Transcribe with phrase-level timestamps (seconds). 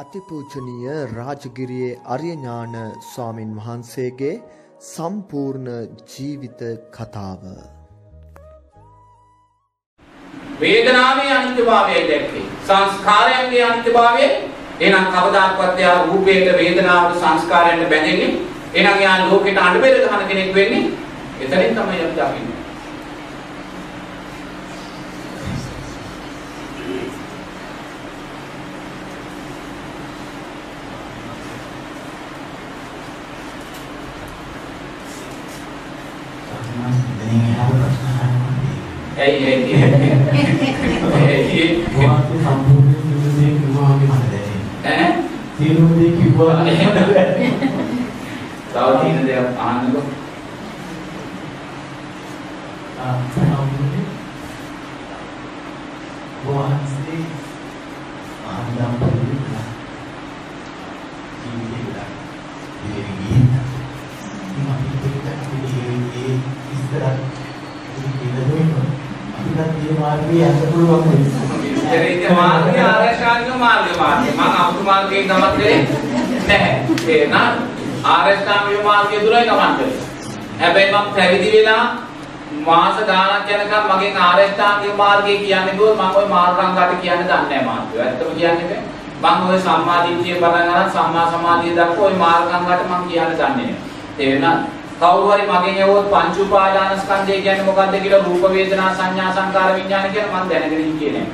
[0.00, 4.42] අතිපූජනීය රාජගිරියේ අරියඥාන ස්වාමින් වහන්සේගේ
[4.80, 5.68] සම්පූර්ණ
[6.12, 6.62] ජීවිත
[6.96, 7.42] කතාව.
[10.60, 12.46] වේදනාවේ අනිත්‍යභාවය දැක්කේ.
[12.66, 14.30] සංස්කාරයන්ගේ අනිත්‍යභාවය.
[14.80, 18.40] එහෙනම් කවදාකවත් යා රූපයට වේදනාවට සංස්කාරයන්ට බැඳෙන්නේ.
[18.74, 20.90] එහෙනම් යා ලෝකෙට අඬබෙර ගන්න කෙනෙක් වෙන්නේ.
[21.40, 22.51] එතනින් තමයි අපි දකින්නේ.
[46.32, 46.80] people it.
[48.74, 49.92] I
[81.16, 81.84] පැවිදි වෙලා
[82.60, 88.02] මාස ගාණක් යනකම් මගෙන් ආරෂ්ඨාංගික මාර්ගය කියන්නේ දුව මම ওই මාර්ගංගාට කියන්න දන්නේ නැහැ මාත්‍යෝ.
[88.02, 88.82] ඇත්තම කියන්නේ
[89.22, 93.74] මම ওই සම්මා දිට්ඨිය පටන් අරන් සම්මා සමාධිය දක්වා ওই මාර්ගංගාට මම කියන්න දන්නේ
[94.38, 94.80] නැහැ.
[95.00, 100.12] කවුරු හරි මගෙන් යවුවොත් පංච උපාදාන ස්කන්ධය කියන්නේ මොකද්ද කියලා රූප වේදනා සංඥා සංකාර විඥාන
[100.12, 101.26] කියලා මම දැනගෙන හිටියේ නෑ.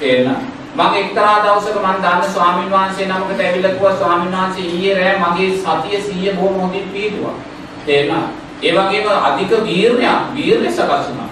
[0.00, 0.40] තේරෙනවා?
[0.78, 5.50] මම එක්තරා දවසක මම දන්න ස්වාමීන් වහන්සේ නමකට ඇවිල්ලා කිව්වා ස්වාමීන් වහන්සේ ඊයේ රෑ මගේ
[5.58, 7.36] සතිය 100 බොහොම හොඳින් පිළිතුවා.
[7.86, 8.45] තේරෙනවා?
[8.62, 11.26] ඒ වගේම අධික වීරණයක් වීරණය සකස් වුණා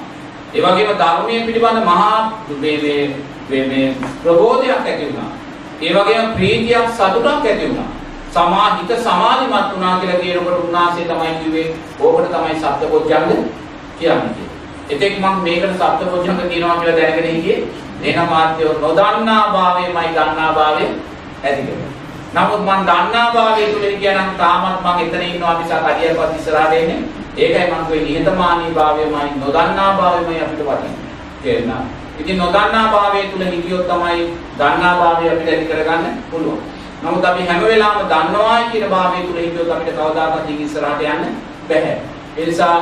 [0.54, 3.02] ඒ වගේම ධර්මයේ පිළිබඳ මහා මේ මේ
[3.48, 3.86] මේ මේ
[4.22, 5.30] ප්‍රබෝධයක් ඇති වුණා.
[5.82, 7.88] ඒ වගේම ප්‍රීතියක් සතුටක් ඇති වුණා.
[8.30, 11.66] සමාහිත සමාධිමත් වුණා කියලා කියනකොට උන්වහන්සේ තමයි කිව්වේ
[12.00, 13.48] ඕකට තමයි සත්‍යපොඥංග
[13.98, 14.46] කියන්නේ.
[14.88, 17.58] එතෙක් මම මේකට සත්‍යපොඥංග කියනවා කියලා දැනගෙන හිටියේ.
[18.02, 20.84] එහෙනම් මාත්‍යෝ නොදන්නා භාවයමයි දන්නා භාවය
[21.44, 21.83] ඇති කරන්නේ.
[22.34, 27.00] නමුත් මම දන්නා භාවය තුල කියනනම් තාමත් මම එතන ඉන්නවා මිසක් අඩියක්වත් ඉස්සරහට එන්නේ.
[27.36, 31.04] ඒකයි මම කිව්වේ නිහතමානී භාවයමයි නොදන්නා භාවයමයි අපිට වටින්නේ.
[31.42, 31.82] තේරුණා?
[32.20, 34.22] ඉතින් නොදන්නා භාවය තුල හිටියොත් තමයි
[34.58, 36.60] දන්නා භාවය අපිට ඇති කරගන්න පුළුවන්.
[37.02, 41.36] නමුත් අපි හැම වෙලාවෙම දන්නවා කියන භාවය තුල හිටියොත් අපිට කවදාකවත් ඉස්සරහට යන්න
[41.68, 41.94] බැහැ.
[42.36, 42.76] ඒ නිසා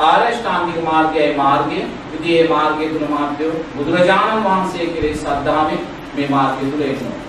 [0.00, 1.80] ආරෂ්ඨාංගික මාර්ගයයි මාර්ගය.
[2.08, 5.80] ඉතින් මේ මාර්ගය තුල මාර්ගය බුදුරජාණන් වහන්සේ කෙරෙහි ශ්‍රද්ධාවෙන්
[6.14, 7.27] මේ මාර්ගය තුල එනවා.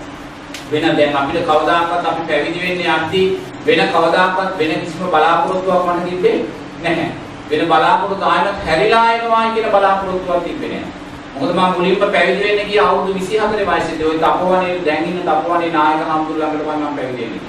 [0.70, 3.26] වෙන දැන් අපිට කවදාකවත් අපි පැවිදි වෙන්නේ යද්දී
[3.66, 6.36] වෙන කවදාකවත් වෙන කිසිම බලාපොරොත්තුවක් මට තිබ්බේ
[6.82, 7.10] නැහැ.
[7.50, 10.92] වෙන බලාපොරොත්තු ආයෙත් හැරිලා එනවා කියන බලාපොරොත්තුවක් තිබ්බේ නැහැ.
[11.32, 16.02] මොකද මම මුලින්ම පැවිදි වෙන්න ගිය අවුරුදු 24 වයසේදී ওই තපෝවනේ දැන් ඉන්න තපෝවනේ නායක
[16.08, 17.42] හම්දුර ළඟට මම පැවිදි වෙන්නේ.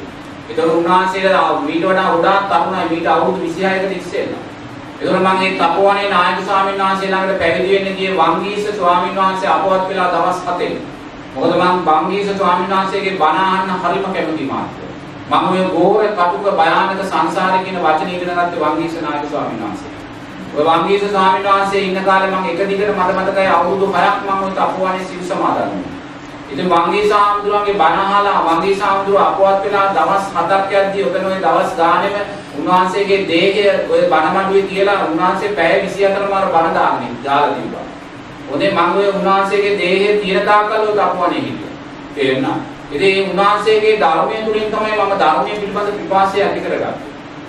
[0.49, 4.41] ඒතර උන්වහන්සේලා මීට වඩා ගොඩාක් තරුණයි මීට අවුරුදු 26කට ඉස්සෙල්ලා.
[4.99, 9.87] ඒතර මම මේ තපෝවනේ නායක ස්වාමීන් වහන්සේ ළඟට පැවිදි වෙන්න ගියේ වංගීස ස්වාමීන් වහන්සේ අපවත්
[9.89, 10.90] වෙලා දවස් 7
[11.35, 14.83] මොකද මම බම්මීස ස්වාමීන් වහන්සේගේ බණ අහන්න හරිම කැමති මාත්‍ය.
[15.31, 19.91] මම ඔය ගෝර කටුක භයානක සංසාරේ කියන වචනේ ඉගෙන ගත්තේ වංගීස නායක ස්වාමීන් වහන්සේ.
[20.55, 24.51] ඔය වංගීස ස්වාමීන් වහන්සේ ඉන්න කාලේ මම එක දිගට මට මතකයි අවුරුදු 6ක් මම ඔය
[24.51, 25.93] තපුවානේ සිව් සමාදන් වුණා.
[26.51, 31.71] ඉතින් වංගීස ආමුදුරන්ගේ බණ අහලා වංගීස ආමුදුර අපවත් වෙලා දවස් 7ක් යද්දී ඔතන ওই දවස්
[31.79, 32.15] ගානේම
[32.57, 33.63] උන්වහන්සේගේ දේහය
[33.93, 37.90] ඔය බණ මඩුවේ තියලා උන්වහන්සේ පැය 24 මාර බණ දාන්නේ දාලා තිබ්බා.
[38.51, 41.75] හොඳේ මම ඔය උන්වහන්සේගේ දේහය තියෙන තාක්කල් ඔය තපුවනේ හිටියා.
[42.15, 42.57] තේරෙනවා?
[42.91, 46.93] ඉතින් මේ උන්වහන්සේගේ ධර්මයේ තුලින් තමයි මම ධර්මයේ පිළිබඳ පිපාසය ඇති කරගත්තේ.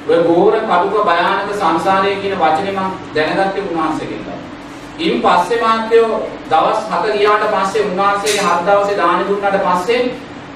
[0.09, 4.39] ඔය ගෝර කඩුක භයානක සංසාරය කියන වචනේ මම දැනගත්තේ උන්වහන්සේගෙන් තමයි.
[5.01, 6.11] ඉන් පස්සේ මාත්‍යෝ
[6.51, 10.01] දවස් 7 ගියාට පස්සේ උන්වහන්සේගේ හත් දවසේ දාන දුන්නාට පස්සේ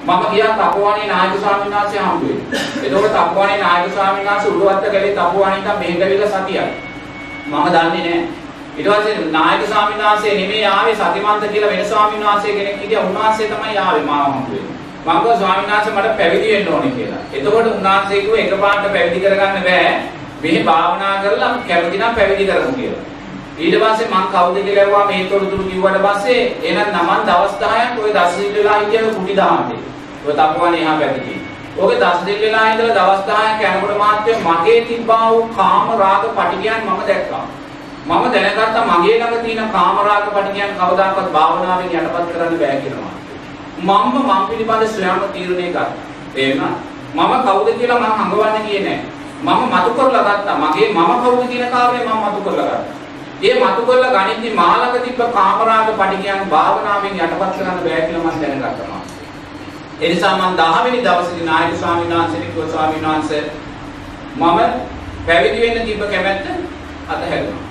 [0.05, 2.43] මම ගියා තපෝවනේ නායක ස්වාමීන් වහන්සේ හම්බ වෙන්නේ.
[2.85, 6.67] එතකොට තපෝවනේ නායක ස්වාමීන් වහන්සේ උඩුවත්ත ගලේ තපෝවනේ ඉඳන් මෙහෙ ගවිලා සතියයි.
[7.47, 8.36] මම දන්නේ නැහැ.
[8.77, 13.03] ඊට පස්සේ නායක ස්වාමීන් වහන්සේ නෙමෙයි ආවේ සතිමන්ත කියලා වෙන ස්වාමීන් වහන්සේ කෙනෙක් හිටියා.
[13.03, 14.75] උන්වහන්සේ තමයි ආවේ මාව හම්බ වෙන්නේ.
[15.05, 17.21] මම කිව්වා ස්වාමීන් වහන්සේ මට පැවිදි වෙන්න ඕනේ කියලා.
[17.33, 19.91] එතකොට උන්වහන්සේ කිව්වා එකපාරට පැවිදි කරගන්න බෑ.
[20.41, 23.03] මෙහි භාවනා කරලා කැමති නම් පැවිදි කරමු කියලා.
[23.59, 28.11] ඊට පස්සේ මං කවුද කියලා ඇහුවා මේ තොරතුරු කිව්වට පස්සේ එහෙනම් නමන් දවස් 10ක් ඔය
[28.15, 29.79] දසසිල් වෙලා හිටියම කුටි දහමතේ.
[30.25, 31.37] ඔය තපුවනේ එහා පැත්තේ.
[31.77, 37.07] ඔගේ දසසිල් වෙලා ඉඳලා දවස් 10ක් යනකොට මාත්‍ය මගේ තිබ්බා වූ කාම රාග පටිගයන් මම
[37.07, 37.47] දැක්කා.
[38.07, 43.13] මම දැනගත්තා මගේ ළඟ තියෙන කාම රාග පටිගයන් කවදාකවත් භාවනාවෙන් යටපත් කරන්න බෑ කියලා.
[43.79, 45.87] මම්ම මම පිළිබඳ ස්වයං තීරණය ගත්තා.
[46.35, 46.73] එහෙනම්
[47.15, 48.99] මම කවුද කියලා මම හංගවන්න ගියේ නෑ.
[49.43, 50.55] මම මතු කරලා ගත්තා.
[50.57, 52.95] මගේ මම කවුද කියන කාරණේ මම මතු කරලා ගත්තා.
[53.43, 59.01] ඒ මතු කරලා ගණිතී මාලක තිබ්බ කාමරාග පටිගයන් භාවනාවෙන් යටපත් කරන්න බෑ කියලා මම දැනගත්තා.
[60.01, 63.43] ඒ නිසා මම 10 වෙනි දවසේදී නායක ස්වාමීන් වහන්සේට කිව්වා ස්වාමීන් වහන්සේ
[64.35, 64.59] මම
[65.25, 66.45] පැවිදි වෙන්න තිබ්බ කැමැත්ත
[67.09, 67.66] අතහැරුණා.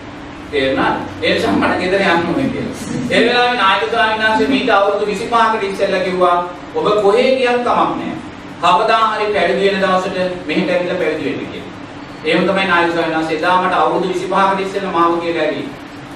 [0.51, 0.97] තේරුණාද?
[1.23, 2.75] ඒ නිසා මට ගෙදර යන්න ඕනේ කියලා.
[3.11, 6.37] ඒ වෙලාවේ නායක ස්වාමීන් වහන්සේ මීට අවුරුදු 25කට ඉස්සෙල්ලා කිව්වා
[6.75, 8.17] ඔබ කොහේ ගියත් කමක් නැහැ.
[8.63, 11.75] කවදා හරි පැවිදි වෙන දවසට මෙහෙට ඇවිල්ලා පැවිදි වෙන්න කියලා.
[12.25, 15.69] එහෙම තමයි නායක ස්වාමීන් වහන්සේ එදා මට අවුරුදු 25කට ඉස්සෙල්ලා මාව කියලා ඇවි.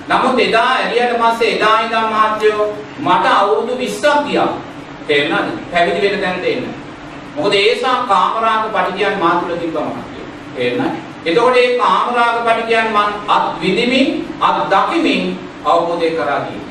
[0.08, 4.48] නමුත් එදා ඇරියට පස්සේ එදා ඉඳන් මහත්යෝ මට අවුරුදු 20ක් ගියා.
[5.06, 5.48] තේරුණාද?
[5.72, 6.66] පැවිදි වෙන තැනට එන්න.
[7.36, 10.26] මොකද ඒසා කාමරාග පටිගයන් මා තුළ තිබ්බම මහත්යෝ.
[10.56, 11.09] තේරුණාද?
[11.26, 14.08] එතකොට මේ කාමරාග පටිගයන් මං අත් විඳිමින්
[14.40, 16.64] අත් දකිමින් අවබෝධය කරා ගියේ.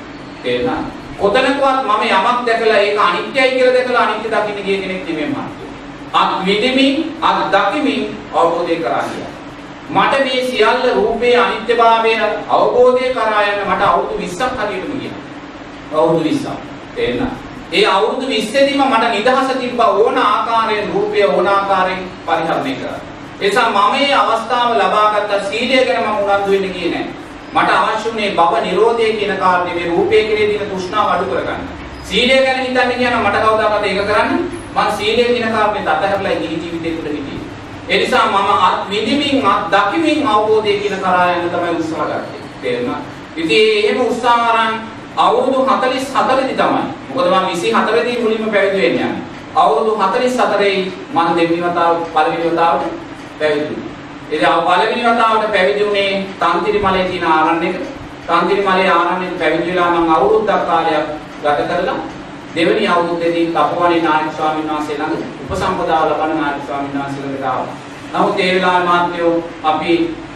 [0.44, 0.86] තේරුණාද?
[1.20, 5.70] කොතනකවත් මම යමක් දැකලා ඒක අනිත්‍යයි කියලා දැකලා අනිත්‍ය දකින්න ගිය කෙනෙක් නෙමෙයි මහත්යෝ.
[6.14, 8.02] අත් විඳිමින් අත් දකිමින්
[8.34, 9.34] අවබෝධය කරා ගියා.
[9.90, 12.14] මට මේ සියල්ල රූපේ අනිත්‍යභාවය
[12.50, 15.20] අවබෝධය කරා යන්න මට අවුරුදු 20ක් හරියටම ගියා.
[15.94, 16.58] අවුරුදු 20ක්.
[16.96, 17.32] තේරෙනවද?
[17.72, 23.00] ඒ අවුරුදු 20 මට නිදහස තිබ්බ ඕන ආකාරයෙන් රූපය ඕන ආකාරයෙන් පරිහරණය කරා.
[23.42, 27.12] එසා මම මේ අවස්ථාව ලබාගත්ත සීලය ගැන මම උනන්දු වෙන්න ගියේ නැහැ.
[27.54, 31.62] මට අවශ්‍ය වුණේ භව නිරෝධය කියන කාරණේ මේ රූපය කෙරේ තියෙන තෘෂ්ණාව අඩු කරගන්න.
[32.04, 34.30] සීලය ගැන හිතන්න කියන මට කවදාකවත් ඒක කරන්න
[34.76, 37.42] මම සීලය කියන කාරණේ අතහැරලා ගිහි ජීවිතේ තුළ හිටියේ.
[37.90, 42.46] ඒ නිසා මම අත් විඳිමින් අත් දකිමින් අවබෝධය කියන කරා යන්න තමයි උත්සාහ ගත්තේ.
[42.62, 43.02] තේරුණා?
[43.36, 44.80] ඉතින් එහෙම උත්සාහ අරන්
[45.18, 46.84] අවුරුදු 44 දී තමයි.
[47.10, 49.12] මොකද මම 24 දී මුලින්ම පැවිදි වෙන්නේ.
[49.56, 53.08] අවුරුදු 44 මම දෙවෙනි වතාව පළවෙනි වතාවට
[53.40, 53.96] පැවිදි වුණා.
[54.32, 57.76] ඉතින් ආ පළවෙනි වතාවට පැවිදි වුණේ තන්තිරි මලේ තියෙන ආරණ්‍යක.
[58.28, 61.06] තන්තිරි මලේ ආරණ්‍යෙක පැවිදි වෙලා මම අවුරුද්දක් කාලයක්
[61.44, 62.00] ගත කරලා
[62.56, 67.76] දෙවෙනි අවුරුද්දේදී තපෝවනේ නායක ස්වාමීන් වහන්සේ ළඟ උපසම්පදාව ලබන නායක ස්වාමීන් වහන්සේ ළඟට ආවා.
[68.14, 69.34] නමුත් ඒ වෙලාවේ මාත්‍යෝ
[69.64, 69.92] අපි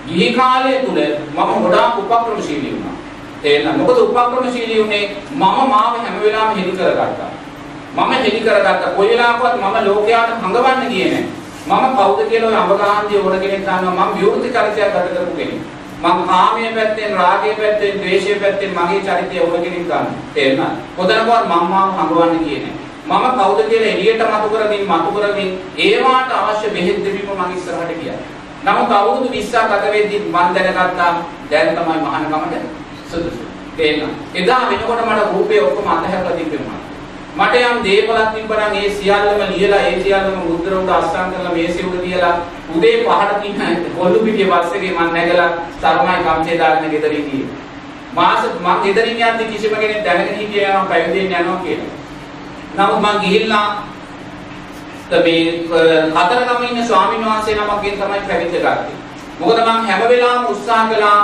[0.08, 1.00] ගිහි කාලය තුල
[1.36, 2.96] මම ගොඩාක් උපක්‍රමශීලී වුණා.
[3.42, 3.78] තේරෙනවද?
[3.78, 5.40] මොකද උපක්‍රමශීලී උනේ මම
[5.74, 7.32] මාව හැම වෙලාවෙම හෙලි කරගත්තා.
[7.96, 8.90] මම හෙලි කරගත්තා.
[8.98, 11.43] කොයි වෙලාවකවත් මම ලෝකයාට හඟවන්න ගියේ නැහැ.
[11.66, 15.62] මම කවුද කියලා ඔය අඹගහන්දිය ඕන කෙනෙක් දන්නවා මම විවෘත චරිතයක් ගත කරපු කෙනෙක්.
[16.04, 20.08] මම කාමයේ පැත්තෙන් රාගයේ පැත්තෙන් ද්වේෂයේ පැත්තෙන් මගේ චරිතය ඕන කෙනෙක් ගන්න.
[20.34, 20.76] තේරුණාද?
[20.98, 22.84] කොතනකවත් මම මාව හඟවන්න ගියේ නැහැ.
[23.06, 28.20] මම කවුද කියලා එළියට මතු කරමින් මතු කරමින් ඒවාට අවශ්‍ය බෙහෙත් දෙපීම මම ඉස්සරහට ගියා.
[28.66, 31.12] නමුත් අවුරුදු 20ක් ගත වෙද්දි මම දැනගත්තා
[31.52, 32.56] දැන් තමයි මහානකමට
[33.12, 33.44] සුදුසු.
[33.78, 34.16] තේරෙනවද?
[34.36, 36.83] එදා වෙනකොට මට රූපේ ඔක්කොම අතහැරලා තිබෙනවා.
[37.34, 42.04] මට යම් දේපලක් තිබ්බනම් ඒ සියල්ලම ලියලා ඒ සියල්ලම මුද්‍ර උඩ අස්සම් කරලා මේසෙ උඩ
[42.04, 42.36] තියලා
[42.76, 45.50] උදේ පහට තියෙන කොල්ලු පිටියේ බස් එකේ මම නැගලා
[45.82, 47.50] තරමයි කම්චේ දාගෙන ගෙදරින් ගියේ.
[48.14, 51.92] මාස මම ගෙදරින් යද්දි කිසිම කෙනෙක් දැනගෙන හිටියේ යනවා පැවිදෙන්න යනවා කියලා.
[52.78, 53.68] නමුත් මම ගිහිල්ලා
[55.20, 55.44] මේ
[56.16, 58.98] හතරගම ඉන්න ස්වාමීන් වහන්සේ නමක්ගෙන් තමයි පැවිද්ද ගත්තේ.
[59.40, 61.20] මොකද මම හැම වෙලාවෙම උත්සාහ කළා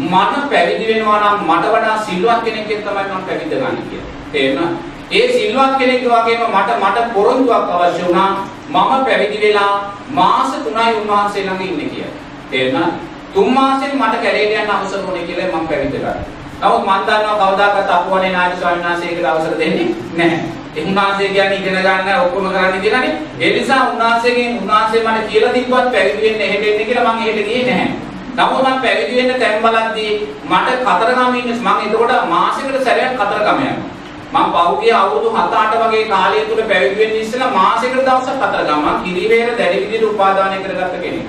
[0.00, 4.12] මම පැවිදි වෙනවා නම් මට වඩා සිල්වත් කෙනෙක්ගෙන් තමයි මම පැවිද්ද ගන්න කියලා.
[4.32, 4.92] තේරුණා?
[5.10, 8.30] ඒ සිල්වත් කෙනෙක් වගේම මට මට පොරොන්දුවක් අවශ්‍ය වුණා
[8.68, 9.74] මම පැවිදි වෙලා
[10.10, 12.14] මාස 3යි උන්වහන්සේ ළඟ ඉන්නේ කියලා.
[12.50, 12.92] තේරුණාද?
[13.34, 16.18] තුන් මාසෙන් මට කැලේට යන්න අවසර වුණේ කියලා මම පැවිදි කරා.
[16.60, 20.40] නමුත් මම දන්නවා කවදාකවත් අපුවනේ නායක ස්වාමීන් වහන්සේකට අවසර දෙන්නේ නැහැ.
[20.76, 23.14] ඒ උන්වහන්සේ කියන්නේ ඉගෙන ගන්න ඔක්කොම කරන්න කියලානේ.
[23.40, 27.64] ඒ නිසා උන්වහන්සේගෙන් උන්වහන්සේ මට කියලා තිබ්බත් පැවිදි වෙන්න එහෙට එන්න කියලා මම එහෙට ගියේ
[27.66, 27.88] නැහැ.
[28.36, 30.12] නමුත් මම පැවිදි වෙන්න තැන් බලද්දී
[30.50, 33.93] මට කතරගම ඉන්න මම එතකොට මාසෙකට සැරයක් කතරගම යනවා.
[34.34, 39.50] මම පහුගිය අවුරුදු 7-8 වගේ කාලය තුල පැවිදි වෙන්න ඉස්සෙල්ලා මාසෙකට දවසක් කතරගම මම කිරිවේර
[39.58, 41.28] දැඩි විදිහට උපාදානය කරගත්ත කෙනෙක්.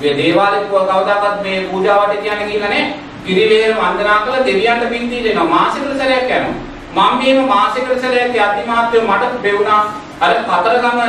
[0.00, 2.84] මේ දේවාලේ කවදාකවත් මේ පූජාවට කියන්නේ කියලා නේ.
[3.26, 6.54] කිරිවේර වන්දනා කළ දෙවියන්ට පින් දීලා මාසෙකට සැරයක් යනවා.
[6.96, 9.82] මම මේව මාසෙකට සැරයක් යද්දි මාත්‍ය මට පෙවුණා
[10.20, 11.00] අර කතරගම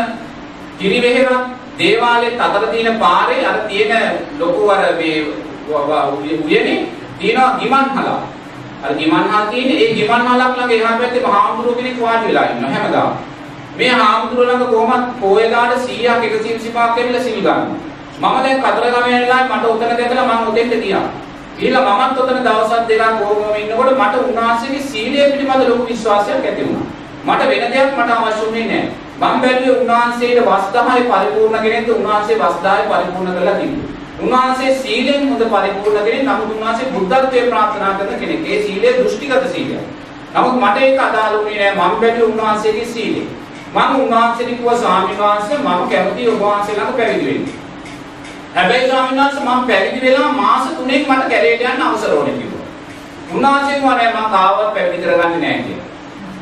[0.80, 1.30] කිරිවෙහෙර
[1.80, 3.94] දේවාලෙත් අතර තියෙන පාරේ අර තියෙන
[4.39, 5.18] ලොකු අර මේ
[6.46, 6.80] උයනේ
[7.20, 8.20] තියෙන ගිමන්හලා
[8.84, 13.14] අර ගිමන්හල් තියෙන්නේ ඒ ගිමන්හලක් ළඟ එහා පැත්තේ මහාමුදුරුව කෙනෙක් වාඩි වෙලා ඉන්නවා හැමදාම.
[13.78, 17.86] මේ හාමුදුරුව ළඟ කොහොමත් පොයලාට 100ක් 125ක් ඇවිල්ලා සිල් ගන්නවා
[18.20, 21.08] මම දැන් කතරගම යනලා මට උතන දැකලා මම උතෙන්ට ගියා.
[21.60, 26.88] ඊළඟ මමත් උතන දවසක් දෙකක් කොහොමම ඉන්නකොට මට උන්වහන්සේගේ සීලය පිළිබඳ ලොකු විශ්වාසයක් ඇති වුණා.
[27.28, 28.90] මට වෙන දෙයක් මට අවශ්‍ය වුණේ නැහැ.
[29.22, 31.90] මම බැලුවේ උන්වහන්සේට වස් 10 පරිපූර්ණ කෙනෙක්ද?
[31.92, 37.94] උන්වහන්සේ වස් 10 පරිපූර්ණ කරලා තිබුණා උන්වහන්සේ සීලෙන් හොඳ පරිපූර්ණ කෙනෙක් නමුත් උන්වහන්සේ බුද්ධත්වයේ ප්‍රාර්ථනා
[37.98, 38.42] කරන කෙනෙක්.
[38.46, 39.84] ඒ සීලය දෘෂ්ටිගත සීලයක්.
[40.36, 43.22] නමුත් මට ඒක අදාළ වුණේ නෑ මම බැලුවේ උන්වහන්සේගේ සීලය.
[43.76, 47.46] මම උන්වහන්සේට කිව්වා ස්වාමීන් වහන්සේ මම කැමතියි ඔබ වහන්සේ ළඟ පැවිදි වෙන්න.
[48.56, 52.66] හැබැයි ස්වාමීන් වහන්සේ මම පැවිදි වෙලා මාස 3ක් මට කැලේට යන්න අවසර ඕනේ කිව්වා.
[53.34, 55.88] උන්වහන්සේ කිව්වා නෑ මම කාවත් පැවිදි කරගන්නේ නෑ කියලා.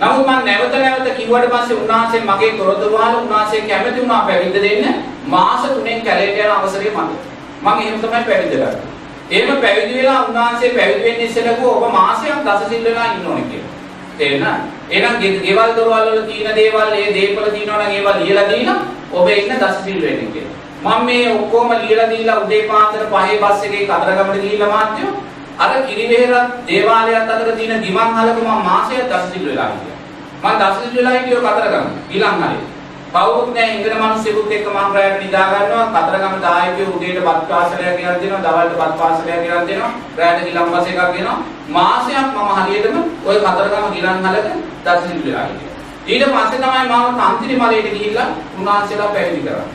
[0.01, 4.84] නමුත් මම නැවත නැවත කිව්වට පස්සේ උන්වහන්සේ මගේ තොරතුරු වහලා උන්වහන්සේ කැමති වුණා පැවිද්ද දෙන්න
[5.27, 7.35] මාස 3ක් කැලේට යන අවසරය මට.
[7.65, 8.95] මම එහෙම තමයි පැවිදි කරන්නේ.
[9.31, 13.74] එහෙම පැවිදි වෙලා උන්වහන්සේ පැවිදි වෙන්න ඉස්සෙල්ලා ඔබ මාසයක් දස සිල් වෙලා ඉන්න ඕනේ කියලා.
[14.17, 14.60] තේරෙනවද?
[14.91, 18.75] එහෙනම් ගෙ- ගෙවල් දොරවල් වල තියෙන දේවල් ඒ දේපල තියෙනවා නම් ඒවා ලියලා දීලා
[19.13, 20.55] ඔබ ඉන්න දසසිල් වෙන්නේ කියලා.
[20.84, 25.24] මම මේ ඔක්කොම ලියලා දීලා උදේ පාන්දර පහේ බස් එකේ කතරගමට ගිහිල්ලා මාත්‍යෝ
[25.60, 30.00] අර කිරිවේරත් දේවාලයත් අතර තියෙන ගිමන් හලක මම මාසයක් දසසිල් වෙලා හිටියා.
[30.43, 32.75] මම දසසිල් වෙලා හිටියෝ කතරගම ඊළඟ හලේ.
[33.13, 38.21] කවුරුත් නැහැ ඉංග්‍රීසි මිනිස්සුත් එක්ක මම රැයට නිදා ගන්නවා කතරගම දායකයෝ උදේට බත් පාසලයක් ගෙනත්
[38.21, 41.38] දෙනවා දවල්ට බත් පාසලයක් ගෙනත් දෙනවා රැයට ගිලන් බස් එකක් ගෙනවා
[41.69, 44.47] මාසයක් මම හරියටම ওই කතරගම ගිලන් හලක
[44.85, 45.75] දසසිල් වෙලා හිටියා.
[46.07, 49.65] ඊට පස්සේ තමයි මම තන්තිරි මලයට ගිහිල්ලා උන්වහන්සේලා පැවිදි කරා.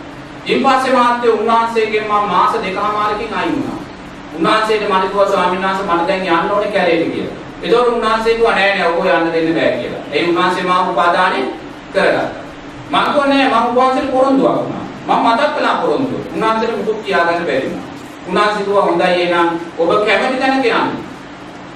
[0.47, 3.79] ඊට පස්සේ මාත්‍ය උන්වහන්සේගෙන් මම මාස දෙකමාරකින් අයින් වුණා.
[4.37, 7.37] උන්වහන්සේට මම කිව්වා ස්වාමීන් වහන්සේ මට දැන් යන්න ඕනේ කැලේට කියලා.
[7.63, 10.05] ඒතකොට උන්වහන්සේ කිව්වා නෑ නෑ ඔබ යන්න දෙන්න බෑ කියලා.
[10.13, 11.41] ඒ උන්වහන්සේ මාව උපාදානෙ
[11.93, 12.29] කරගත්තා.
[12.91, 14.85] මම කිව්වා නෑ මම උන්වහන්සේට පොරොන්දුවක් වුණා.
[15.09, 16.21] මම මතක් කළා පොරොන්දුව.
[16.35, 17.91] උන්වහන්සේට මුකුත් කියාගන්න බැරි වුණා.
[18.29, 20.91] උන්වහන්සේ කිව්වා හොඳයි එහෙනම් ඔබ කැමති තැනක යන්න.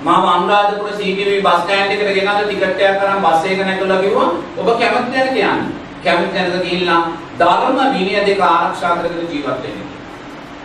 [0.02, 4.28] මම අනුරාධපුර CTV බස් ස්ටෑන්ඩ් එකට ගෙනල්ලා ටිකට් එකක් අරන් බස් එක නැගලා කිව්වා
[4.59, 5.61] ඔබ කැමති තැනක යන්න.
[6.04, 7.00] කැමති තැනක ගිහිල්ලා
[7.38, 9.80] ධර්ම විනය දෙක ආරක්ෂා කරගෙන ජීවත් වෙන්න.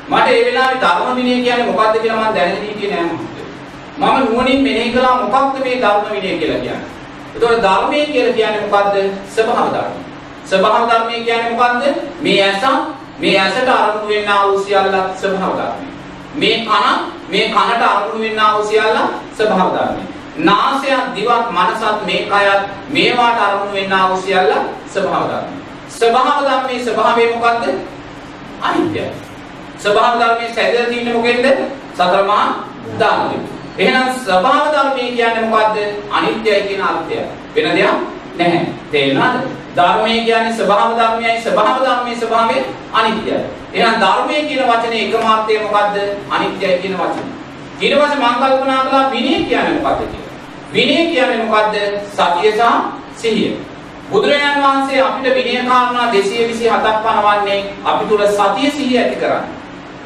[0.09, 3.47] මට ඒ වෙලාවේ ධර්ම විනය කියන්නේ මොකක්ද කියලා මම දැනගෙන හිටියේ නෑ මහත්තයෝ.
[3.99, 6.85] මම නුවණින් මෙනෙහි කළා මොකක්ද මේ ධර්ම විනය කියලා කියන්නේ.
[7.33, 8.95] ඒතකොට ධර්මය කියලා කියන්නේ මොකද්ද?
[9.33, 10.08] ස්වභාව ධර්ම.
[10.49, 11.83] ස්වභාව ධර්මය කියන්නේ මොකද්ද?
[12.21, 12.63] මේ ඇස
[13.19, 15.89] මේ ඇසට අරමුණු වෙන්නා වූ සියල්ල ස්වභාව ධර්මයි.
[16.35, 16.85] මේ කන
[17.29, 18.97] මේ කනට අරමුණු වෙන්නා වූ සියල්ල
[19.37, 20.03] ස්වභාව ධර්මයි.
[20.39, 24.53] නාසයත් දිවත් මනසත් මේ කයත් මේවාට අරමුණු වෙන්නා වූ සියල්ල
[24.87, 25.59] ස්වභාව ධර්මයි.
[25.89, 27.63] ස්වභාව ධර්මයේ ස්වභාවය මොකද්ද?
[28.61, 29.05] අනිත්‍යයි.
[29.77, 31.45] ස්වභාව ධර්මයේ සැදලා තියෙන්නේ මොකෙන්ද?
[31.93, 32.47] සතර මහා
[32.99, 33.39] ධාතුයි.
[33.77, 35.77] එහෙනම් ස්වභාව ධර්මයේ කියන්නේ මොකද්ද?
[36.11, 37.17] අනිත්‍යයි කියන අර්ථය.
[37.55, 37.95] වෙන දෙයක්
[38.37, 38.65] නැහැ.
[38.91, 39.58] තේරුණාද?
[39.75, 42.57] ධර්මයේ කියන්නේ ස්වභාව ධර්මයයි ස්වභාව ධර්මයේ ස්වභාවය
[42.93, 43.37] අනිත්‍යයි.
[43.73, 45.95] එහෙනම් ධර්මයේ කියන වචනේ එකම අර්ථය මොකද්ද?
[46.31, 47.27] අනිත්‍යයි කියන වචනේ.
[47.81, 50.33] ඊට පස්සේ මම කල්පනා කළා විනය කියන්නේ මොකද්ද කියලා.
[50.73, 51.75] විනය කියන්නේ මොකද්ද?
[52.11, 52.63] සතිය සහ
[53.15, 53.53] සිහිය.
[54.11, 59.57] බුදුරජාණන් වහන්සේ අපිට විනය කාරණා 227ක් පනවන්නේ අපි තුල සතිය සිහිය ඇති කරන්නේ.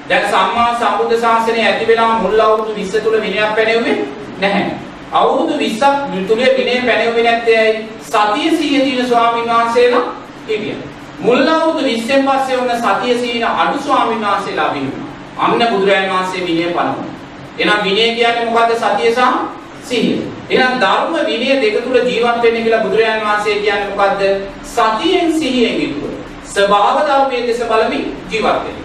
[0.10, 3.98] දැන් සම්මා සම්බුද්ධ ශාසනය ඇති වෙලා මුල් අවුරුදු 20 තුල විනයක් පැනෙන්නේ
[4.39, 4.72] නැහැ.
[5.13, 7.89] අවුරුදු 20ක් තුලේ විනය පැනෙන්නේ නැත්තේ ඇයි?
[8.03, 10.03] සතිය සිහිය තියෙන ස්වාමීන් වහන්සේලා
[10.48, 10.77] හිටියා.
[11.20, 15.08] මුල් අවුරුදු 20න් පස්සේ වුණ සතිය සිහින අඩු ස්වාමීන් වහන්සේලා විනුණා.
[15.38, 17.10] අන්න බුදුරජාණන් වහන්සේ විනය පනවනවා.
[17.58, 18.74] එහෙනම් විනය කියන්නේ මොකද්ද?
[18.75, 19.22] සතිය සහ
[19.84, 20.17] සිහිය.
[20.50, 24.22] එහෙනම් ධර්ම විනය දෙක තුල ජීවත් වෙන්න කියලා බුදුරජාණන් වහන්සේ කියන්නේ මොකද්ද?
[24.65, 26.13] සතියෙන් සිහියෙන් යුතුව.
[26.46, 28.79] ස්වභාව ධර්මයේ දෙස බලමින් ජීවත් වෙන්න.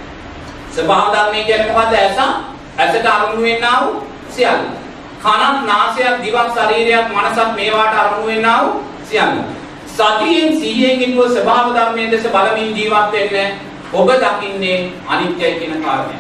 [0.75, 1.95] ස්වභාව ධර්මයේ කියන්නේ මොකද්ද?
[1.95, 2.19] ඇස
[2.79, 4.69] ඇසට අරමුණු වෙන්නා වූ සියල්ල.
[5.19, 9.39] කනත් නාසයත් දිවක් ශරීරයත් මනසත් මේවාට අරමුණු වෙන්නා වූ සියල්ල.
[9.89, 13.59] සතියෙන් සිහියෙන් යුතුව ස්වභාව ධර්මයේ දෙස බලමින් ජීවත් වෙන්න
[13.93, 16.19] ඔබ දකින්නේ අනිත්‍යයි කියන කාරණය.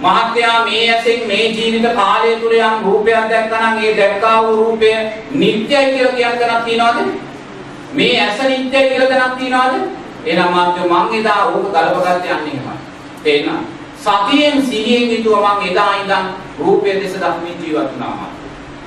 [0.00, 4.90] මහත්යා මේ ඇසෙන් මේ ජීවිත කාලය තුල යම් රූපයක් දැක්කනම් ඒ දැක්කා වූ රූපය
[5.32, 6.98] නිට්ටයයි කියලා කියන තැනක් තියනවද?
[7.92, 9.74] මේ ඇස නිට්ටයයි කියලා තැනක් තියනවද?
[10.24, 12.76] එහෙනම් මහත්යෝ මං එදා ඕක ගලපගත්තේ යන්නේ එහෙමයි.
[13.24, 13.75] තේරෙනවද?
[14.06, 16.26] සතියෙන් සිහියෙන් යුතුව මං එදා ඉඳන්
[16.58, 18.30] රූපය දෙස දක්මින් ජීවත් වුණා.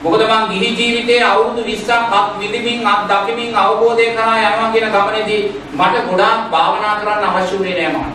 [0.04, 5.42] මොකද මං ගිහි ජීවිතයේ අවුරුදු 20ක් අත් විඳින්මින් අත් දකිමින් අවබෝධය කරා යනවා කියන ගමනේදී
[5.76, 8.12] මට ගොඩාක් භාවනා කරන්න අවශ්‍ය වුණේ නෑ මම.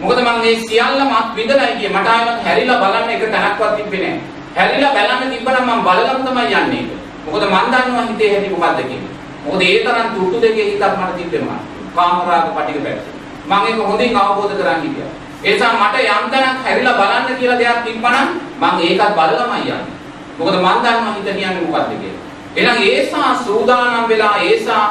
[0.00, 4.16] මොකද මං මේ සියල්ලම අත් විඳලා ගියේ මට ආයෙත් හැරිලා බලන්න එක තැනක්වත් තිබ්බේ නෑ.
[4.56, 6.84] හැරිලා බලන්න තිබ්බනම් මං බලලම තමයි යන්නේ.
[7.26, 9.12] මොකද මං දන්නවා හිතේ හැටි මොකද්ද කියලා.
[9.44, 11.60] මොකද ඒ තරම් තුට්ටු දෙකේ හිතක් මට තිබ්බෙනවා.
[11.96, 13.04] කාමරාග පටික පැත්ත.
[13.50, 15.12] මං ඒක හොඳින් අවබෝධ කරගන්න හිටියා.
[15.44, 18.28] ඒ නිසා මට යම් තැනක් හැරිලා බලන්න කියලා දෙයක් තිබ්බනම්
[18.60, 19.80] මං ඒකත් බලලමයි යන්නේ.
[20.38, 22.22] මොකද මං දන්නවා හිත කියන්නේ මොකද්ද කියලා.
[22.56, 24.84] එහෙනම් ඒසා සූදානම් වෙලා ඒසා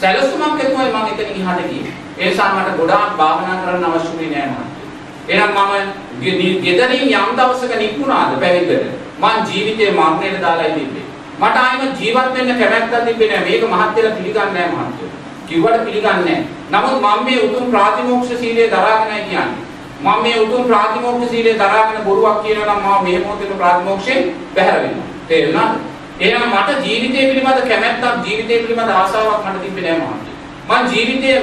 [0.00, 1.92] සැලසුමක් එක්කමයි මම එතන ඉහාට ගියේ.
[2.18, 4.82] ඒ නිසා මට ගොඩාක් භාවනා කරන්න අවශ්‍ය වෙන්නේ නැහැ මම.
[5.28, 8.84] එහෙනම් මම ගෙදරින් යම් දවසක නිකුණාද පැවිද්දට
[9.20, 11.06] මං ජීවිතේ මරණයට දාලා ඉන්නේ.
[11.40, 13.50] මට ආයෙම ජීවත් වෙන්න කැමැත්තක් තිබෙන්නේ නැහැ.
[13.50, 15.10] මේක මහත්යලා පිළිගන්නේ නැහැ මහත්යෝ.
[15.48, 16.44] කිව්වට පිළිගන්නේ නැහැ.
[16.72, 19.70] නමුත් මම මේ උතුම් ප්‍රාතිමෝක්ෂ සීලය දරාගෙනයි කියන්නේ.
[20.02, 24.20] මම මේ උතුම් ප්‍රාතිමෝක්ෂ සීලය දරාගෙන බොරුවක් කියනවා නම් මම මේ මොහොතේ ප්‍රාතිමෝක්ෂයෙන්
[24.54, 25.08] බැහැර වෙනවා.
[25.28, 25.74] තේරුණාද?
[26.20, 30.36] එහෙනම් මට ජීවිතය පිළිබඳ කැමැත්තක් ජීවිතය පිළිබඳ ආසාවක් මට තිබෙන්නේ නැහැ මහත්තයා.
[30.70, 31.38] මම ජීවිතයේ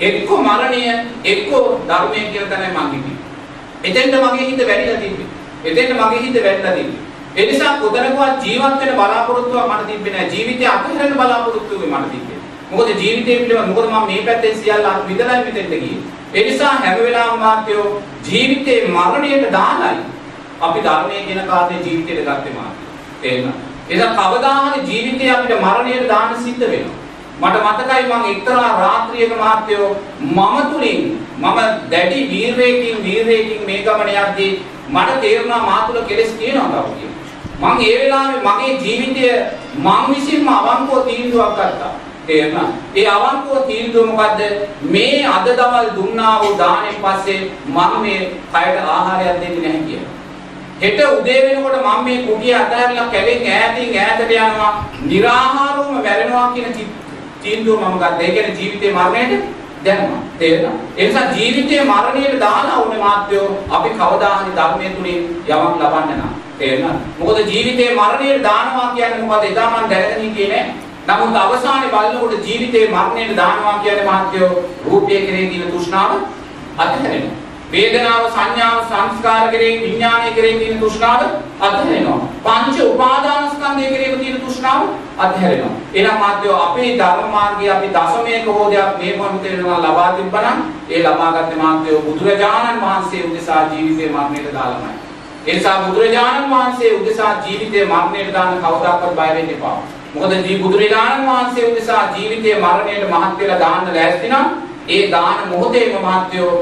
[0.00, 0.80] එක්ක මරණය
[1.24, 1.50] එක්ක
[1.88, 3.16] ධර්මය කියලා තමයි මම හිතන්නේ.
[3.84, 5.28] එතෙන්ට මගේ හිත වැඩිලා තිබ්බේ.
[5.64, 7.00] එතෙන්ට මගේ හිත වැඩිලා තිබ්බේ.
[7.36, 10.30] ඒ නිසා කොතනකවත් ජීවත් වෙන්න බලාපොරොත්තුවක් මට තිබ්බේ නැහැ.
[10.32, 12.38] ජීවිතය අතහැරෙන්න බලාපොරොත්තුවක් මට තිබ්බේ.
[12.70, 16.00] මොකද ජීවිතය පිළිබඳ මොකද මම මේ පැත්තෙන් සියල්ල අත් විඳලා මෙතෙන්ට ගියේ.
[16.34, 17.86] ඒ නිසා හැම වෙලාවම මාත්‍යෝ
[18.28, 20.02] ජීවිතේ මරණයට දාලායි
[20.60, 22.92] අපි ධර්මයේ කියන කාර්යය ජීවිතයට ගත්තේ මාත්‍යෝ.
[23.22, 23.60] තේරෙනවද?
[23.90, 26.96] එදා කවදා හරි ජීවිතේ අපිට මරණයට දාන්න සිද්ධ වෙනවා.
[27.42, 29.88] මට මතකයි මම එක්තරා රාත්‍රියක මාත්‍යෝ
[30.20, 31.00] මම තුලින්
[31.38, 31.58] මම
[31.90, 34.50] දැඩි වීරයෙකින් වීරයෙකින් මේ ගමන යද්දී
[34.90, 37.16] මට තේරුණා මා තුල කෙලෙස් තියෙනවා කවුද කියලා.
[37.62, 39.24] මං ඒ වෙලාවේ මගේ ජීවිතය
[39.78, 41.94] මං විසින්ම අවංකව තීන්දුවක් ගත්තා.
[42.28, 42.68] තේරුණා?
[42.96, 44.40] ඒ අවංකව තීන්දුව මොකද්ද?
[44.94, 48.20] මේ අද දවල් දුන්නා වූ දාණයෙන් පස්සේ මම මේ
[48.52, 50.14] කයට ආහාරයක් දෙන්නේ නැහැ කියලා.
[50.80, 54.72] හෙට උදේ වෙනකොට මම මේ කුටිය අතහැරලා කැලෙන් ඈතින් ඈතට යනවා.
[55.04, 56.68] निराහාරවම වැරෙනවා කියන
[57.42, 58.18] තීන්දුව මම ගත්තා.
[58.20, 59.44] ඒ කියන්නේ ජීවිතේ මරණයට
[59.84, 60.20] දැම්මා.
[60.38, 60.76] තේරෙනවද?
[60.96, 66.34] ඒ නිසා ජීවිතේ මරණයට දාලා උනේ මාත්‍යෝ අපි කවදා හරි ධර්මයේ තුලින් යමක් ලබන්න නම්.
[66.58, 67.00] තේරෙනවද?
[67.18, 69.44] මොකද ජීවිතේ මරණයට දානවා කියන්නේ මොකද?
[69.44, 70.87] එදා මම දැනගෙන හිටියේ නෑ.
[71.08, 74.48] නමුත් අවසානයේ බලනකොට ජීවිතේ මරණයට දානවා කියන්නේ මහත්යෝ
[74.86, 76.10] රූපයේ කෙරේ තියෙන තෘෂ්ණාව
[76.78, 77.36] අත්හැරෙනවා.
[77.72, 81.22] වේදනාව සංඥාව සංස්කාර කෙරේ විඥානය කෙරේ තියෙන තෘෂ්ණාව
[81.60, 82.20] අත්හැරෙනවා.
[82.44, 84.82] පංච උපාදානස්කන්ධය කෙරේ තියෙන තෘෂ්ණාව
[85.18, 85.74] අත්හැරෙනවා.
[85.94, 90.58] එහෙනම් මාත්‍යෝ අපේ ධර්ම මාර්ගයේ අපි දශමයක හෝ දෙයක් මේ මොහොතේ වෙනවා ලබා තිබ්බනම්
[90.90, 94.96] ඒ ලබාගත් මාත්‍යෝ බුදුරජාණන් වහන්සේ උදෙසා ජීවිතේ මරණයට දාලමයි.
[95.46, 99.78] ඒ නිසා බුදුරජාණන් වහන්සේ උදෙසා ජීවිතේ මරණයට දාන කවදාකවත් බය වෙන්න එපා.
[100.14, 104.46] මොකද දී බුදුරජාණන් වහන්සේ උදෙසා ජීවිතේ මරණයට මහත් වෙලා දාන්න ලෑස්ති නම්
[104.88, 106.52] ඒ දාන මොහොතේම මහත්යෝ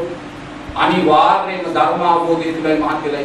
[0.77, 3.25] අනිවාර්යයෙන්ම ධර්ම අවබෝධය තුළයි මහත් වෙලා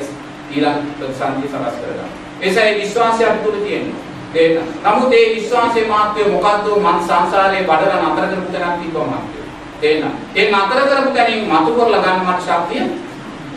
[0.52, 2.10] ඊළඟ ප්‍රතිසන්දිය සකස් කරගන්න.
[2.42, 4.02] ඒසයි විශ්වාසය අපිට තුළ තියෙනවා.
[4.36, 4.60] ඒක.
[4.84, 9.40] නමුත් ඒ විශ්වාසයේ මහත්ය මොකද්ද මං සංසාරේ බඩල නතර කරපු තැනක් තිබ්බා මහත්ය.
[9.82, 10.04] තේන්න.
[10.36, 12.84] ඒ නතර කරපු තැනින් මතු කරලා ගන්න මට ශක්තිය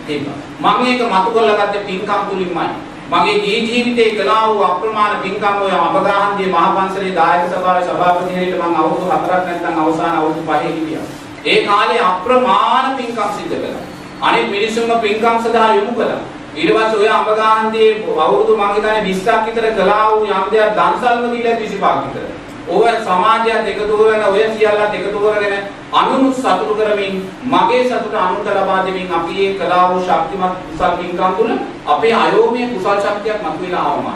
[0.06, 0.38] තිබ්බා.
[0.61, 2.68] මම මේක මතු කරලා ගත්තේ පින්කම් තුලින්මයි.
[3.11, 8.61] මගේ ජී ජීවිතේ කළා වූ අප්‍රමාණ පින්කම් ඔය අබගාහන්දී මහා පන්සලේ දායක සභාවේ සභාපති හැටියට
[8.61, 11.02] මම අවුරුදු 4ක් නැත්නම් අවසාන අවුරුදු 5 හිටියා.
[11.44, 13.82] ඒ කාලේ අප්‍රමාණ පින්කම් සිද්ධ කළා.
[14.23, 16.23] අනිත් මිනිස්සුන්ව පින්කම් සඳහා යොමු කළා.
[16.56, 17.90] ඊට පස්සේ ඔය අඹගාහන්දී
[18.25, 22.25] අවුරුදු මං හිතන්නේ 20ක් විතර කළා වූ යම් දෙයක් දන්සල්ම දීලා 25ක් විතර.
[22.66, 28.87] ඔය සමාජයත් එකතු කරගෙන ඔය සියල්ලත් එකතු කරගෙන අනුනුත් සතුටු කරමින් මගේ සතුට අනුන්ට ලබා
[28.87, 31.52] දෙමින් අපි මේ කළා වූ ශක්තිමත් කුසල් පින්කම් තුළ
[31.87, 34.14] අපේ අයෝමයේ කුසල් ශක්තියක් මතුවලා ආවමයි.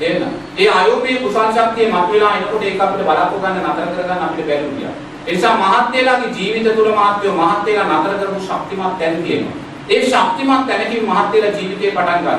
[0.00, 4.66] එහෙනම් ඒ අයෝමයේ කුසල් ශක්තිය මතුවලා එනකොට ඒක අපිට බලපො ගන්න නතර කරගන්න අපිට බැරි
[4.66, 4.96] වුණා.
[5.26, 9.56] ඒ නිසා මහත්යලාගේ ජීවිත තුළ මහත්යෝ මහත්යලා නතර කරපු ශක්තිමත් තැන් තියෙනවා.
[9.90, 12.38] ඒ ශක්තිමත් තැනකින් මහත්යලා ජීවිතේ පටන් ගන්නවා.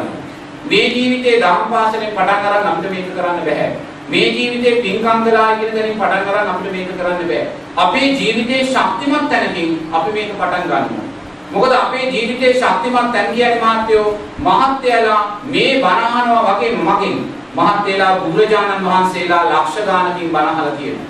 [0.66, 3.70] මේ ජීවිතේ ධම්පාසනේ පටන් අරන් අපිට මේක කරන්න බෑ.
[4.08, 7.44] මේ ජීවිතේ පින්කම් කළා කියන දරින් පටන් අරන් අපිට මේක කරන්න බෑ.
[7.78, 11.06] අපේ ජීවිතේ ශක්තිමත් තැනකින් අපි මේක පටන් ගන්නවා.
[11.52, 17.18] මොකද අපේ ජීවිතේ ශක්තිමත් තැන් කියන්නේ මහත්යෝ මහත්යලා මේ බණහනවා වගේ මගෙන්
[17.56, 21.10] මහත්යලා බුදුරජාණන් වහන්සේලා ලක්ෂ ගානකින් බණහලා තියෙනවා.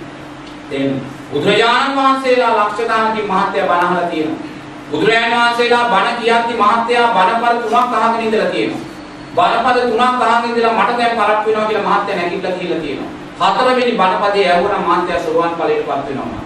[0.70, 1.00] තේරෙනවද?
[1.32, 4.42] බුදුරජාණන් වහන්සේලා ලක්ෂ ගානකින් මහත්ය බණහලා තියෙනවා.
[4.90, 8.95] බුදුරජාණන් වහන්සේලා බණ කියද්දි මහත්යා බණපද තුනක් අහගෙන ඉඳලා තියෙනවා.
[9.36, 13.10] බණපද තුනක් අහගෙන ඉඳලා මට දැන් පරක් වෙනවා කියලා මහත්යා නැගිටලා කියලා තියෙනවා.
[13.40, 16.42] හතරවෙනි බණපදේ ඇහුණා මහත්යා සෝවාන් ඵලයටපත් වෙනවා.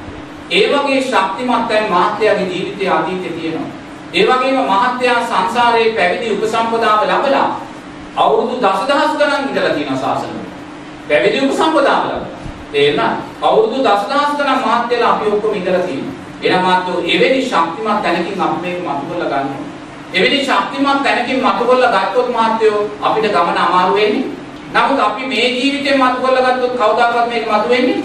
[0.51, 3.69] ඒ වගේ ශක්තිමත් දැන් මහත්යාගේ ජීවිතයේ අතීතේ තියෙනවා.
[4.15, 7.49] ඒ වගේම මහත්යා සංසාරයේ පැවිදි උපසම්පදාව ලැබලා
[8.17, 10.41] අවුරුදු දසදහස් ගණන් ඉඳලා තියෙනවා සාසනෙ.
[11.09, 12.39] පැවිදි උපසම්පදාව ලැබලා.
[12.73, 13.17] තේරෙනවද?
[13.43, 16.15] අවුරුදු දසදහස් ගණන් මහත්යලා අපි ඔක්කොම ඉඳලා තියෙනවා.
[16.43, 19.70] එනම් මාත්‍රෝ එවැනි ශක්තිමත් තැනකින් අපි මේක මතු කරලා ගන්නවා.
[20.15, 24.25] එවැනි ශක්තිමත් තැනකින් මතු කරලා ගත්තොත් මාත්‍රෝ අපිට ගමන අමාරු වෙන්නේ.
[24.75, 28.03] නමුත් අපි මේ ජීවිතේ මතු කරලා ගත්තොත් කවදාකවත් මේක මතු වෙන්නේ.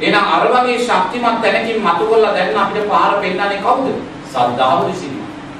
[0.00, 3.86] එහෙනම් අර වගේ ශක්තිමත් තැනකින් මතු කරලා දැන් අපිට පාර පෙන්නන්නේ කවුද?
[4.26, 5.16] සද්ධාව විසින්ම.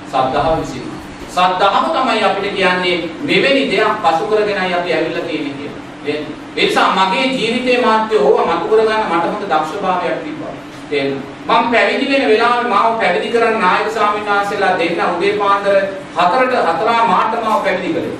[0.06, 0.86] සද්ධාව විසින්ම.
[1.28, 5.82] සද්ධාව තමයි අපිට කියන්නේ මෙවැනි දෙයක් පසු කරගෙනයි අපි ඇවිල්ලා තියෙන්නේ කියලා.
[6.06, 6.18] ඒ
[6.56, 10.54] නිසා මගේ ජීවිතේ මාත්‍ය ඕවා මතු කරගන්න මට හොඳ දක්ෂභාවයක් තිබ්බා.
[10.90, 11.35] තේරෙනවද?
[11.48, 15.76] මම පැවිදි වෙන වෙලාවේ මාව පැවිදි කරන්න නායක ස්වාමීන් වහන්සේලා දෙන්න උදේ පාන්දර
[16.16, 18.16] 4ට 4 මාට මාව පැවිදි කළේ.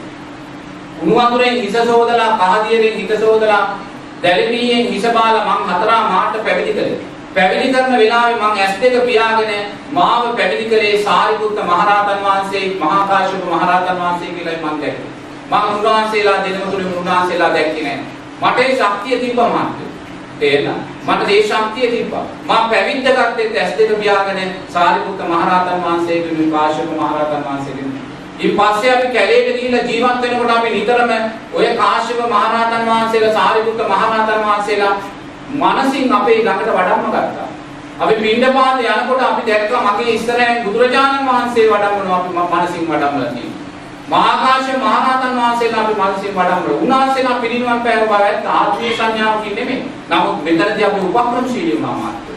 [1.03, 3.65] උණු වතුරෙන් හිස සෝදලා කහදියරෙන් හිත සෝදලා
[4.23, 7.01] දැලිමියෙන් හිස බාලා මං 4 මාට පැවිදි කළේ.
[7.35, 9.51] පැවිදි කරන වෙලාවේ මං ඇස් දෙක පියාගෙන
[9.93, 15.11] මාව පැවිදි කළේ සාරිපුත්ත මහරහතන් වහන්සේ මහා කාශ්‍යප මහරහතන් වහන්සේ කියලායි මං දැක්කේ.
[15.51, 17.99] මං උන්වහන්සේලා දෙනම තුලින් උන්වහන්සේලා දැක්කේ නෑ.
[18.43, 19.86] මට ඒ ශක්තිය තිබ්බා මාත්‍ය.
[20.39, 20.81] තේරෙනවද?
[21.07, 22.25] මට ඒ ශක්තිය තිබ්බා.
[22.45, 27.91] මම පැවිද්ද ගත්තෙත් ඇස් දෙක පියාගෙන සාරිපුත්ත මහරහතන් වහන්සේගෙන් කාශ්‍යප මහරහතන් වහන්සේගෙන්.
[28.39, 31.13] ඊට පස්සේ අපි කැලේට ගිහිල්ලා ජීවත් වෙනකොට අපි නිතරම
[31.55, 34.95] ඔය කාශ්‍යප මහරහතන් වහන්සේලා සාරිපුත්ත මහරහතන් වහන්සේලා
[35.55, 37.49] මනසින් අපේ ළඟට වඩම්ම ගත්තා.
[37.99, 43.56] අපි පින්ඩපාත යනකොට අපි දැක්කා මගේ ඉස්සරහින් බුදුරජාණන් වහන්සේ වඩම්මනවා අපි මනසින් වඩම්මලා තියෙනවා.
[44.09, 46.77] මහාකාශ මහරහතන් වහන්සේලා අපි මනසින් වඩම්මලා.
[46.77, 49.83] උන්වහන්සේලා පිරිනිවන් පෑව බව ඇත්ත ආත්මීය සංඥාවකින් නෙමෙයි.
[50.11, 52.33] නමුත් මෙතනදී අපි උපක්‍රමශීලී වුණා මාත්‍ර.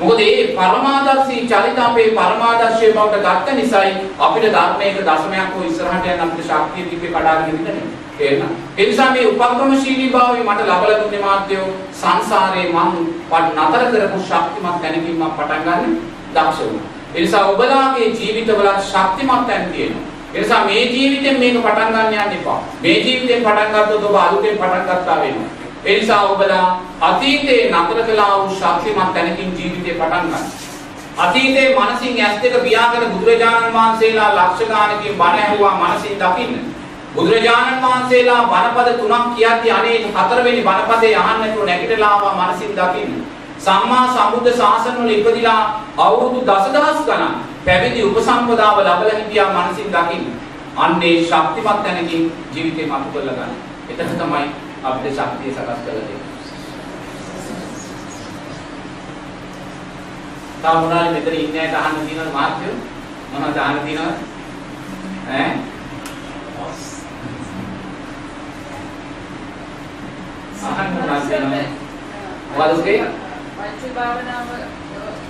[0.00, 6.24] මොකද මේ පරමාදර්ශී චරිත අපේ පරමාදර්ශයේ බවට ගත්ත නිසායි අපිට ධර්මයක දශමයක් හෝ ඉස්සරහට යන
[6.24, 7.86] අපිට ශක්තිය තිබ්බේ කඩාගෙන ඉඳන්නේ.
[8.14, 8.56] තේරෙනවද?
[8.78, 12.92] ඒ නිසා මේ උපක්‍රමශීලී භාවය මට ලබලා දුන්නේ මාත්‍යෝ සංසාරේ මම
[13.58, 15.94] නතර කරපු ශක්තිමත් තැනකින් මම පටන් ගන්න
[16.34, 16.88] දක්ෂ වුණා.
[17.14, 20.13] ඒ නිසා ඔබලාගේ ජීවිතවල ශක්තිමත් තැන් තියෙනවා.
[20.34, 22.58] ඒ නිසා මේ ජීවිතෙන් මේක පටන් ගන්න යන්න එපා.
[22.80, 25.50] මේ ජීවිතෙන් පටන් ගත්තොත් ඔබ අලුතෙන් පටන් ගත්තා වෙනවා.
[25.84, 26.68] ඒ නිසා ඔබලා
[27.02, 30.46] අතීතේ නතර කළා වූ ශක්තිමත් තැනකින් ජීවිතේ පටන් ගන්න.
[31.18, 36.54] අතීතේ මනසින් ඇස් දෙක පියාගෙන බුදුරජාණන් වහන්සේලා ලක්ෂ ගානකින් බණ ඇහුවා මනසින් දකින්න.
[37.14, 43.12] බුදුරජාණන් වහන්සේලා බණපද තුනක් කියද්දී අනේ හතරවෙනි බණපදේ අහන්න නැතුව නැගිටලා ආවා මනසින් දකින්න.
[43.58, 45.60] සම්මා සම්බුද්ධ ශාසන වල ඉපදිලා
[45.98, 50.26] අවුරුදු දසදහස් ගණන් පැවිදි උපසම්පදාව ලැබලා හිටියා මනසින් දකින්න.
[50.76, 53.52] අන්නේ ශක්තිමත් තැනකින් ජීවිතේ මතු කරලා ගන්න.
[53.90, 54.46] එතන තමයි
[54.82, 56.20] අපිට ශක්තිය සකස් කරලා දෙන්නේ.
[60.62, 62.74] තා මොනවාරි මෙතන ඉන්නේ ඇයට අහන්න තියෙනවද මාත්‍යෝ?
[63.32, 64.16] මොනවද අහන්න තියෙනවද?
[65.30, 65.50] ඈ?
[70.68, 71.68] අහන්න මොනවද තියෙනවද?
[72.50, 73.04] මොකද උගේ?
[73.58, 74.48] මෛත්‍රී භාවනාව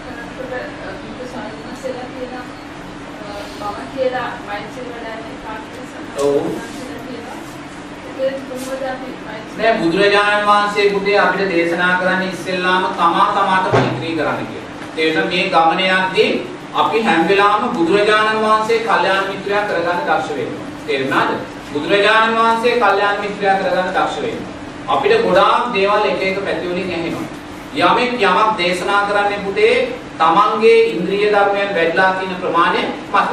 [0.04, 1.44] කරනකොට විද
[1.76, 2.32] සාධනසලා කියන
[3.60, 6.46] මම කියලා මෛත්‍රී වඩන්නේ කාටද ඔව්.
[8.20, 14.16] ඒක කොහොමද අපි මෛත්‍රී නෑ බුදුරජාණන් වහන්සේ පුතේ අපිට දේශනා කරන්නේ ඉස්සෙල්ලාම තමා තමාට මෛත්‍රී
[14.16, 14.74] කරන්න කියලා.
[14.96, 16.30] ඒ නිසා මේ ගමන යද්දී
[16.74, 20.66] අපි හැම වෙලාවම බුදුරජාණන් වහන්සේ කල්යාණ මිත්‍රයා කරගන්න දක්ෂ වෙනවා.
[20.86, 21.30] තේරුණාද?
[21.72, 24.52] බුදුරජාණන් වහන්සේ කල්යාණ මිත්‍රයා කරගන්න දක්ෂ වෙනවා.
[24.88, 27.43] අපිට ගොඩාක් දේවල් එක එක පැති වලින් ඇහෙනවා.
[27.76, 29.74] යමෙක් යමක් දේශනා කරන්නේ පුතේ
[30.18, 32.82] තමන්ගේ ඉන්ද්‍රිය ධර්මයන් වැඩිලා තියෙන ප්‍රමාණය
[33.12, 33.28] මත.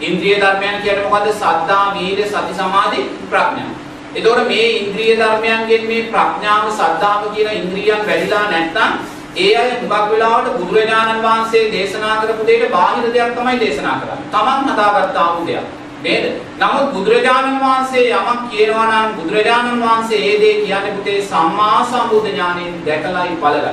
[0.00, 1.28] ඉන්ද්‍රිය ධර්මයන් කියන්නේ මොකද්ද?
[1.34, 3.70] සද්ධා, වීර්ය, සති, සමාධි, ප්‍රඥා.
[4.14, 8.92] එතකොට මේ ඉන්ද්‍රිය ධර්මයන්ගෙන් මේ ප්‍රඥාව, සද්ධාව කියන ඉන්ද්‍රියන් වැඩිලා නැත්නම්
[9.38, 14.30] ඒ අය මුගක් වෙලාවට බුදුරජාණන් වහන්සේ දේශනා කරපු දෙයට බාහිර දෙයක් තමයි දේශනා කරන්නේ.
[14.30, 15.77] Taman හදාගත්ත ආපු දෙයක්.
[16.02, 16.24] නේද?
[16.58, 22.74] නමුත් බුදුරජාණන් වහන්සේ යමක් කියනවා නම් බුදුරජාණන් වහන්සේ ඒ දේ කියන්නේ පුතේ සම්මා සම්බුද්ධ ඥාණයෙන්
[22.86, 23.72] දැකලායි බලලයි.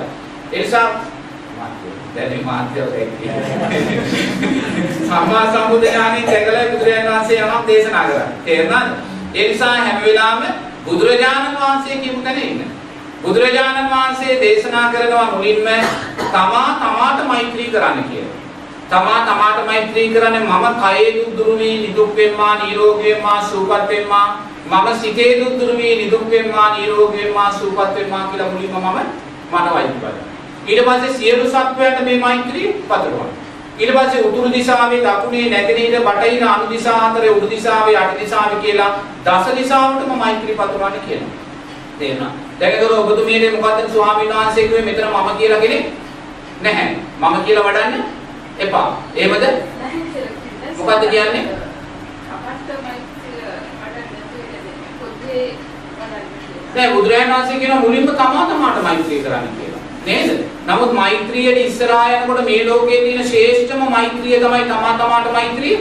[0.52, 0.88] ඒ නිසා
[2.16, 2.88] දැන් මාත්‍යෝ
[5.02, 8.30] සම්මා සම්බුද්ධ ඥාණයෙන් දැකලායි බුදුරජාණන් වහන්සේ යමක් දේශනා කරන්නේ.
[8.46, 8.90] තේරුණාද?
[9.34, 12.72] ඒ නිසා හැම වෙලාවෙම බුදුරජාණන් වහන්සේ කියපු තැන ඉන්න.
[13.24, 15.68] බුදුරජාණන් වහන්සේ දේශනා කරනවා මුලින්ම
[16.32, 18.45] තමා තමාට මෛත්‍රී කරන්න කියලා.
[18.90, 24.28] තමා තමාට මෛත්‍රී කරන්නේ මම කයේ දුක් දුරු වී නිදුක් වෙම්මා නිරෝගී වෙම්මා සුවපත් වෙම්මා
[24.68, 29.00] මම සිතේ දුක් දුරු වී නිදුක් වෙම්මා නිරෝගී වෙම්මා සුවපත් වෙම්මා කියලා මුලින්ම මම
[29.52, 30.14] මට වෛද්‍ය බලනවා.
[30.68, 33.30] ඊට පස්සේ සියලු සත්වයන්ට මේ මෛත්‍රී පතරනවා.
[33.80, 38.92] ඊට පස්සේ උතුරු දිශාවේ දකුණේ නැගෙනහිර බටහිර අනු දිශා අතරේ උඩු දිශාවේ යට දිශාවේ කියලා
[39.26, 41.34] දස දිශාවටම මෛත්‍රී පතරවන්න කියනවා.
[42.00, 42.32] තේරුණා?
[42.60, 45.84] දැන් ඒතර ඔබතුමියට මොකද්ද ස්වාමීන් වහන්සේ කිව්වේ මෙතන මම කියලා කෙනෙක්
[46.62, 46.90] නැහැ.
[47.22, 48.06] මම කියලා වඩන්න
[48.60, 48.88] එපා.
[49.16, 49.44] එහෙමද?
[49.80, 50.74] නැහැ කියලා කියන්නේ.
[50.78, 51.44] මොකද්ද කියන්නේ?
[52.34, 53.42] අපට මෛත්‍රී
[53.82, 55.46] වඩන්න තියෙන්නේ පොතේ
[55.98, 56.74] වඩන්න කියලා.
[56.76, 59.84] නෑ බුදුරජාණන් වහන්සේ කියන මුලින්ම තමා තමාට මෛත්‍රී කරන්න කියලා.
[60.06, 60.30] නේද?
[60.68, 65.78] නමුත් මෛත්‍රියට ඉස්සරහා යනකොට මේ ලෝකයේ තියෙන ශ්‍රේෂ්ඨම මෛත්‍රිය තමයි තමා තමාට මෛත්‍රිය.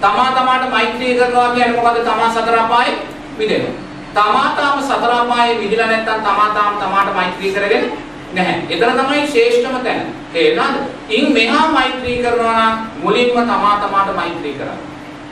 [0.00, 2.04] තමා තමාට මෛත්‍රී කරනවා කියන්නේ මොකද්ද?
[2.08, 2.96] තමා සතර අපායේ
[3.38, 3.74] මිදෙනවා.
[4.14, 7.84] තමා තාම සතර අපායේ මිදලා නැත්නම් තමා තාම තමාට මෛත්‍රී කරගෙන
[8.32, 8.62] නැහැ.
[8.70, 10.06] එතන තමයි ශ්‍රේෂ්ඨම තැන.
[10.32, 10.74] තේරුණාද?
[11.10, 14.80] ඉන් මෙහා මෛත්‍රී කරනවා නම් මුලින්ම තමා තමාට මෛත්‍රී කරන්න.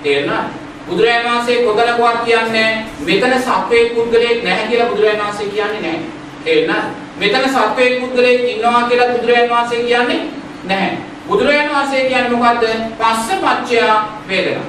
[0.02, 0.46] තේරුණාද?
[0.86, 6.00] බුදුරජාණන් වහන්සේ කොතනකවත් කියන්නේ මෙතන සත්වයේ පුද්ගලයෙක් නැහැ කියලා බුදුරජාණන් වහන්සේ කියන්නේ නැහැ.
[6.44, 6.86] තේරුණාද?
[7.16, 10.20] මෙතන සත්වයේ පුද්ගලයෙක් ඉන්නවා කියලා බුදුරජාණන් වහන්සේ කියන්නේ
[10.64, 10.98] නැහැ.
[11.28, 12.64] බුදුරජාණන් වහන්සේ කියන්නේ මොකද්ද?
[12.98, 13.82] පස්ස පච්චය
[14.28, 14.66] වේදනා.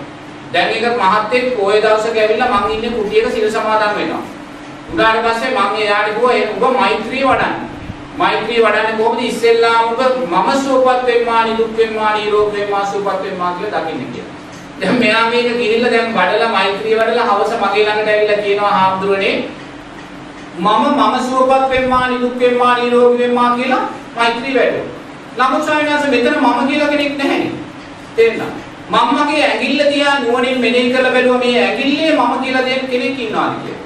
[0.53, 4.23] දැන් එක මහත්ෙක් පොයේ දවසක ඇවිල්ලා මං ඉන්නේ කුටියක සිල් සමාදන් වෙනවා.
[4.93, 7.74] උදාට පස්සේ මං එයාට කිව්වා ඔබ මෛත්‍රිය වඩන්න.
[8.17, 9.19] මෛත්‍රිය වඩන්නේ කොහොමද?
[9.29, 9.99] ඉස්සෙල්ලාම ඔබ
[10.31, 14.33] මම සුවපත් වෙම්මා, නිදුක් වෙම්මා, නිරෝගී වෙම්මා, සුවපත් වෙම්මා කියලා දකින්න කියලා.
[14.81, 19.35] දැන් මෙයා මේක ගිහිල්ලා දැන් වඩලා මෛත්‍රිය වඩලා හවස මගේ ළඟට ඇවිල්ලා කියනවා හාමුදුරනේ
[20.57, 23.83] මම මම සුවපත් වෙම්මා, නිදුක් වෙම්මා, නිරෝගී වෙම්මා කියලා
[24.17, 24.93] මෛත්‍රිය වැඩුවා.
[25.39, 27.51] නමුත් ස්වාමීන් වහන්සේ මෙතන මම කියලා කෙනෙක් නැහැ නේ.
[28.15, 28.53] තේරෙනවද?
[28.89, 33.53] මම මගේ ඇඟිල්ල දිහා නුවණින් මෙනෙහි කරලා බැලුවා මේ ඇඟිල්ලේ මම කියලා දෙයක් කෙනෙක් ඉන්නවාද
[33.63, 33.83] කියලා.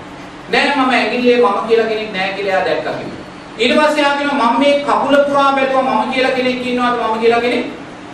[0.52, 3.19] නෑ මම ඇඟිල්ලේ මම කියලා කෙනෙක් නෑ කියලා එයා දැක්කා කිව්වා.
[3.60, 7.42] ඊට පස්සේ එයා කියනවා මම මේ කකුල පුරා බැලුවා මම කියලා කෙනෙක් ඉන්නවාද මම කියලා
[7.42, 7.66] කෙනෙක්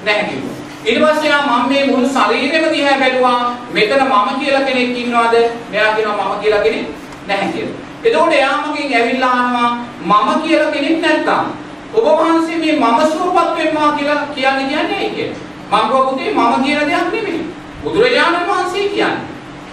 [0.06, 0.56] නැහැ කිව්වා.
[0.86, 3.40] ඊට පස්සේ එයා මම මේ මුළු ශරීරෙම දිහා බැලුවා
[3.74, 5.36] මෙතන මම කියලා කෙනෙක් ඉන්නවාද?
[5.72, 6.86] මෙයා කියනවා මම කියලා කෙනෙක්
[7.28, 7.78] නැහැ කියලා.
[8.04, 9.72] එතකොට එයා මගෙන් ඇවිල්ලා අහනවා
[10.26, 11.46] මම කියලා කෙනෙක් නැත්තම්
[11.96, 15.40] ඔබ වහන්සේ මේ මම සුවපත් වෙන්නවා කියලා කියන්නේ කියන්නේ ඇයි කියලා.
[15.72, 17.42] මම පුතේ මම කියන දෙයක් නෙමෙයි.
[17.84, 19.26] බුදුරජාණන් වහන්සේ කියන්නේ.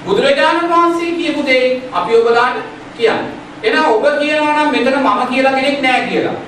[0.07, 2.57] බුදුරජාණන් වහන්සේ කියපු දේ අපි ඔබලාට
[2.97, 3.42] කියන්නේ.
[3.63, 6.39] එහෙනම් ඔබ කියනවා නම් මෙතන මම කියලා කෙනෙක් නැහැ කියලා.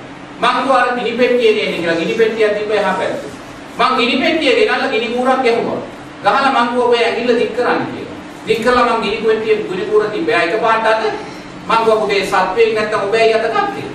[0.41, 1.99] මං කිව්වා අර ගිනි පෙට්ටියේ දෙන්නේ කියලා.
[1.99, 3.31] ගිනි පෙට්ටියක් තිබ්බ එහා පැත්තේ.
[3.79, 5.79] මං ගිනි පෙට්ටිය ගෙනල්ලා ගිනි කූරක් ගැහුවා.
[6.23, 8.17] ගහලා මං කිව්වා ඔබ ඇඟිල්ල දික් කරන්න කියලා.
[8.47, 10.41] දික් කළා මං ගිනි පෙට්ටියේ ගිනි කූර තිබ්බා.
[10.41, 11.03] එකපාරට අත
[11.67, 13.87] මං කිව්වා පුතේ සත්වෙක් නැත්තම් ඔබ ඇයි අත ගත්තේ?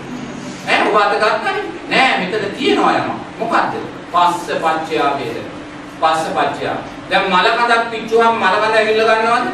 [0.68, 1.64] ඈ ඔබ අත ගත්තනේ?
[1.90, 3.10] නෑ මෙතන තියෙනවා යම.
[3.38, 3.74] මොකද්ද?
[4.12, 5.58] පස්ස පච්චයා වේදනා.
[6.00, 6.76] පස්ස පච්චයා.
[7.10, 9.46] දැන් මල කඳක් පිච්චුවාම මල කඳ ඇවිල්ලා ගන්නවද?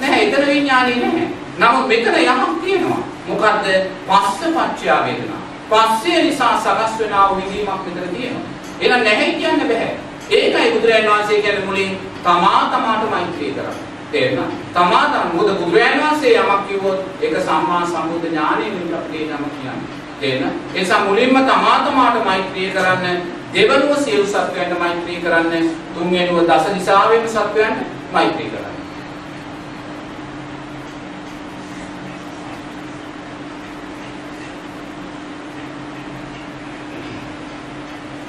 [0.00, 0.22] නැහැ.
[0.26, 1.41] එතන විඥානේ නැහැ.
[1.58, 3.02] නමුත් මෙතන යමක් තියෙනවා.
[3.28, 3.66] මොකද්ද?
[4.08, 5.42] පස්ස පච්චය වේදනා.
[5.70, 8.44] පස්සේ නිසා සකස් වෙනා වූ විදීමක් මෙතන තියෙනවා.
[8.80, 9.90] එහෙනම් නැහැ කියන්න බෑ.
[10.30, 13.74] ඒකයි බුදුරජාණන් වහන්සේ කියන්නේ මුලින් තමා තමාට මෛත්‍රී කරා.
[14.12, 14.52] තේරෙනවද?
[14.74, 19.88] තමා තම මොකද බුදුරජාණන් වහන්සේ යමක් කිව්වොත් ඒක සම්මා සම්බුද්ධ ඥානයෙන් අපිට නම කියන්නේ.
[20.20, 20.56] තේරෙනවද?
[20.74, 23.22] ඒ නිසා මුලින්ම තමා තමාට මෛත්‍රී කරන්න,
[23.54, 27.78] දෙවනුව සියලු සත්වයන්ට මෛත්‍රී කරන්න, තුන්වෙනුව දස දිශාවෙම සත්වයන්ට
[28.12, 28.81] මෛත්‍රී කරන්න.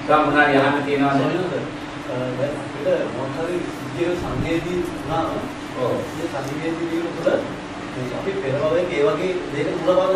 [0.04, 1.20] තම මොනවා යහන්න තියනවද?
[2.38, 5.28] දැන් අපිට මොකක් හරි විද්‍යාව සංවේදී වුණාම
[5.80, 5.94] ඔව්.
[6.10, 7.38] මේ සංවේදී වීම තුළ
[7.92, 10.14] මේ අපි පෙර භවයේ ඒ වගේ දෙයක මුල බව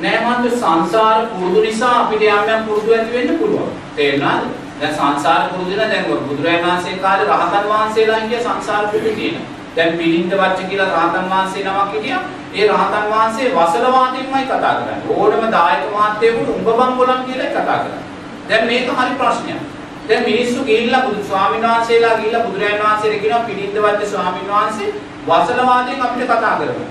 [0.00, 3.72] නෑ මන්ද සංසාර පුරුදු නිසා අපිට යම් යම් පුරුදු ඇති වෙන්න පුළුවන්.
[3.96, 4.44] තේරුණාද?
[4.80, 9.50] දැන් සංසාර පුරුදු වෙන දැන් බුදුරජාණන් වහන්සේ කාලේ රහතන් වහන්සේලා හිටිය සංසාර පුරුදු තියෙනවා.
[9.76, 12.22] දැන් පිළින්ද වච්ච කියලා රහතන් වහන්සේ නමක් හිටියා.
[12.54, 14.98] ඒ රහතන් වහන්සේ වසල වාදයෙන්මයි කතා කරන්නේ.
[15.10, 18.02] ඕනම දායක මහත්තයෙකුට උඹ බම් බොලන් කියලා කතා කරන්නේ.
[18.48, 19.60] දැන් මේක හරි ප්‍රශ්නයක්.
[20.08, 24.88] දැන් මිනිස්සු ගිහිල්ලා බුදු ස්වාමීන් වහන්සේලා ගිහිල්ලා බුදුරජාණන් වහන්සේට කියනවා පිළින්ද වච්ච ස්වාමීන් වහන්සේ
[25.28, 26.84] වසල වාදයෙන් අපිට කතා කරමු.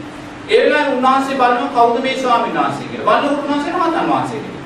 [0.49, 3.19] ඒ වෙලාවේ උන්වහන්සේ බලනවා කවුද මේ ස්වාමීන් වහන්සේ කියලා.
[3.19, 4.59] බලනකොට උන්වහන්සේ රහතන් වහන්සේ කෙනෙක්.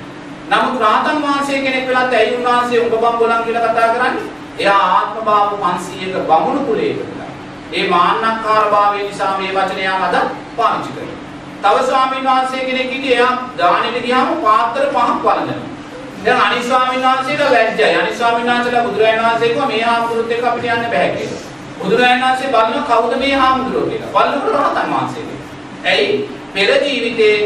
[0.51, 4.25] නමුත් රහතන් වහන්සේ කෙනෙක් වෙලත් ඇයි උන්වහන්සේ උඹ බම් බොලන් කියලා කතා කරන්නේ?
[4.59, 7.24] එයා ආත්ම භාව 500ක බමුණු කුලයක ඉඳලා.
[7.73, 10.15] ඒ මාන්නක්කාර භාවය නිසා මේ වචනය අද
[10.57, 11.21] පාවිච්චි කරනවා.
[11.63, 15.69] තව ස්වාමීන් වහන්සේ කෙනෙක් හිටියේ එයා දානෙට ගියාම පාත්‍ර පහක් වළඳනවා.
[16.25, 17.95] දැන් අනිත් ස්වාමීන් වහන්සේලා වැජ්ජයි.
[17.95, 21.41] අනිත් ස්වාමීන් වහන්සේලා බුදුරජාණන් වහන්සේ කිව්වා මේ හාමුදුරුවොත් එක්ක අපිට යන්න බෑ කියලා.
[21.79, 24.11] බුදුරජාණන් වහන්සේ බලනවා කවුද මේ හාමුදුරුවෝ කියලා.
[24.15, 25.43] බලනකොට රහතන් වහන්සේ කෙනෙක්.
[25.85, 27.37] ඇයි පෙර ජීවිතේ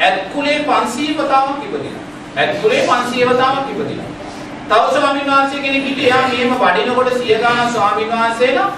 [0.00, 2.04] ඇත්කුලේ 500 වතාවක් ඉපදිනා.
[2.36, 4.10] ඇත්කුලේ 500 වතාවක් ඉපදිනා.
[4.68, 8.68] තව ස්වාමීන් වහන්සේ කෙනෙක් හිටියා මෙහෙම වඩිනකොට සිය ගාන ස්වාමීන් වහන්සේලා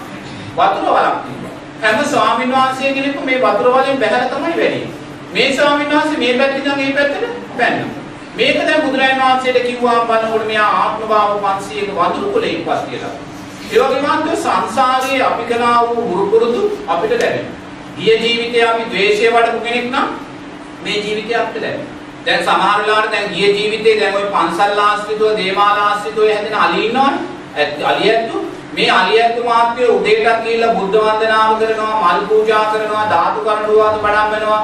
[0.56, 1.54] වතුර වලක් තිබ්බා.
[1.82, 4.82] හැම ස්වාමීන් වහන්සේ කෙනෙක්ම මේ වතුර වලින් බැහැලා තමයි වැඩි.
[5.32, 7.88] මේ ස්වාමීන් වහන්සේ මේ පැත්තෙන් ඉඳන් මේ පැත්තට පැන්නා.
[8.36, 13.14] මේක දැන් බුදුරජාණන් වහන්සේට කිව්වා බලනකොට මෙයා ආත්ම භාව 500ක වඳුරු කුලේ ඉපස් කියලා.
[13.70, 17.56] ඒ වගේම අන්ත සංසාරයේ අපි කළා වූ හුරුපුරුදු අපිට ලැබෙනවා.
[17.96, 20.08] ගිය ජීවිතේ අපි ද්වේෂය වඩපු කෙනෙක් නම්
[20.84, 21.98] මේ ජීවිතේ අපිට ලැබෙනවා.
[22.26, 27.28] දැන් සමහර වෙලාවට දැන් ගිය ජීවිතේ දැන් ওই පන්සල් ආශ්‍රිතව දේවාල ආශ්‍රිතව හැදෙන අලි ඉන්නවනේ.
[27.84, 34.62] අලියැත්තු මේ අලියැත්තු මාත්‍ය උදේටත් ගිහිල්ලා බුද්ධ වන්දනාව කරනවා, මල් පූජා කරනවා, ධාතු කරඬුවාද බඩම්බනවා.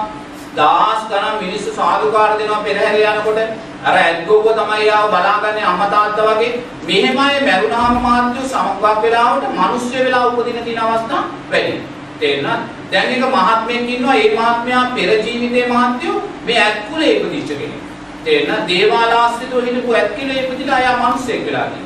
[0.56, 3.40] දාස් ගණන් මිනිස්සු සාදුකාර දෙනවා පෙරහැර යනකොට
[3.84, 6.52] අර ඇද්ගොව්ව තමයි ආව බලාගන්නේ අම්මා තාත්තා වගේ
[6.86, 7.16] මෙහෙමයි
[7.46, 11.74] මැරුණාම මාත්‍ය සමගක් වෙලාවට මිනිස්සු වෙලා උපදින තියෙන අවස්ථා වැඩි.
[12.20, 12.62] තේරෙනවද?
[12.92, 17.82] දැන් එක මහත්මයෙක් ඉන්නවා ඒ මහත්මයා පෙර ජීවිතේ මහත්යෝ මේ ඇත්කුලේ ඉපදිච්ච කෙනෙක්.
[18.24, 18.68] තේරෙනවද?
[18.68, 21.85] දේවාලාස්තිතෝ හිටපු ඇත්කිලේ ඉපදිලා ආයා මිනිස්සෙක් වෙලා තියෙනවා.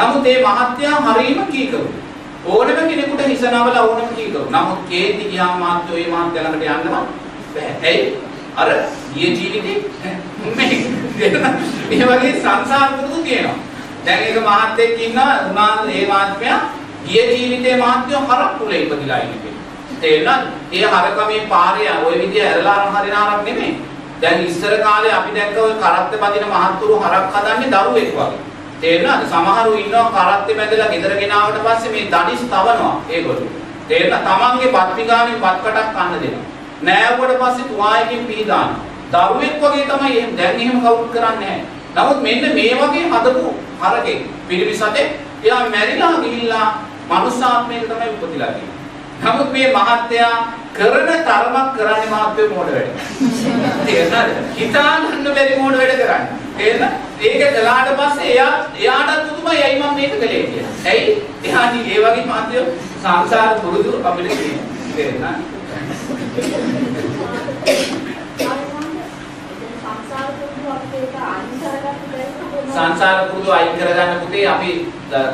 [0.00, 1.84] නමුත් මේ මහත්යා හරීම කීකරු.
[2.46, 4.42] ඕනම කෙනෙකුට හිසනවල ඕනම කීකරු.
[4.50, 6.84] නමුත් කේන්ති ගියාම මහත්යෝ මේ මහත්ය ළඟට යන්නවත්
[7.54, 7.72] බෑ.
[7.82, 8.04] ඇයි?
[8.56, 8.68] අර
[9.14, 9.76] ගිය ජීවිතේ
[10.56, 10.68] මේ
[11.90, 13.58] මේ වගේ සංසාර පුරුදු තියෙනවා.
[14.04, 16.60] දැන් එක මහත්යෙක් ඉන්නවා උනා ඒ මහත්මයා
[17.06, 19.54] ගිය ජීවිතේ මහත්යෝ හරක් කුලේ ඉපදිලා ඉන්නේ.
[20.00, 20.46] තේරෙනවද?
[20.72, 23.72] ඒ හරකමේ පාරේ ওই විදිය ඇරලා අරන් හරින හරක් නෙමෙයි.
[24.22, 28.49] දැන් ඉස්සර කාලේ අපි දැක්ක ඔය කරත්ත බදින මහත්තුරු හරක් හදන්නේ දරුවෙක් වගේ.
[28.80, 29.24] තේරෙනවද?
[29.32, 33.50] සමහරු ඉන්නවා කරත්තේ බැඳලා ගෙදර ගෙනාවට පස්සේ මේ දඩිස් තවනවා ඒගොල්ලෝ.
[33.88, 34.22] තේරෙනවද?
[34.28, 36.46] තමන්ගේ බත් පිඟානේ බත් කටක් කන්න දෙනවා.
[36.82, 38.70] නෑවුවට පස්සේ තුවායකින් පිහදාන.
[39.12, 41.60] දරුවෙක් වගේ තමයි එහෙම දැන් එහෙම කවුරුත් කරන්නේ නැහැ.
[41.96, 43.44] නමුත් මෙන්න මේ වගේ හදපු
[43.82, 45.06] හරකෙක් පිරිමිසතේ
[45.44, 46.66] එයා මැරිලා ගිහිල්ලා
[47.10, 48.78] මනුස්සාත්මයක තමයි උපදිලා තියෙන්නේ.
[49.22, 50.34] නමුත් මේ මහත්තයා
[50.76, 52.90] කරන තරමක් කරන්නේ මහත්වයේ මෝඩ වැඩ.
[53.86, 54.30] තේරෙනවද?
[54.58, 56.28] හිතාගන්න බැරි මෝඩ වැඩ කරන්නේ.
[56.60, 56.94] තේරෙනවද?
[57.22, 60.74] ඒක කළාට පස්සේ එයා එයාටත් පුදුමයි ඇයි මම මේක කළේ කියලා.
[60.86, 61.16] ඇයි?
[61.44, 62.64] එයා ඒ වගේ මහත්වයේ
[62.98, 64.68] සංසාර පුරුදු අපිට තියෙනවා.
[64.94, 65.58] තේරෙනවද?
[72.70, 74.72] සංසාර පුරුදු අයින් කරගන්න පුතේ අපි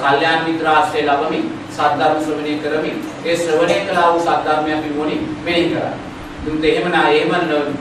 [0.02, 5.64] කල්යාණ මිත්‍ර ආශ්‍රය ලැබමින් සද්ධර්ම ශ්‍රවණය කරමින් ඒ ශ්‍රවණය කළා වූ සද්ධර්මය අපි මොනින් මෙහෙය
[5.70, 5.94] කරා.
[6.46, 7.32] දුන්ට එහෙම නා එහෙම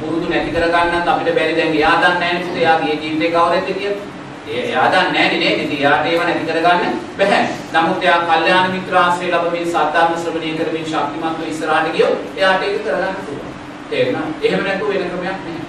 [0.01, 4.05] පුරුදු නැති කරගන්නත් අපිට බැරි දැන් එයා දන්නේ නැහැ නේ පුතේ එයාගේ ජීවිතේ කවරෙද්ද කියලා.
[4.47, 5.71] එයා දන්නේ නැහැ නේද?
[5.71, 7.43] එයාට ඒව නැති කරගන්න බැහැ.
[7.73, 13.15] නමුත් එයා කල්යාණ මිත්‍ර ආශ්‍රය ලැබමින් සද්ධර්ම ශ්‍රවණය කරමින් ශක්තිමත්ව ඉස්සරහට ගියොත් එයාට ඒක කරගන්න
[13.21, 13.53] පුළුවන්.
[13.89, 14.27] තේරුණා?
[14.41, 15.65] එහෙම නැතුව වෙන ක්‍රමයක් නැහැ.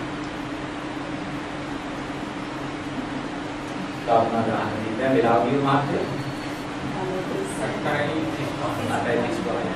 [4.06, 5.98] කාරණා ගන්න දැන් වෙලා ගිය මාත්‍ය
[7.52, 8.20] සක්කාරයි
[8.96, 9.72] අටයි තිස්පහයි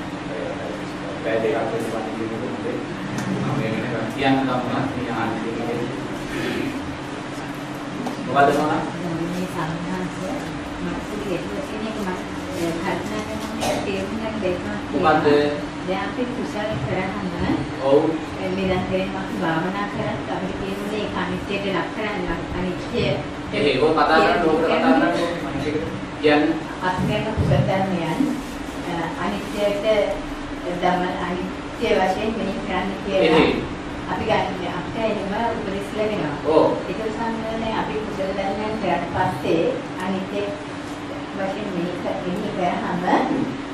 [1.25, 3.00] පැය දෙකක් විතර වගේ
[4.13, 5.49] කියන්න ගමන් මේ ආන්ති
[8.27, 8.81] මොකද මොනවා
[9.29, 10.19] මේ සංඝාංශ
[10.83, 12.19] මනසේ හේතුව කියන එක මම
[13.85, 14.59] තේරුම් ගන්න දෙයක්
[14.95, 15.27] මොකද්ද?
[15.87, 17.27] දැන් අපි කුසල කරාම
[17.85, 18.03] ඔව්.
[18.51, 23.01] නිරන්තරයෙන්ම අපි භාවනා කරත් අපිට කියන්නේ ඒක අනිත්‍යයට ලක් කරන්න අනිත්‍ය
[23.53, 25.85] එහේ ඔය කතා කරන්නේ ඕකට කතා කරන්නේ මනසෙකට.
[26.21, 28.21] කියන්නේ අත්‍යන්ත කුසල ධර්මයන්
[28.91, 29.85] අ, අනිත්‍යයට
[30.77, 33.45] දම අනිත්‍ය වශයෙන් මෙහි කරන්න කියලා.
[34.11, 36.35] අපි ගන්න අපිට එහෙම උපදෙස් ලැබෙනවා.
[36.47, 36.67] ඔව්.
[36.89, 39.65] ඒක සම්මතනේ අපි කුසල ධර්මයන් කරාට පස්සේ
[40.05, 40.43] අනිත්‍ය
[41.37, 41.93] වශයෙන් මෙහි
[42.27, 43.01] මෙහි කරාම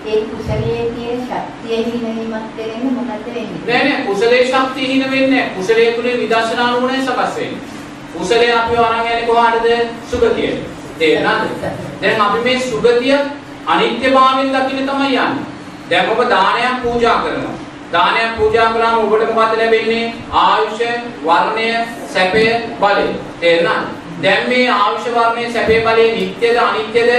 [0.07, 3.61] ඒ කුසලයේ තියෙන ශක්තිය හිණවීමක් දෙන්නේ මොකද වෙන්නේ?
[3.67, 5.51] නෑ නෑ කුසලයේ ශක්තිය හින වෙන්නේ නෑ.
[5.51, 7.61] කුසලයේ තුනේ විදර්ශනා නුවණයි සකස් වෙන්නේ.
[8.15, 9.67] කුසලයේ අපිව අරන් යන්නේ කොහාටද?
[10.11, 10.65] සුගතියට.
[10.99, 11.67] තේරෙනවද?
[12.03, 13.19] දැන් අපි මේ සුගතිය
[13.67, 15.47] අනිත්‍යභාවයෙන් දකින්න තමයි යන්නේ.
[15.91, 17.66] දැන් ඔබ දානයක් පූජා කරනවා.
[17.93, 20.13] දානයක් පූජා කළාම ඔබට මොකද ලැබෙන්නේ?
[20.33, 20.81] ආයුෂ,
[21.25, 21.69] වර්ණය,
[22.09, 22.45] සැපය,
[22.81, 23.07] බලය.
[23.41, 23.87] තේරෙනවද?
[24.23, 27.11] දැන් මේ ආයුෂ, වර්ණය, සැපය, බලය නිට්ටයද අනිත්‍යද?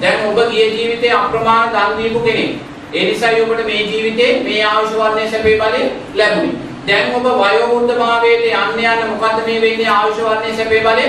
[0.00, 2.52] දැන් ඔබ ගිය ජීවිතේ අප්‍රමාණ දන් දීපු කෙනෙක්.
[2.92, 5.82] ඒ නිසායි ඔබට මේ ජීවිතේ මේ ආයුෂ වර්ණයේ සැපේ බලය
[6.14, 6.58] ලැබුණේ.
[6.86, 11.06] දැන් ඔබ වයෝ වෘද්ධ භාවයට යන්න යන්න මොකද්ද මේ වෙන්නේ ආයුෂ වර්ණයේ සැපේ බලය?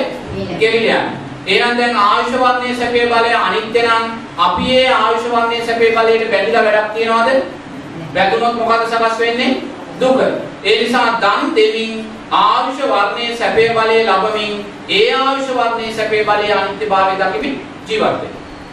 [0.61, 1.03] ගෙවිලා.
[1.47, 4.03] එහෙනම් දැන් ආයුෂ වර්ණයේ සැපේ බලය අනිත්‍ය නම්
[4.39, 7.29] අපි ඒ ආයුෂ වර්ණයේ සැපේ බලයට බැඳිලා වැඩක් තියනවද?
[8.15, 9.61] බැඳුනොත් මොකද සකස් වෙන්නේ?
[9.99, 10.19] දුක.
[10.63, 17.15] ඒ නිසා දන් දෙමින් ආයුෂ වර්ණයේ සැපේ බලය ලැබමින් ඒ ආයුෂ වර්ණයේ සැපේ බලය අනිත්‍යභාවය
[17.15, 17.55] දකිමින්
[17.87, 18.29] ජීවත් වෙනවා.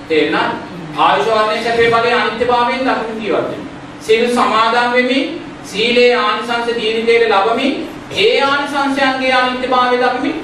[0.09, 0.55] තේරෙනවද?
[0.99, 3.73] ආයුෂ වර්ණයේ සැපේ බලය අනිත්‍යභාවයෙන් දකිමින් ජීවත් වෙනවා.
[4.01, 10.37] සීල සමාදන් වෙමින් සීලේ ආනිසංස ජීවිතයේ ලැබමින් ඒ ආනිසංසයන්ගේ අනිත්‍යභාවය දකිමින්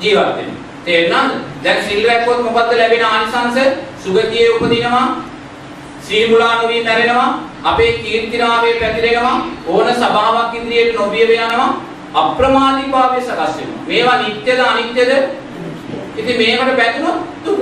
[0.00, 0.60] ජීවත් වෙනවා.
[0.84, 1.40] තේරෙනවද?
[1.64, 3.56] දැන් සිල් රැක්කොත් මොකද්ද ලැබෙන ආනිසංස?
[4.04, 5.08] සුගතියේ උපදිනවා.
[6.02, 7.53] සීල මුලා නොවි මැරෙනවා.
[7.64, 9.36] අපේ කීර්තිනාමයේ පැතිරෙනවා.
[9.66, 11.70] ඕන සභාවක් ඉදිරියට නොබිය යනවා.
[12.14, 13.84] අප්‍රමාදීභාවය සකස් වෙනවා.
[13.86, 15.12] මේවා නිට්ටයද අනිත්‍යද?
[16.16, 17.60] ඉතින් මේකට බැඳුනොත් දුක.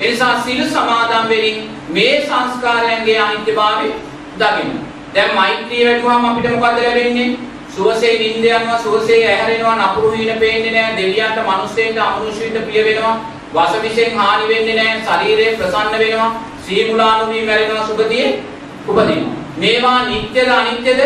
[0.00, 3.92] ඒ නිසා සීල සමාදන් වෙමින් මේ සංස්කාරයන්ගේ අනිත්‍යභාවය
[4.38, 4.72] දකින්න.
[5.14, 7.30] දැන් මෛත්‍රිය වැටුවාම අපිට මොකද ලැබෙන්නේ?
[7.76, 13.14] සුවසේ නිින්ද යනවා, සුවසේ ඇහැරෙනවා, නපුරු හීන පේන්නේ නැහැ, දෙවියන්ට, මිනිස්සෙන්ට, අමනුෂ්‍යයින්ට ප්‍රිය වෙනවා,
[13.54, 16.30] වාසවිෂයෙන් හානි වෙන්නේ නැහැ, ශරීරය ප්‍රසන්න වෙනවා,
[16.66, 18.57] සීමුලානුවී මැරෙනවා, සුගතියේ
[18.88, 19.34] උපදිනවා.
[19.56, 21.00] මේවා නිට්ටයද අනිත්‍යද?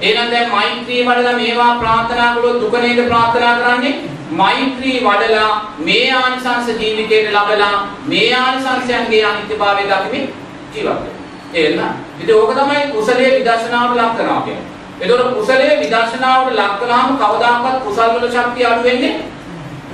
[0.00, 3.94] එහෙනම් දැන් මෛත්‍රී වඩලා මේවා ප්‍රාර්ථනා කළොත් දුක නේද ප්‍රාර්ථනා කරන්නේ?
[4.32, 10.32] මෛත්‍රී වඩලා මේ ආනිසංස ජීවිතයට ලබලා මේ ආනිසංසයන්ගේ අනිත්‍යභාවය දකිමින්
[10.72, 10.96] ජීවත් වෙනවා.
[11.52, 11.94] තේරෙනවද?
[12.20, 14.64] ඉතින් ඕක තමයි කුසලයේ විදර්ශනාවට ලක් කරනවා කියන්නේ.
[15.00, 19.14] ඒතකොට කුසලයේ විදර්ශනාවට ලක් කළාම කවදාකවත් කුසල වල ශක්තිය අඩු වෙන්නේ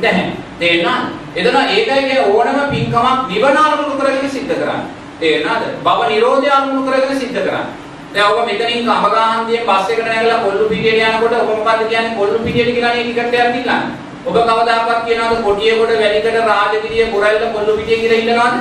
[0.00, 0.32] නැහැ.
[0.58, 1.06] තේරෙනවද?
[1.36, 5.01] එතන ඒකයි කියන්නේ ඕනම පින්කමක් නිවන අරමුණු කරගෙන සිද්ධ කරන්නේ.
[5.22, 5.64] තේරෙනවද?
[5.84, 7.64] භව නිරෝධය අරමුණු කරගෙන සිද්ධ කරන්නේ.
[8.14, 12.74] දැන් ඔබ මෙතනින් කඹගහන්දියෙන් බස් එකට නැගලා කොල්ලු පිටියට යනකොට ඔබ මොකද්ද කියන්නේ කොල්ලු පිටියට
[12.74, 13.80] කියලා නේ ටිකට් එකක් දිල්ලන්නේ.
[14.26, 18.54] ඔබ කවදාකවත් කියනවාද කොටියේකොට වැලිකට රාජගිරිය පුරල්ල කොල්ලු පිටිය කියලා ඉල්ලනවාද?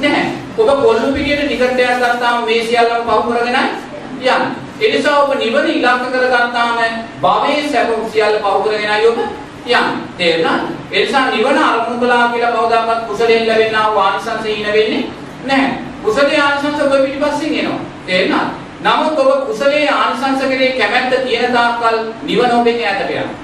[0.00, 0.26] නැහැ.
[0.58, 4.38] ඔබ කොල්ලු පිටියට ටිකට් එකක් ගත්තාම මේ සියල්ලම පහු කරගෙන යන්නේ.
[4.80, 6.78] ඒ නිසා ඔබ නිවන ඉලක්ක කරගත්තාම
[7.22, 9.82] භවයේ සැප සියල්ල පහු කරගෙනයි ඔබ යන්නේ.
[10.18, 10.62] තේරුණාද?
[10.92, 15.04] ඒ නිසා නිවන අරමුණු කළා කියලා කවදාකවත් කුසලයෙන් ලැබෙනා වූ ආනිසංස ඊන වෙන්නේ
[15.46, 15.78] නැහැ.
[16.04, 17.80] කුසලයේ ආනිසංස ඔබ පිටිපස්සෙන් එනවා.
[18.06, 18.48] තේරුණාද?
[18.82, 23.34] නමුත් ඔබ කුසලයේ ආනිසංස කෙරේ කැමැත්ත තියෙන තාක්කල් නිවන ඔබෙන් ඈතට යනවා.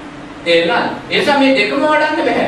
[0.43, 0.87] තේරුණාද?
[1.09, 2.47] ඒ නිසා මේ දෙකම වඩන්න බෑ.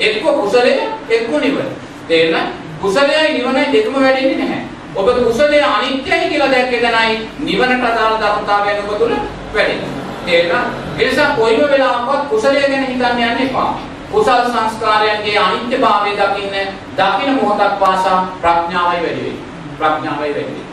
[0.00, 0.72] එක්ක කුසලය
[1.10, 1.68] එක්ක නිවන.
[2.08, 2.48] තේරුණාද?
[2.82, 4.62] කුසලයයි නිවනයි දෙකම වැඩෙන්නේ නැහැ.
[4.96, 9.12] ඔබ කුසලය අනිත්‍යයි කියලා දැක්ක තැනයි නිවනට අදාළ ධර්මතාවයන් ඔබ තුල
[9.54, 9.90] වැඩෙන්නේ.
[10.26, 10.68] තේරුණාද?
[10.98, 13.70] ඒ නිසා කොයිම වෙලාවකවත් කුසලය ගැන හිතන්න යන්න එපා.
[14.12, 16.56] කුසල් සංස්කාරයන්ගේ අනිත්‍යභාවය දකින්න
[16.98, 19.36] දකින්න මොහොතක් පාසා ප්‍රඥාවයි වැඩි වෙන්නේ.
[19.78, 20.66] ප්‍රඥාවයි වැඩි වෙන්නේ.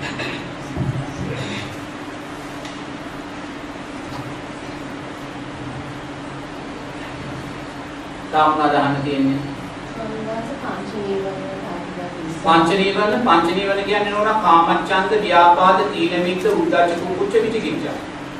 [8.32, 9.40] තාම නදහන්න තියෙන්නේ.
[12.44, 17.96] පංච නීවරණ පංච නීවරණ කියන්නේ නෝනා කාමච්ඡන්ද ව්‍යාපාද තීන මිද්ද උද්ධච්ච කුච්ච විචිකිච්ඡා.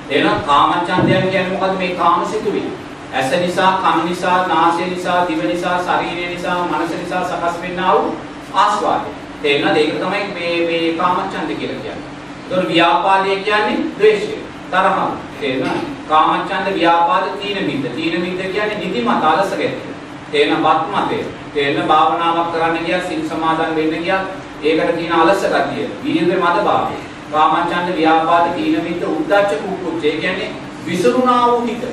[0.10, 2.87] එහෙනම් කාමච්ඡන්දයන් කියන්නේ මොකද්ද මේ කාමසිතුවිලි?
[3.14, 8.16] ඇස නිසා, කන නිසා, නාසය නිසා, දිව නිසා, ශරීරය නිසා, මනස නිසා සකස් වෙන්නා වූ
[8.54, 9.10] ආස්වාදය.
[9.42, 9.78] තේරෙනවද?
[9.78, 12.08] ඒක තමයි මේ මේ කාමච්ඡන්ද කියලා කියන්නේ.
[12.42, 14.40] ඒතකොට ව්‍යාපාදය කියන්නේ ද්වේෂය,
[14.72, 14.98] තරහ.
[15.40, 15.86] තේරෙනවද?
[16.08, 17.86] කාමච්ඡන්ද ව්‍යාපාද තීන මිද්ද.
[17.96, 19.98] තීන මිද්ද කියන්නේ නිදිමත අලස ගැටීම.
[20.32, 24.22] තේන බත්මතේ තේන භාවනාවක් කරන්න ගියා සිල් සමාදන් වෙන්න ගියා
[24.64, 26.98] ඒකට කියන අලස ගතිය වීර්ය මද භාවය
[27.32, 30.52] කාමච්ඡන්ද ව්‍යාපාද තීන මිද්ද උද්දච්ච කුක්කුච්ච ඒ කියන්නේ
[30.86, 31.84] විසුරුණා වූ හිත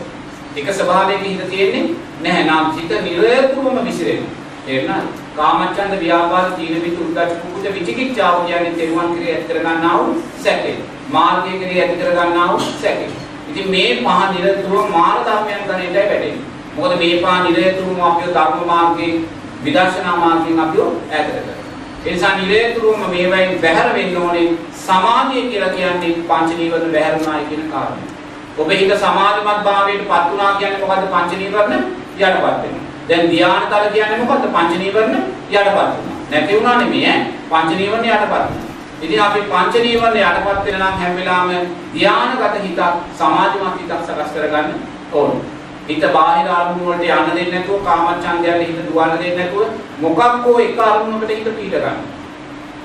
[0.56, 1.84] එක ස්වභාවයක හිත තියෙන්නේ
[2.22, 4.32] නැහැ නම් හිත නිරතුරුවම විසිරෙනවා
[4.64, 10.16] තේරුණාද කාමච්ඡන්ද ව්‍යාපාද තීන මිද්ද උද්දච්ච කුක්කුච්ච විචිකිච්ඡාව කියන්නේ තෙරුවන් කෙරේ ඇති කර ගන්නා වූ
[10.40, 10.74] සැකේ
[11.10, 13.10] මාර්ගය කෙරේ ඇති කර ගන්නා වූ සැකේ
[13.50, 16.36] ඉතින් මේ පහ නිරතුරුව මාර්ග ධර්මයන් ගණේටයි වැටෙන්නේ
[16.76, 19.24] මොකද මේ පහ නිරතුරුවම අපිව ධර්ම මාර්ගයෙන්
[19.64, 21.60] විදර්ශනා මාර්ගයෙන් අපිව ඈතට කරනවා.
[22.04, 24.48] ඒ නිසා නිරේතුරුවම මේවයින් බැහැර වෙන්න ඕනේ.
[24.78, 28.13] සමාධිය කියලා කියන්නේ පංච නීවරණ බැහැර වුණායි කියන කාරණය.
[28.56, 31.82] ඔබ හිත සමාධිමත් භාවයට පත් වුණා කියන්නේ මොකද්ද පංච නීවරණ
[32.16, 32.82] යටපත් වෙනවා.
[33.08, 35.16] දැන් ධානාතල කියන්නේ මොකද්ද පංච නීවරණ
[35.50, 36.14] යටපත් වෙනවා.
[36.30, 38.62] නැති වුණා නෙමෙයි ඈ පංච නීවරණ යටපත් වෙනවා.
[39.02, 42.80] ඉතින් අපි පංච නීවරණ යටපත් වෙන නම් හැම වෙලාවෙම ධානාගත හිතක්
[43.18, 44.68] සමාධිමත් හිතක් සකස් කරගන්න
[45.12, 45.40] ඕනේ.
[45.88, 49.62] හිත බාහිර අරමුණු වලට යන්න දෙන්නේ නැතුව කාමච්ඡන්දයට හිත දුවන්න දෙන්නේ නැතුව
[50.00, 51.98] මොකක්කෝ එක අරමුණකට හිත පිහිට ගන්න.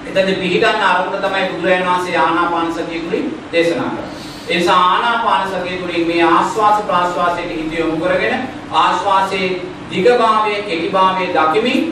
[0.07, 4.18] එතනදී පිහිටන්න අරමුණ තමයි බුදුරජාණන් වහන්සේ ආනාපාන සතිය කුලින් දේශනා කරන්නේ.
[4.49, 9.49] ඒ නිසා ආනාපාන සතිය කුලින් මේ ආස්වාස ප්‍රාස්වාසයේ හිත යොමු කරගෙන ආස්වාසයේ
[9.91, 11.83] දිගභාවයේ කෙටිභාවයේ දකිමින්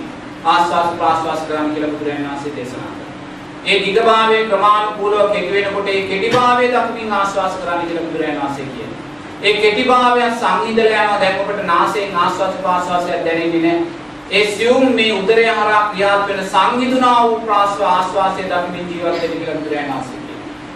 [0.45, 3.13] ආස්වාස ප්‍රාස්වාස කරන්න කියලා බුදුරජාණන් වහන්සේ දේශනා කරනවා.
[3.65, 8.87] ඒ දිගභාවයේ ක්‍රමානුකූලව කෙටි වෙනකොට ඒ කෙටිභාවයේ දකිමින් ආස්වාස කරන්න කියලා බුදුරජාණන් වහන්සේ කියනවා.
[9.43, 14.05] ඒ කෙටිභාවය සංහිඳලා යනවා දැන් ඔබට නාසයෙන් ආස්වාද ප්‍රාස්වාසයක් දැනෙන්නේ නැහැ.
[14.31, 19.55] ඒ සියුම් මේ උදරය හරහා ක්‍රියාත් වෙන සංහිඳුනා වූ ප්‍රාස්වා ආස්වාසය දකිමින් ජීවත් වෙන්න කියලා
[19.55, 20.26] බුදුරජාණන් වහන්සේ කියනවා.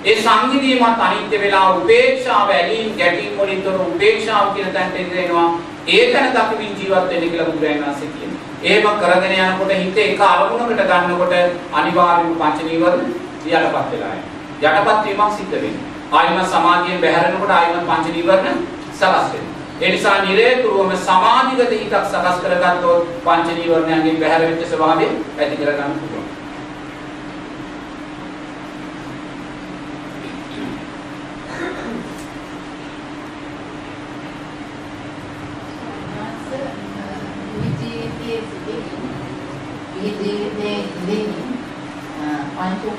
[0.03, 5.49] ඒ සංහිඳීමත් අනිත්‍ය වෙලා උපේක්ෂාව ඇලීම් ගැටීම් වලින් තොර උපේක්ෂාව කියන තැනට එනවා.
[5.89, 8.41] ඒකන දකිමින් ජීවත් වෙන්න කියලා බුදුරජාණන් වහන්සේ කියනවා.
[8.63, 11.33] එහෙම කරගෙන යනකොට හිත එක අරමුණකට ගන්නකොට
[11.73, 13.07] අනිවාර්යයෙන්ම පංච නීවරණ
[13.45, 14.71] යටපත් වෙලා යනවා.
[14.71, 15.87] යටපත් වීමක් සිද්ධ වෙනවා.
[16.13, 18.57] ආයම සමාධියෙන් බැහැරෙනකොට ආයම පංච නීවරණ
[18.91, 19.55] සකස් වෙනවා.
[19.81, 26.20] ඒ නිසා නිරේතුරුවම සමාධිගත හිතක් සකස් කරගත්තොත් පංච නීවරණයන්ගෙන් බැහැර වෙච්ච ස්වභාවය ඇති කරගන්න පුළුවන්.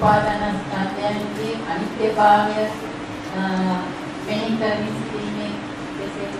[0.02, 2.62] උපාදානස්කන්ධයන්ගේ අනිත්‍යභාවය
[4.26, 5.50] මෙහි කරමින් සිටීමේ
[5.98, 6.32] කෙසේද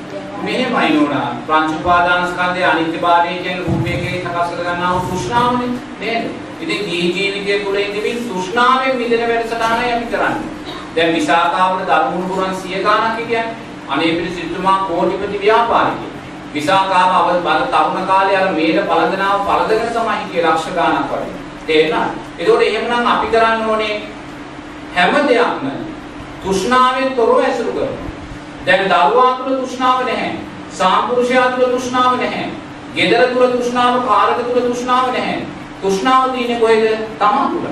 [0.42, 5.68] මෙහෙමයි නෝනා පංච උපාදානස්කන්ධයේ අනිත්‍යභාවය කියන රූපයකේ සකස් කරගන්නා වූ තෘෂ්ණාවනේ
[6.00, 6.24] නේද?
[6.60, 10.48] ඉතින් ජී ජීවිතය තුළ ඉඳිමින් තෘෂ්ණාවෙන් මිදෙන වැඩසටහනයි අපි කරන්නේ.
[10.96, 13.44] දැන් විසාකාවට දරුණු පුරන් 100 ගාණක් කියන්නේ
[13.88, 16.12] අනේ පිළිසිතුමා කෝටිපති ව්‍යාපාරිකයෙක්.
[16.54, 21.41] විසාකාව අවල් බල තරුණ කාලේ අර මේල පළඳනාව පළඳගෙන තමයි හිටියේ ලක්ෂ ගාණක් වගේ.
[21.66, 22.14] තේරෙනවද?
[22.38, 23.94] ඒකෝට එහෙමනම් අපි කරන්න ඕනේ
[24.94, 25.66] හැම දෙයක්ම
[26.42, 28.08] තෘෂ්ණාවෙන් තොරව ඇසුරු කරනවා.
[28.66, 30.32] දැන් දරුවා තුළ තෘෂ්ණාව නැහැ.
[30.70, 32.50] සාම්පුරුෂයා තුළ තෘෂ්ණාව නැහැ.
[32.96, 35.38] gedara තුළ තෘෂ්ණාව, කාරක තුළ තෘෂ්ණාව නැහැ.
[35.82, 36.84] තෘෂ්ණාව තියෙන්නේ කොහෙද?
[37.18, 37.66] තමා තුළ.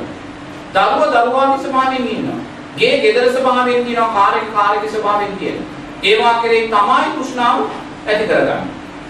[0.75, 2.41] දරුවා දරුවාගේ ස්වභාවයෙන් ඉන්නවා.
[2.77, 5.69] ගේ gedara ස්වභාවයෙන් තියෙනවා, කාරක කාරක ස්වභාවයෙන් තියෙනවා.
[6.03, 7.59] ඒවා කෙරෙහි තමයි තෘෂ්ණාව
[8.07, 8.63] ඇති කරගන්නේ.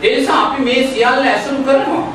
[0.03, 2.07] ඒ නිසා අපි මේ සියල්ල ඇසුරු කරනවා.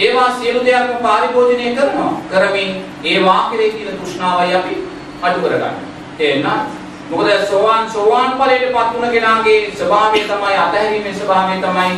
[0.00, 2.12] ඒවා සියලු දෙයක්ම පරිභෝජනය කරනවා.
[2.30, 2.70] කරමින්
[3.04, 4.74] ඒවා කෙරෙහි තියෙන තෘෂ්ණාවයි අපි
[5.22, 5.72] අඩු කරගන්නේ.
[6.18, 6.80] තේරෙනවද?
[7.10, 11.92] මොකද සෝවාන් සෝවාන් ඵලයටපත් වුණ කෙනාගේ ස්වභාවය තමයි අතහැරීමේ ස්වභාවය තමයි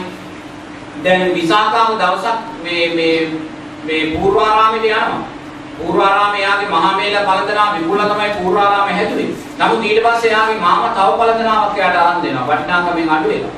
[1.05, 3.19] දැන් විසාකාව දවසක් මේ මේ
[3.85, 5.23] මේ පූර්වාරාමයට යනවා.
[5.79, 9.31] පූර්වාරාමයේ යාගේ මහා මේල පළඳනා විපුල තමයි පූර්වාරාමය හැදුවේ.
[9.59, 12.47] නමුත් ඊට පස්සේ යාගේ මාමා තව පළඳනාවක් එයාට අරන් දෙනවා.
[12.51, 13.57] වටිනාකමෙන් අඩු වෙනවා.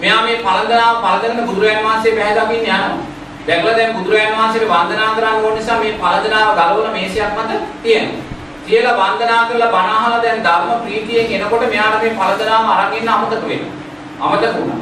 [0.00, 3.13] මෙයා මේ පළඳනාව පළඳගෙන බුදුරජාණන් වහන්සේ පැහැ දකින්න යනවා.
[3.46, 7.50] දැකලා දැන් බුදුරජාණන් වහන්සේට වන්දනා කරන්න ඕන නිසා මේ පළඳනාව ගලවලා මේසයක් මත
[7.82, 8.22] තියෙනවා.
[8.66, 13.48] කියලා වන්දනා කරලා බණ අහලා දැන් ධර්ම ප්‍රීතියෙන් එනකොට මෙයාට මේ පළඳනාව අරන් ඉන්න අමතක
[13.48, 13.72] වෙනවා.
[14.20, 14.80] අමතක වුණා.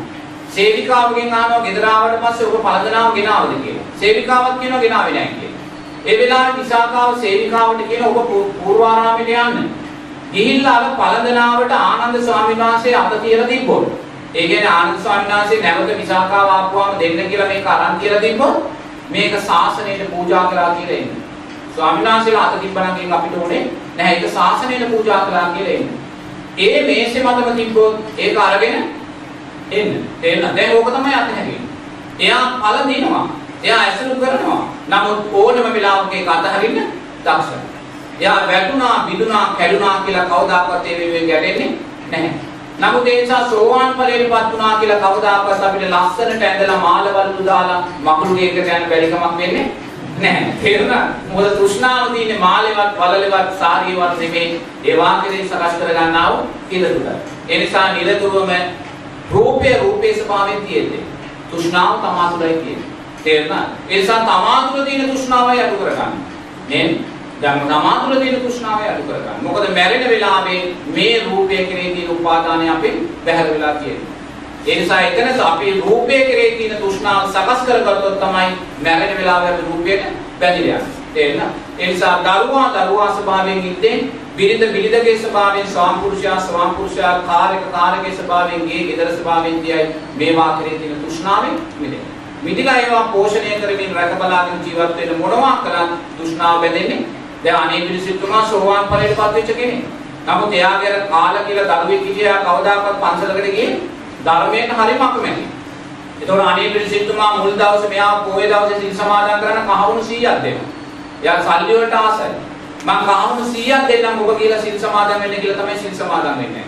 [0.48, 3.86] සේවිකාවගෙන් අහනවා ගෙදර ආවට පස්සේ ඔබ පළඳනාව ගෙනාවද කියලා.
[4.00, 5.60] සේවිකාවක් කියනවා ගෙනාවේ නැහැ කියලා.
[6.06, 8.16] ඒ වෙලාවේ විසාකාව සේවිකාවට කියන ඔබ
[8.58, 9.58] පූර්වාරාමයට යන්න.
[10.32, 13.92] ගිහිල්ලා අර පළඳනාවට ආනන්ද ස්වාමීන් වහන්සේ අත තියලා තිබ්බොත්.
[14.34, 18.56] ඒ කියන්නේ ආනන්ද ස්වාමීන් වහන්සේ නැවත විසාකාව ආපුවාම දෙන්න කියලා මේක අරන් තියලා තිබ්බොත්
[19.10, 21.20] මේක ශාසනයට පූජා කරා කියලා එන්නේ.
[21.74, 23.62] ස්වාමීන් වහන්සේලා අත තිබ්බනම් ඒක අපිට ඕනේ
[23.96, 24.14] නැහැ.
[24.14, 25.98] ඒක ශාසනයට පූජා කරා කියලා එන්නේ.
[26.58, 28.74] ඒ මේසෙ මතම තිබ්බොත් ඒක අරගෙන
[29.70, 29.90] එන්න.
[30.20, 30.56] තේරෙනවද?
[30.56, 31.60] දැන් ඕක තමයි අතහැරෙන්නේ.
[32.18, 33.26] එයා ඵල දිනවා.
[33.62, 34.62] එයා ඇසුරු කරනවා.
[34.88, 36.80] නමුත් ඕනම වෙලාවක ඒක අතහරින්න
[37.24, 37.60] දක්ෂයි.
[38.20, 41.70] එයා වැටුණා, බිඳුණා, කැඩුණා කියලා කවදාකවත් ඒ වෙනුවෙන් ගැටෙන්නේ
[42.10, 42.51] නැහැ.
[42.78, 48.58] නමුත් ඒ නිසා සෝවාන් ඵලයටපත් වුණා කියලා කවදාකවත් අපිට ලස්සනට ඇඳලා මාළවලු දාලා මකුළු ගේකට
[48.58, 49.66] යන බැරි කමක් වෙන්නේ
[50.18, 50.52] නැහැ.
[50.62, 51.04] තේරුණා?
[51.32, 54.60] මොකද තෘෂ්ණාව තියෙන්නේ මාළේවත්, වලලේවත්, සාරියවත් නෙමෙයි.
[54.84, 57.12] ඒ වාක්‍යයෙන් සකස් කර ගන්නා වූ ඉලදුර.
[57.48, 58.50] ඒ නිසා නිරතුරුවම
[59.32, 61.04] රූපේ රූපේ ස්වභාවයෙන් තියෙන්නේ.
[61.50, 62.90] තෘෂ්ණාව තමා තුළයි තියෙන්නේ.
[63.24, 63.64] තේරුණා?
[63.88, 66.12] ඒ නිසා තමා තුළ තියෙන තෘෂ්ණාවයි අඩු කරගන්න.
[66.68, 66.98] නේද?
[67.42, 69.42] දැන් තමා තුළ තියෙන තෘෂ්ණාවයි අඩු කරගන්න.
[69.42, 70.60] මොකද මැරෙන වෙලාවේ
[70.94, 74.12] මේ රූපය කෙරේ තියෙන උපාදානය අපෙන් බැහැර වෙලා තියෙනවා.
[74.66, 78.50] ඒ නිසා එතන අපි රූපය කෙරේ තියෙන තෘෂ්ණාව සකස් කරගත්තොත් තමයි
[78.84, 80.02] මැරෙන වෙලාවේ අපි රූපයට
[80.40, 81.00] බැඳිලා යන්නේ.
[81.14, 81.54] තේරෙනවද?
[81.78, 83.96] ඒ නිසා දරුවා දරුවා ස්වභාවයෙන් ඉන්නේ
[84.36, 89.86] බිරිඳ බිරිඳගේ ස්වභාවයෙන් ස්වාම්පුරුෂයා ස්වාම්පුරුෂයා කාර්යක කාර්යගේ ස්වභාවයෙන් ගේ ගෙදර ස්වභාවයෙන් දියයි
[90.16, 92.06] මේවා කෙරේ තියෙන තෘෂ්ණාවෙන් මිදෙන්න.
[92.42, 97.00] මිදිලා ඒවා පෝෂණය කරමින් රැක බලාගෙන ජීවත් වෙන්න මොනවා කළත් තෘෂ්ණාව බැඳෙන්නේ
[97.44, 99.84] දැන් අනේ පිළිසිතුමා සෝවාන් ඵලයටපත් වෙච්ච කෙනෙක්.
[100.26, 103.70] නමුත් එයාගේ අර කාල කියලා දරුවෙක් හිටියා කවදාකවත් පන්සලකට ගියේ
[104.26, 105.44] ධර්මයට හරිම අකමැති.
[106.20, 110.68] ඒතකොට අනේ පිළිසිතුමා මුල් දවසේ මෙයා පොයේ දවසේ සිල් සමාදන් කරන කහවණු 100ක් දෙනවා.
[111.22, 112.30] එයා සල්ලි වලට ආසයි.
[112.86, 116.66] මං කහවණු 100ක් දෙන්නම් ඔබ කියලා සිල් සමාදන් වෙන්න කියලා තමයි සිල් සමාදන් වෙන්නේ.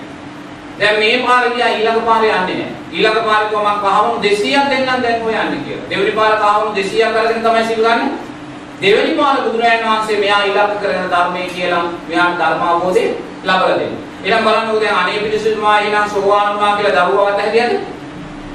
[0.78, 2.70] දැන් මේ පාර ගියා ඊළඟ පාරේ යන්නේ නැහැ.
[2.92, 5.88] ඊළඟ පාරේ කොහොම මං කහවණු 200ක් දෙන්නම් දැන් ඔය යන්නේ කියලා.
[5.90, 8.08] දෙවෙනි පාර කහවණු 200ක් අරගෙන තමයි සිල් ගන්නේ.
[8.84, 13.04] දෙවෙනි පාර බුදුරජාණන් වහන්සේ මෙයා ඉලක්ක කරගෙන ධර්මයේ කියලා මෙයාට ධර්ම අවබෝධය
[13.42, 14.02] ලබලා දෙනවා.
[14.24, 17.72] ඊළඟ බලන්නකෝ දැන් අනේ පිළිසුතුමා ඊළඟ සෝවාන් වුණා කියලා දරුවවත් හැදියද?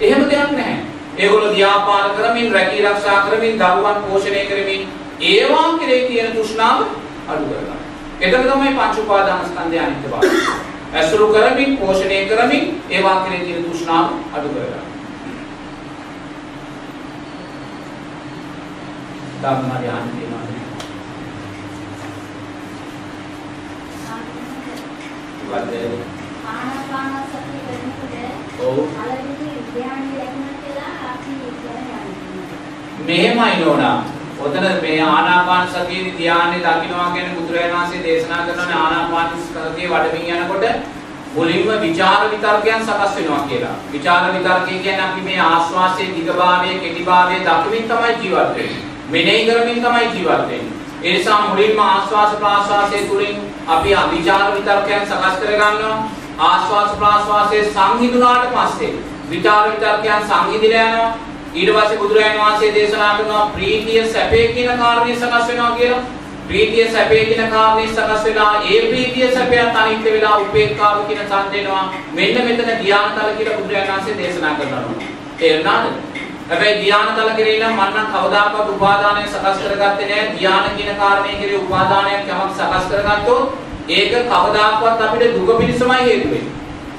[0.02, 0.78] එහෙම දෙයක් නැහැ.
[1.18, 4.82] ඒගොල්ලෝ ව්‍යාපාර කරමින් රැකී ආරක්ෂා කරමින් දරුවන් පෝෂණය කරමින්
[5.22, 6.80] ඒවා කෙරේ තියෙන තෘෂ්ණාව
[7.28, 7.80] අඩු කරගන්න.
[8.22, 10.30] එතන තමයි පංච උපාදාන ස්කන්ධය අනිත්‍යභාවය.
[10.94, 14.06] ඇසුරු කරමින් පෝෂණය කරමින් ඒවා කෙරේ තියෙන තෘෂ්ණාව
[14.36, 14.89] අඩු කරගන්න.
[19.42, 20.30] ධර්මය අන්තිමයි.
[25.50, 25.74] වද
[26.46, 32.04] ආනාපාන සතිය කරනකොට ඔව් පළවෙනි ධ්‍යානෙ ලැබුණා කියලා අපි කියන්නේ.
[33.06, 33.98] මෙහෙමයි නෝනා.
[34.40, 40.66] ඔතන මේ ආනාපාන සතියේ ධානයේ දකින්නවා කියන බුදුරජාණන් වහන්සේ දේශනා කරන ආනාපාන සතියේ වඩමින් යනකොට
[41.36, 43.76] මුලින්ම විචාර විතර්කයන් සකස් වෙනවා කියලා.
[43.92, 48.89] විචාර විතර්කය කියන්නේ අපි මේ ආස්වාසයේ දිගභාවයේ කෙටිභාවයේ දකිමින් තමයි ජීවත් වෙන්නේ.
[49.10, 50.62] මෙනෙහි කරමින් තමයි ජීවත් වෙන්නේ.
[51.04, 53.38] ඒ නිසා මුලින්ම ආස්වාස ප්‍රාස්වාසයේ තුලින්
[53.68, 55.98] අපි විචාර විතර්කයන් සකස් කර ගන්නවා.
[56.40, 58.94] ආස්වාස ප්‍රාස්වාසයේ සංහිඳුනාට පස්සේ
[59.30, 61.12] විචාර විතර්කයන් සංහිඳිලා යනවා.
[61.54, 66.02] ඊට පස්සේ බුදුරජාණන් වහන්සේ දේශනා කරනවා ප්‍රීතිය සැපේ කියන කාරණේ සකස් වෙනවා කියලා.
[66.48, 71.84] ප්‍රීතිය සැපේ කියන කාරණේ සකස් වෙලා ඒ ප්‍රීතිය සැපයත් අනිත්‍ය වෙලා උපේක්ඛාව කියන තත් දෙනවා.
[72.14, 75.10] මෙන්න මෙතන ධ්‍යානතල කියලා බුදුරජාණන් වහන්සේ දේශනා කරනවා.
[75.38, 75.86] තේරුණාද?
[76.50, 80.30] හැබැයි ධ්‍යානතල කෙරේ නම් මම නම් කවදාකවත් උපාදානය සකස් කරගත්තේ නැහැ.
[80.34, 83.44] ධ්‍යාන කියන කාරණේ කෙරේ උපාදානයක් යමක් සකස් කරගත්තොත්
[83.90, 86.54] ඒක කවදාකවත් අපිට දුක පිණිසමයි හේතු වෙන්නේ.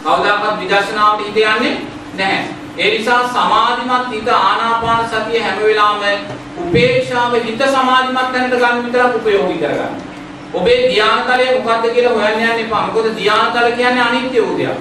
[0.05, 1.75] කවදාකවත් විදර්ශනාවට හිත යන්නේ
[2.15, 2.45] නැහැ.
[2.79, 6.21] ඒ නිසා සමාධිමත් හිත ආනාපාන සතිය හැම වෙලාවෙම
[6.59, 9.95] උපේක්ෂාව හිත සමාධිමත් තැනට ගන්න විතරක් උපයෝගී කරගන්න.
[10.55, 12.87] ඔබේ ධානාතලය මොකද්ද කියලා හොයන්න යන්න එපා.
[12.87, 14.79] මොකද ධානාතල කියන්නේ අනිත්‍ය වූ දෙයක්.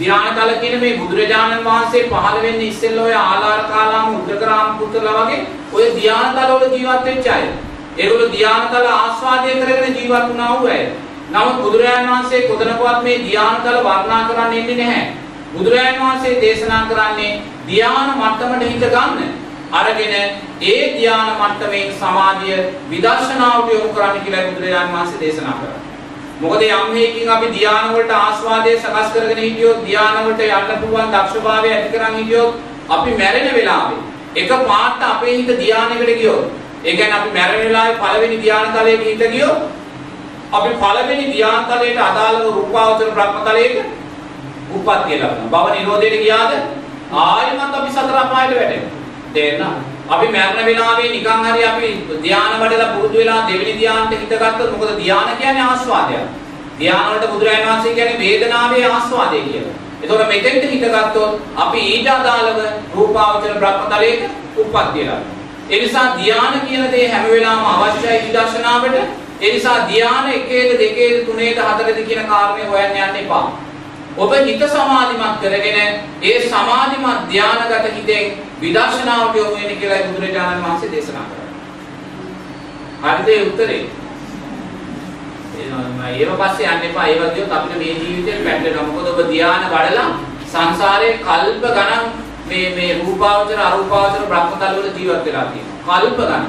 [0.00, 5.40] ධානාතල කියන්නේ මේ බුදුරජාණන් වහන්සේ පහළ වෙන්නේ ඉස්සෙල්ලා ඔය ආලාර කාලාම උද්දකරාම පුත්‍රලා වගේ
[5.72, 7.44] ඔය ධානාතල වල ජීවත් වෙච්ච අය.
[7.98, 10.84] ඒගොල්ලෝ ධානාතල ආස්වාදය කරගෙන ජීවත් වුණා වූ අය.
[11.30, 15.04] නමුත් බුදුරජාණන් වහන්සේ කොතනකවත් මේ ධානාතල වර්ණනා කරන්න ඉන්නේ නැහැ.
[15.52, 17.32] බුදුරජාණන් වහන්සේ දේශනා කරන්නේ
[17.66, 19.30] ධ්‍යාන මට්ටමට හිත ගන්න.
[19.72, 20.14] අරගෙන
[20.62, 22.58] ඒ ධ්‍යාන මට්ටමේ සමාධිය
[22.90, 25.89] විදර්ශනාවට යොමු කරන්න කියලා බුදුරජාණන් වහන්සේ දේශනා කරා.
[26.40, 31.68] මොකද යම් හේකින් අපි ධ්‍යාන වලට ආස්වාදයේ සකස් කරගෙන හිටියොත් ධ්‍යාන වලට යන්න පුළුවන් දක්ෂභාවය
[31.70, 32.54] ඇති කරන් හිටියොත්
[32.88, 34.00] අපි මැරෙන වෙලාවේ
[34.36, 36.44] එක පාට අපේ හිත ධ්‍යානයකට ගියොත්
[36.84, 39.58] ඒ කියන්නේ අපි මැරෙන වෙලාවේ පළවෙනි ධ්‍යාන තලයක හිත ගියොත්
[40.52, 43.74] අපි පළවෙනි ධ්‍යාන තලයට අදාළව රූපාවචර බ්‍රහ්මතලයක
[44.70, 45.50] උප්පත්තිය ලබනවා.
[45.52, 46.52] භව නිරෝධයට ගියාද
[47.12, 48.98] ආයෙමත් අපි සතර අපායට වැටෙනවා.
[49.34, 49.99] තේරෙනවද?
[50.10, 51.88] අපි මරණ වෙලාවේ නිකන් හරි අපි
[52.22, 56.24] ධානය වඩලා පුරුදු වෙලා දෙවෙනි ධානයට හිත ගත්තොත් මොකද ධාන කියන්නේ ආස්වාදයක්.
[56.80, 59.76] ධාන වලට බුදුරජාණන් වහන්සේ කියන්නේ වේදනාවේ ආස්වාදය කියලා.
[60.02, 62.58] ඒතකොට මෙතෙන්ට හිත ගත්තොත් අපි ඊට අදාළව
[62.94, 64.20] රූපාවචර බ්‍රහ්මතලයක
[64.56, 65.20] උප්පත්තිය ලබනවා.
[65.70, 69.00] ඒ නිසා ධාන කියන දේ හැම වෙලාවම අවශ්‍යයි විදර්ශනාවට.
[69.40, 73.46] ඒ නිසා ධාන එකේද දෙකේද තුනේද හතරේද කියන කාරණේ හොයන්න යන්න එපා.
[74.18, 75.78] ඔබ හිත සමාධිමත් කරගෙන
[76.22, 81.48] ඒ සමාධිමත් ධානාගත හිතෙන් විදර්ශනාවට යොමු වෙන්න කියලා බුදුරජාණන් වහන්සේ දේශනා කරා.
[83.04, 83.82] හරිද ඒ උත්තරේ?
[85.58, 87.06] එහෙනම් ඒව පස්සේ යන්න එපා.
[87.06, 88.86] ඒව දියොත් අපිට මේ ජීවිතේ පැටලෙනවා.
[88.86, 90.08] මොකද ඔබ ධාන වඩලා
[90.46, 92.04] සංසාරේ කල්ප ගණන්
[92.48, 96.00] මේ මේ රූපාවචර අරූපාවචර බ්‍රහ්මතල වල ජීවත් වෙලා තියෙනවා.
[96.00, 96.46] කල්ප ගණන්.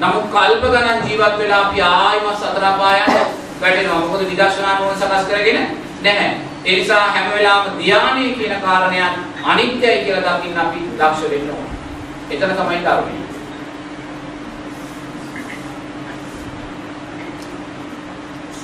[0.00, 3.14] නමුත් කල්ප ගණන් ජීවත් වෙලා අපි ආයිම සතර පායන්
[3.60, 4.00] වැටෙනවා.
[4.02, 5.62] මොකද විදර්ශනා නෝන සකස් කරගෙන
[6.02, 6.53] නැහැ.
[6.64, 11.66] ඒ නිසා හැම වෙලාවෙම ධානය කියන කාරණයක් අනිත්‍යයි කියලා දකින්න අපි දක්ෂ වෙන්න ඕන.
[12.30, 13.14] එතන තමයි ධර්මය.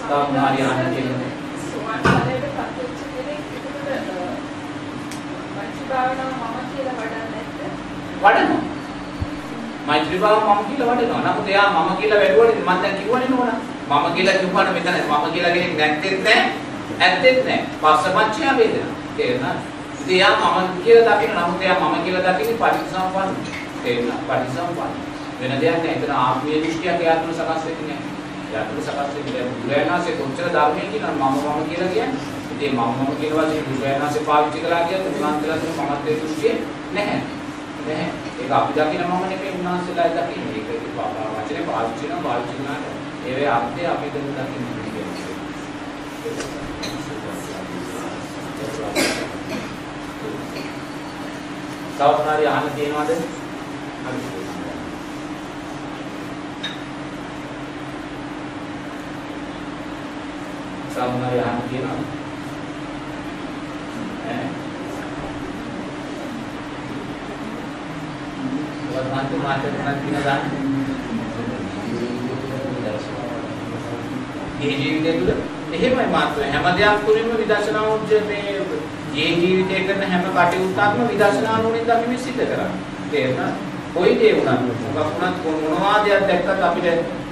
[0.00, 1.04] සාමාන්‍ය ආනන්දේ
[1.64, 3.76] සෝවාන් ඵලයට පත් වෙච්ච කෙනෙක් ඒකට
[5.50, 7.74] පංච භාවනාව මම කියලා වඩන්නේ නැත්නම්
[8.22, 8.62] වඩනවා.
[9.86, 11.22] මෛත්‍රී භාව මම කියලා වඩනවා.
[11.26, 13.60] නමුත් එයා මම කියලා වැඩුවනේ මම දැන් කිව්වනේ නෝනා.
[13.90, 16.69] මම කියලා කිව්වම මෙතන මම කියලා කෙනෙක් නැත්තේ නැහැ.
[16.98, 17.66] ඇත්තෙත් නැහැ.
[17.82, 18.94] පස්සපච්චය වේදනා.
[19.16, 19.58] තේරෙනවද?
[20.00, 23.30] ඉතින් එයා මම කියලා දකින්න නමුත් එයා මම කියලා දකින්නේ පටිච්චසමුප්පන්න.
[23.82, 24.20] තේරෙනවද?
[24.28, 24.94] පටිච්චසමුප්පන්න.
[25.40, 25.96] වෙන දෙයක් නැහැ.
[25.96, 28.10] එතන ආත්මීය දෘෂ්ටියක් එයා තුළ සකස් වෙන්නේ නැහැ.
[28.48, 32.20] එයා තුළ සකස් වෙන්නේ බුදුරජාණන්සේ කොච්චර ධර්මයේ කියනවා මම මම කියලා කියන්නේ.
[32.52, 36.54] ඉතින් මම මම කියන වචනේ බුදුරජාණන්සේ පාවිච්චි කළා කියන්නේ උන්වහන්සේලා තුළ මමත්වයේ දෘෂ්ටිය
[36.94, 37.20] නැහැ.
[37.86, 38.06] නෑ.
[38.40, 40.54] ඒක අපි දකින මම නෙමෙයි උන්වහන්සේලා දකින්නේ.
[40.58, 40.84] ඒක ඒක
[41.36, 42.84] වචනේ පාවිච්චි කරන පාවිච්චි කරනාට
[43.26, 44.76] ඒවේ අර්ථය අපි දැන් දකින්නේ.
[51.96, 53.10] තව මොනාරි අහන්න තියෙනවද?
[54.04, 54.20] හරි.
[60.94, 62.02] සාමාන්‍ය අහන්න තියෙනවද?
[64.28, 64.48] ඈ
[68.90, 70.44] වර්තමාන මාතෘ මොනවද කියන දාන්න?
[74.58, 78.54] මේ ජීවිතය තුළ එහෙමයි මාත්‍ර හැම දෙයක් තුළින්ම විදර්ශනා උජ්ජ මේ
[79.14, 82.70] ජී ජීවිතය කරන හැම කටයුත්තක්ම විදර්ශනා නුවණින් අපි මේ සිද්ධ කරන්නේ.
[83.10, 83.50] තේරුණා?
[83.94, 86.86] කොයි දේ වුණත් මොකක් වුණත් මොනවා දෙයක් දැක්කත් අපිට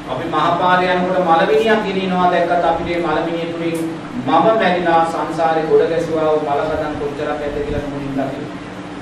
[0.08, 3.78] අපි මහපාරේ යනකොට මලමිනියක් ගෙනියනවා දැක්කත් අපිට මලමිනිය තුලින්
[4.18, 8.48] මම මැරිලා සංසාරේ ගොඩ ගැසුවා වූ මලකඩන් කොච්චරක් ඇද්ද කියලා මුලින් දකින්න.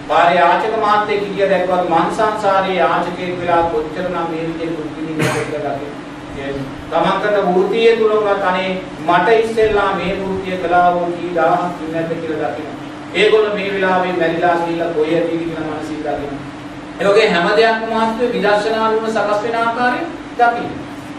[0.08, 5.76] පාරේ ආචක මහත්තයෙක් කිය දැක්වත් මං සංසාරේ ආචකයෙක් වෙලා කොච්චරනම් මේ විදිහේ දුක් විඳින්නද කියලා
[5.76, 6.05] දකින්න.
[6.90, 8.70] තමන් කරන වෘත්තිය තුල උනත් අනේ
[9.06, 12.72] මට ඉස්සෙල්ලා මේ වෘත්තිය කළා වූ කී දහහක් ඉන්නද කියලා දකින්න.
[13.14, 16.36] ඒගොල්ලෝ මේ වෙලාවේ මැරිලා ගිහිල්ලා කොයි ඇතිද කියලා මනසින් දකින්න.
[17.00, 20.00] ඒ වගේ හැම දෙයක්ම මාත්‍රේ විදර්ශනා වුණ සකස් වෙන ආකාරය
[20.38, 20.72] දකින්න.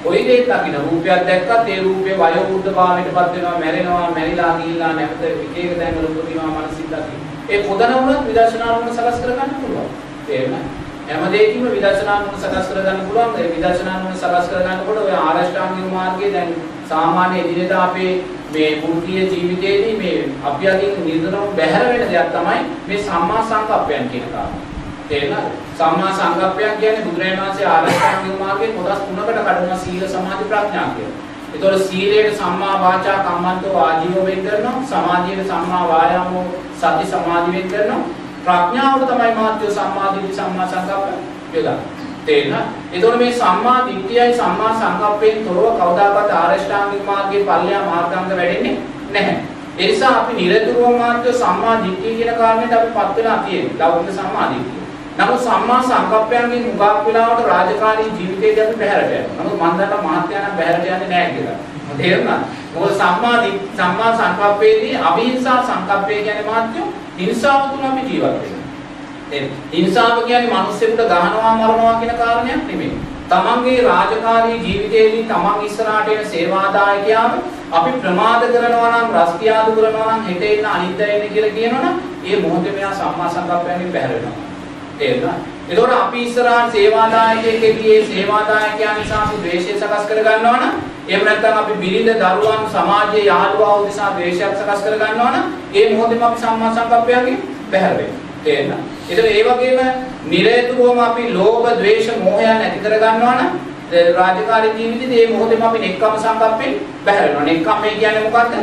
[0.03, 5.23] කොයි දෙයක් දකින්න රූපයක් දැක්කත් ඒ රූපේ වයෝ වෘද්ධ භාවයටපත් වෙනවා මැරෙනවා මැරිලා ගිහිල්ලා නැවත
[5.29, 7.23] එක එක තැන්වල උපදිනවා මනසින් දකින්න.
[7.49, 9.89] ඒ පොදන වුණත් විදර්ශනා වුණ සකස් කරගන්න පුළුවන්.
[10.27, 10.86] තේරුණා?
[11.07, 13.35] හැම දෙයකින්ම විදර්ශනා නුවණ සකස් කරගන්න පුළුවන්.
[13.39, 16.49] ඒ විදර්ශනා නුවණ සකස් කරගන්නකොට ඔය ආරෂ්ඨාංගික මාර්ගයේ දැන්
[16.89, 18.11] සාමාන්‍ය එදිනෙදා අපේ
[18.53, 20.17] මේ පුරුතිය ජීවිතයේදී මේ
[20.49, 24.65] අපි අදින් නිරතරම බැහැර වෙන දෙයක් තමයි මේ සම්මා සංකප්පයන් කියන කාරණා.
[25.09, 25.55] තේරෙනවද?
[25.79, 31.17] සම්මා සංකප්පයක් කියන්නේ බුදුරජාණන් වහන්සේ ආරෂ්ඨාංගික මාර්ගයේ කොටස් තුනකට කඩනවා සීල සමාධි ප්‍රඥා කියලා.
[31.53, 34.77] ඒතකොට සීලයට සම්මා වාචා කම්මන්තෝ ආජීව වෙන් කරනවා.
[34.91, 36.47] සමාධියට සම්මා වායාමෝ
[36.79, 38.26] සති සමාධි වෙන් කරනවා.
[38.47, 41.77] ප්‍රඥාවට තමයි මාත්‍ය සම්මා දිට්ඨි සම්මා සංකප්ප යොදා.
[42.25, 42.67] තේරෙනවද?
[42.93, 48.75] එතකොට මේ සම්මා දිට්ඨියයි සම්මා සංකප්පයෙන් තොරව කවදාකවත් ආරෂ්ඨාංගික මාර්ගයේ පල්ලෙහා මාර්ගාංග වැඩෙන්නේ
[49.13, 49.37] නැහැ.
[49.77, 53.79] ඒ නිසා අපි නිරතුරුව මාත්‍ය සම්මා දිට්ඨිය කියන කාරණයට අපිපත් වෙලා තියෙන්නේ.
[53.79, 54.83] ලෞකික සම්මා දිට්ඨිය.
[55.17, 59.39] නමුත් සම්මා සංකප්පයන්ගෙන් මුගක් වෙලාවට රාජකාරී ජීවිතේදී අපි බැහැරට යනවා.
[59.39, 61.59] නමුත් මම දන්නා මහත්යනම් බැහැරට යන්නේ නැහැ කියලා.
[61.97, 62.43] තේරුණාද?
[62.73, 63.35] මොකද සම්මා
[63.77, 66.87] සම්මා සංකප්පයේදී අවිහිංසා සංකප්පය කියන්නේ මාත්‍යෝ
[67.17, 69.59] හිංසාව තුන අපි ජීවත් වෙනවා.
[69.73, 72.97] හිංසාව කියන්නේ මිනිස්සුන්ට ගහනවා මරනවා කියන කාරණයක් නෙමෙයි.
[73.29, 77.31] තමන්ගේ රාජකාරී ජීවිතයේදී තමන් ඉස්සරහට එන සේවාදායකයාව
[77.71, 81.95] අපි ප්‍රමාද කරනවා නම් රස්තියාදු කරනවා නම් හෙට එන්න අනිද්දා එන්න කියලා කියනවනම්
[82.25, 84.35] ඒ මොහොතේ මෙයා සම්මා සංකප්පයෙන් බැහැර වෙනවා.
[84.97, 85.37] තේරුණා?
[85.69, 90.75] එතකොට අපි ඉස්සරහට සේවාදායකයෙක්ගේ ඒ සේවාදායකයා නිසා අපි ද්වේෂය සකස් කර ගන්නවා නම්
[91.09, 96.23] එහෙම නැත්නම් අපි බිරිඳ දරුවන් සමාජයේ යාළුවා උදෙසා ද්වේෂයක් සකස් කර ගන්නවා නම් ඒ මොහොතේම
[96.23, 97.37] අපි සම්මා සංකප්පයෙන්
[97.71, 98.23] බැහැර වෙනවා.
[98.43, 98.79] තේරෙනවද?
[99.09, 99.79] ඒතර ඒ වගේම
[100.27, 103.51] නිරේතුරුවම අපි ලෝභ, ද්වේෂ, මෝහයන් ඇති කර ගන්නවා නම්
[104.15, 106.73] රාජකාරී ජීවිතයේ මේ මොහොතේම අපි නෙක්කම සංකප්පෙන්
[107.05, 107.45] බැහැර වෙනවා.
[107.45, 108.53] නෙක්කම කියන්නේ මොකද්ද?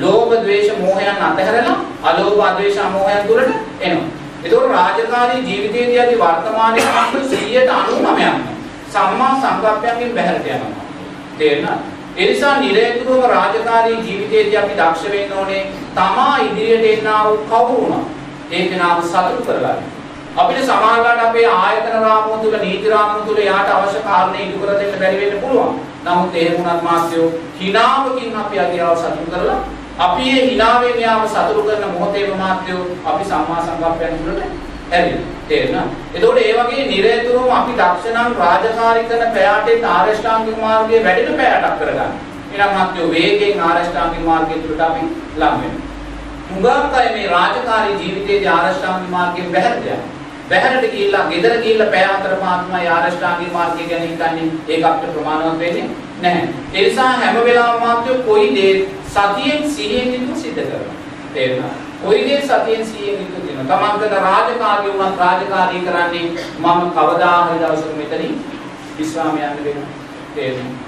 [0.00, 3.50] ලෝභ, ද්වේෂ, මෝහයන් අතහැරලා අලෝභ, අද්වේෂ, මෝහයන් තුරට
[3.80, 4.21] එනවා.
[4.44, 8.22] ඒතකොට රාජකාරී ජීවිතයේදී අපි වර්තමානයේ මාත්‍ර 199ක්
[8.92, 10.84] සම්මා සංකප්පයෙන් බැහැරට යනවා.
[11.38, 11.80] තේරෙනවද?
[12.16, 15.62] ඒ නිසා නිරේතුරුවම රාජකාරී ජීවිතයේදී අපි දක්ෂ වෙන්න ඕනේ
[15.94, 18.04] තමා ඉදිරියට එන්නා වූ කවුරුණා
[18.50, 19.78] ඒක නාම සතුටු කරගන්න.
[20.36, 24.98] අපිට සමාජගත අපේ ආයතන රාමුව තුල නීති රාමුව තුල යාට අවශ්‍ය කාරණේ ඉදු කර දෙන්න
[25.00, 25.80] බැරි වෙන්න පුළුවන්.
[26.04, 27.28] නමුත් එහෙම වුණත් මාත්‍යෝ
[27.60, 29.60] හිනාවකින් අපි අධිරාව සතුටු කරලා
[29.98, 34.42] අපි මේ හිනාවෙන් යාව සතුටු කරන මොහොතේම මාත්‍යෝ අපි සම්මා සංකප්පයන් තුළට
[34.92, 35.26] ඇරිලා.
[35.48, 35.90] තේරෙනවද?
[36.14, 42.12] එතකොට ඒ වගේ නිරේතුරුවම අපි දක්ෂණම් රාජකාරී කරන පැයටේ ආරෂ්ඨාංගික මාර්ගයේ වැඩිම පැයටක් කරගන්න.
[42.52, 45.02] ඊළඟ මාත්‍යෝ වේගයෙන් ආරෂ්ඨාංගික මාර්ගය තුළට අපි
[45.36, 45.84] ලං වෙනවා.
[46.50, 50.00] හුඟක් අය මේ රාජකාරී ජීවිතයේදී ආරෂ්ඨාංගික මාර්ගයෙන් බැහැරට යනවා.
[50.50, 55.86] බැහැරට ගිහිල්ලා ගෙදර ගිහිල්ලා පැය හතර පහක්මයි ආරෂ්ඨාංගික මාර්ගය ගැන හිතන්නේ ඒක අපිට ප්‍රමාණවත් වෙන්නේ
[56.22, 56.48] නැහැ.
[56.74, 58.74] ඒ නිසා හැම වෙලාවම මාත්‍ය කොයි දේ
[59.08, 60.98] සතියෙන් සිහියෙන් යුතුව සිද්ධ කරනවා.
[61.34, 61.72] තේරුණා?
[62.02, 63.66] කොයි දේ සතියෙන් සිහියෙන් යුතුව කරනවා.
[63.70, 66.26] තමන් කරන රාජකාරිය උනත් රාජකාරිය කරන්නේ
[66.58, 68.38] මම කවදා හරි දවසක මෙතනින්
[68.96, 70.02] විශ්‍රාම යන්න වෙනවා.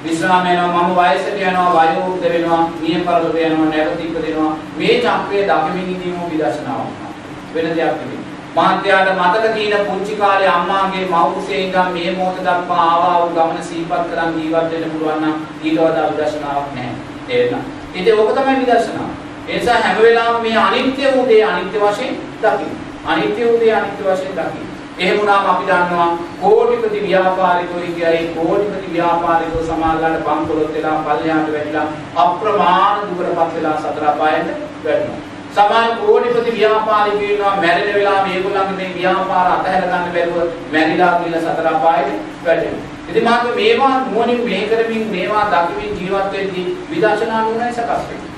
[0.05, 5.43] විශ්‍රාම යනවා මම වයසට යනවා වයෝ වෘද්ධ වෙනවා මිය පරලොව යනවා නැවත ඉපදෙනවා මේ චක්‍රය
[5.45, 8.24] දකිමින් ඉඳීම විදර්ශනාවක් වෙන දෙයක් නෙවෙයි
[8.55, 13.65] මාත්‍යාට මතක තියෙන පුංචි කාලේ අම්මාගේ මව් කුසේ ඉඳන් මේ මොහොත දක්වා ආවා වූ ගමන
[13.65, 16.95] සිහිපත් කරන් ජීවත් වෙන්න පුළුවන් නම් ඊට වඩා විදර්ශනාවක් නැහැ.
[17.27, 19.11] තේරෙනවද ඉතින් ඕක තමයි විදර්ශනාව.
[19.49, 22.79] ඒ නිසා හැම වෙලාවෙම මේ අනිත්‍ය වූ දේ අනිත්‍ය වශයෙන් දකින්න.
[23.07, 24.71] අනිත්‍ය වූ දේ අනිත්‍ය වශයෙන් දකින්න.
[24.99, 26.09] එහෙම වුණාම අපි දන්නවා
[26.41, 31.87] කෝටිපති ව්‍යාපාරිකෝ කියයි කෝටිපති ව්‍යාපාරිකෝ සමාජලට බංකොලොත් වෙලා පල්ලෙහාට වැටිලා
[32.17, 34.49] අප්‍රමාණ දුකටපත් වෙලා සතර අපායට
[34.85, 35.34] වැටෙනවා.
[35.57, 40.39] සමාන කෝටිපති ව්‍යාපාරිකයෝ ඉන්නවා මැරෙන වෙලාව මේගොල්ලන්ගේ මේ ව්‍යාපාර අතහැර ගන්න බැරුව
[40.73, 42.91] මැරිලා කියලා සතර අපායේ වැටෙනවා.
[43.11, 48.31] ඉතින් මාත් මේවා නුවණින් මෙහෙ කරමින් මේවා දකිමින් ජීවත් වෙද්දී විදර්ශනා නුවණයි සකස් වෙන්නේ.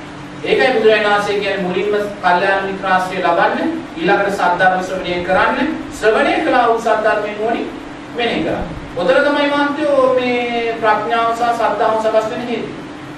[0.44, 6.80] ඒකයි බුදුරජාණන් වහන්සේ කියන්නේ මුලින්ම කල්යාණ මිත්‍රාශ්‍රය ලබන්න ඊළඟට සද්ධර්ම ශ්‍රවණය කරන්න ශ්‍රවණය කළා වූ
[6.80, 7.66] සද්ධර්මයෙන් නුවණින්
[8.16, 8.66] මෙනෙහි කරන්න.
[8.96, 12.68] උතර තමයි මාන්තයෝ මේ ප්‍රඥාව සහ සද්ධාව සකස් වෙන හේතුව.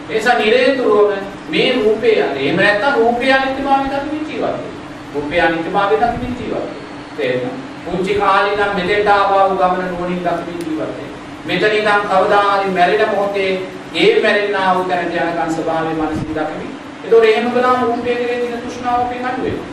[0.09, 4.77] ඒ නිසා නිරේතුරුවම මේ රූපය එහෙම නැත්නම් රූපය අනිත්‍යභාවය දකින්න ජීවත් වෙනවා.
[5.15, 6.77] රූපය අනිත්‍යභාවය දකින්න ජීවත් වෙනවා.
[7.17, 7.57] තේරෙනවද?
[7.85, 11.09] පුංචි කාලේ ඉඳන් මෙතෙන්ට ආවා වූ ගමන නුවණින් දකින්න ජීවත් වෙනවා.
[11.47, 13.51] මෙතන ඉඳන් කවදා හරි මැරෙන මොහොතේ
[13.97, 16.71] ඒ මැරෙන්නා වූ තැනට යනකන් ස්වභාවයේ මනසින් දකින්න.
[17.01, 19.69] ඒතකොට එහෙම කළාම රූපය කෙරෙහි තියෙන තෘෂ්ණාව අපෙන් අඩු වෙනවා.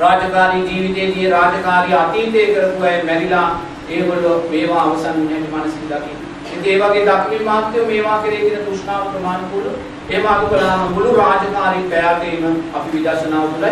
[0.00, 3.48] රාජකාරී ජීවිතයේදී රාජකාරී අතීතයේ කරපු අය මැරිලා
[3.88, 6.22] ඒගොල්ලෝ මේවා අවසන් වෙන්නේ මනසින් දකින්න.
[6.54, 9.66] ඉතින් ඒ වගේ දක්මින් මාත්‍යෝ මේවා කෙරෙහි තියෙන තෘෂ්ණාව ප්‍රමාණිකුල
[10.10, 12.44] එහෙම අඩු කළාම මුළු රාජකාරී පැයකේම
[12.74, 13.66] අපි විදර්ශනාව තුළ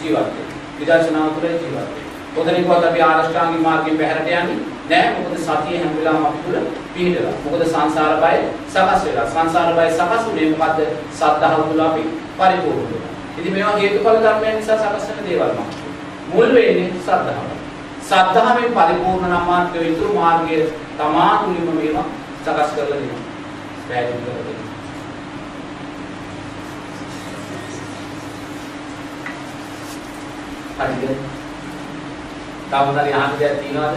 [0.00, 0.46] ජීවත් වෙනවා.
[0.78, 1.86] විදර්ශනාව තුළ ජීවත් වෙනවා.
[2.34, 4.58] පොතනිකවත් අපි ආරෂ්ඨාංගික මාර්ගයෙන් බැහැරට යන්නේ
[4.90, 6.58] නෑ මොකද සතිය හැම වෙලාවම අපි තුළ
[6.94, 7.34] පිහිටලා.
[7.44, 9.26] මොකද සංසාර බය සකස් වෙලා.
[9.26, 10.80] සංසාර බය සකස් වුනේ මොකද්ද?
[11.12, 12.02] සද්ධාව තුළ අපි
[12.38, 13.12] පරිපූර්ණ වෙනවා.
[13.38, 15.68] ඉතින් මේවා හේතුඵල ධර්මයන් නිසා සකස් වෙන දේවල් මම.
[16.32, 17.46] මුල් වෙන්නේ සද්ධාව.
[18.04, 20.64] සද්ධාවෙන් පරිපූර්ණ නම් මාර්ගය විතර මාර්ගයේ
[20.98, 22.08] තමා තුලින්ම මේවා
[22.44, 23.22] සකස් කරලා දෙනවා.
[23.88, 24.61] පැහැදිලි කරලා
[30.72, 30.96] දෙනවා.
[31.00, 31.16] හරිද?
[32.70, 33.96] තාමතරි අහන්න දෙයක් තියනවද?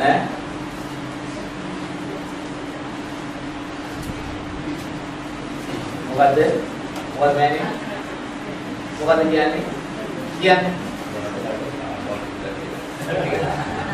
[0.00, 0.20] ඈ?
[6.08, 6.38] මොකද්ද?
[7.18, 7.66] මොකද මෑනේ?
[9.00, 9.64] මොකද්ද කියන්නේ?
[10.40, 10.74] කියන්නේ?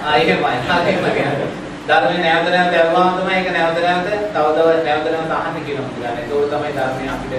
[0.04, 0.54] ආ එහෙමයි.
[0.70, 1.50] එහෙමයි කියන්නේ.
[1.88, 6.14] ධර්මයේ නැවත නැවත ඇහුවාම තමයි ඒක නැවත නැවත තවදව නැවත නැවත අහන්න කියනවා.
[6.18, 7.34] ඒක තමයි ධර්මයේ අපිට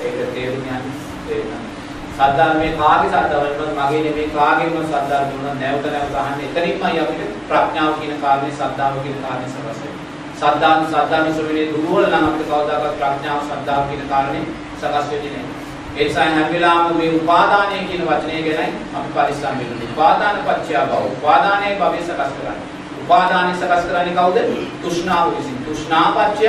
[0.00, 0.91] ඒක තේරුම් යන්නේ.
[2.22, 2.52] තේරෙනවා.
[2.52, 6.46] සද්ධර්මයේ කාගේ සද්ධර්මයක් මගේ නෙමෙයි කාගේම සද්ධර්ම වුණා නැවත නැවත අහන්නේ.
[6.48, 9.92] එතනින්මයි අපිට ප්‍රඥාව කියන කාරණේ සද්ධාව කියන කාරණේ සකස් වෙන්නේ.
[10.36, 14.44] සද්ධාන් සද්ධාන ශ්‍රවණේ දුර්වල නම් අපිට කවදාකවත් ප්‍රඥාව සද්ධාව කියන කාරණේ
[14.78, 15.60] සකස් වෙන්නේ නැහැ.
[15.92, 19.72] ඒ නිසා හැම වෙලාවෙම මේ උපාදානය කියන වචනය ගැනයි අපි පරිස්සම් වෙන්න.
[19.72, 22.56] ඕනේ උපාදාන පත්‍ය භව උපාදානයේ භවය සකස් කරන්නේ.
[23.02, 24.38] උපාදානය සකස් කරන්නේ කවුද?
[24.82, 25.58] තෘෂ්ණාව විසින්.
[25.66, 26.46] තෘෂ්ණා පත්‍ය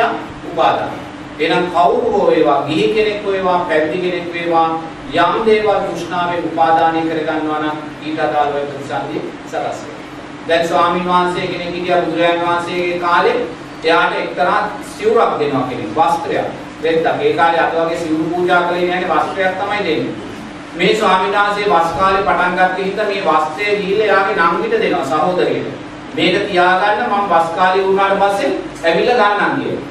[0.51, 0.91] උපාදාන.
[1.39, 4.69] එහෙනම් කවුරු හෝ වේවා ගිහි කෙනෙක් වේවා පැවිදි කෙනෙක් වේවා
[5.13, 9.99] යම් දේවල් තෘෂ්ණාවෙන් උපාදානය කරගන්නවා නම් ඊට අදාළව ප්‍රතිසන්දි සකස් වෙනවා.
[10.47, 13.37] දැන් ස්වාමීන් වහන්සේ කෙනෙක් හිටියා බුදුරජාණන් වහන්සේගේ කාලේ
[13.83, 14.59] එයාට එක්තරා
[14.93, 16.47] සිවුරක් දෙනවා කෙනෙක් වස්ත්‍රයක්.
[16.83, 20.15] දෙද්දා ඒ කාලේ අද වගේ සිවුරු පූජා කළේ නැහැ වස්ත්‍රයක් තමයි දෙන්නේ.
[20.75, 25.67] මේ ස්වාමීන් වහන්සේ වස් කාලේ පටන් ගත්තේ හින්දා මේ වස්ත්‍රය ගිහිල්ලා එයාගේ නංගිට දෙනවා සහෝදරියට.
[26.15, 28.51] මේක තියාගන්න මම වස් කාලේ වුණාට පස්සේ
[28.83, 29.83] ඇවිල්ලා ගන්නම් කියලා.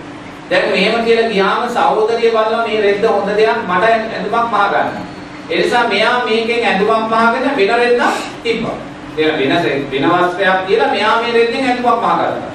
[0.50, 5.11] දැන් මෙහෙම කියලා ගියාම සහෝදරිය බලලා මේ රෙද්ද හොඳ දෙයක් මට ඇඳුමක් මහ ගන්න.
[5.52, 8.76] ඒ නිසා මෙයා මේකෙන් ඇඳුමක් මහගෙන වෙන රෙද්දක් තිබ්බා.
[9.18, 9.52] එයා වෙන
[9.90, 12.52] වෙන වස්ත්‍රයක් තියලා මෙයා මේ රෙද්දෙන් ඇඳුමක් මහ ගත්තා.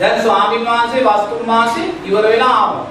[0.00, 2.86] දැන් ස්වාමීන් වහන්සේ වස්තු මාසේ ඉවර වෙලා ආවා.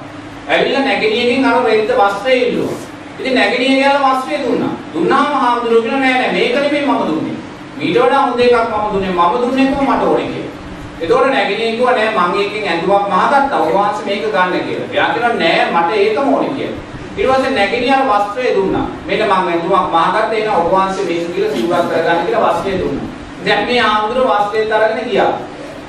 [0.49, 2.77] ඇවිල්ලා නැගණියකින් අර රෙද්ද වස්ත්‍රය ඉල්ලුවා.
[3.19, 4.73] ඉතින් නැගණිය ගිහලා වස්ත්‍රය දුන්නා.
[4.93, 7.35] දුන්නාම හාමුදුරුවෝ කියනවා නෑ නෑ මේක නෙමෙයි මම දුන්නේ.
[7.77, 9.11] මීට වඩා හොඳ එකක් මම දුන්නේ.
[9.11, 10.53] මම දුන්නේ කොහොම මට ඕනේ කියලා.
[11.01, 13.59] එතකොට නැගණිය කිව්වා නෑ මං එකකින් ඇඳුමක් මහගත්තා.
[13.65, 14.87] ඔය වහන්සේ මේක ගන්න කියලා.
[14.93, 16.88] එයා කියනවා නෑ මට ඒකම ඕනේ කියලා.
[17.19, 18.87] ඊට පස්සේ නැගණිය අර වස්ත්‍රය දුන්නා.
[19.07, 23.07] මෙන්න මං ඇඳුමක් මහගත්තා එන ඔය වහන්සේ මේක කියලා සිවුරක් කරගන්න කියලා වස්ත්‍රය දුන්නා.
[23.45, 25.31] දැන් මේ ආමුදුර වස්ත්‍රයත් අරගෙන ගියා.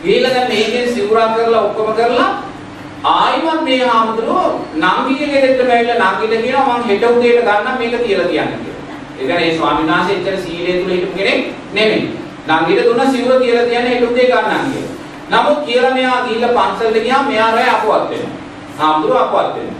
[0.02, 2.30] ගිහලා දැන් මේකෙන් සිවුරක් කරලා ඔක්කොම කරලා
[3.04, 8.50] ආයිමත් මේ ආමුදුරෝ නංගිගේ ගෙදරට බැවිලා නංගිට කියනවා මං හෙට උදේට ගන්නම් මේක කියලා තියන්න
[8.54, 8.78] කියලා.
[9.18, 11.38] ඒ කියන්නේ මේ ස්වාමීන් වහන්සේ එච්චර සීලය තුල හිටපු කෙනෙක්
[11.72, 12.02] නෙමෙයි.
[12.48, 14.96] නංගිට දුන්න සිවුර කියලා තියන්නේ හෙට උදේ ගන්නම් කියලා.
[15.32, 18.34] නමුත් කියලා මෙයා ගිහිල්ලා පන්සලට ගියාම මෙයා රැ අපවත් වෙනවා.
[18.78, 19.79] හාමුදුරුවෝ අපවත් වෙනවා.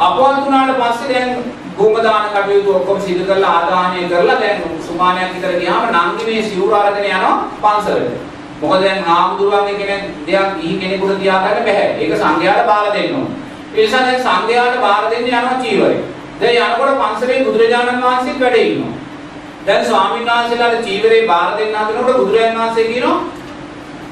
[0.00, 1.30] අපවත් වුණාට පස්සේ දැන්
[1.76, 6.74] භූම දාන කටයුතු ඔක්කොම සිදු කරලා ආදාහනය කරලා දැන් සුමානයක් විතර ගියාම නංගි මේ සිවුර
[6.74, 8.14] අරගෙන යනවා පන්සලට.
[8.60, 11.84] මොකද දැන් හාමුදුරුවන්ගේ කෙනෙක් දෙයක් ගිහි කෙනෙකුට තියාගන්න බෑ.
[11.98, 13.28] ඒක සංඝයාට බාර දෙන්න ඕන.
[13.72, 15.98] ඒ නිසා දැන් සංඝයාට බාර දෙන්න යනවා චීවරේ.
[16.40, 18.94] දැන් යනකොට පන්සලේ බුදුරජාණන් වහන්සේත් වැඩ ඉන්නවා.
[19.66, 23.18] දැන් ස්වාමීන් වහන්සේලාට චීවරේ බාර දෙන්න හදනකොට බුදුරජාණන් වහන්සේ කියනවා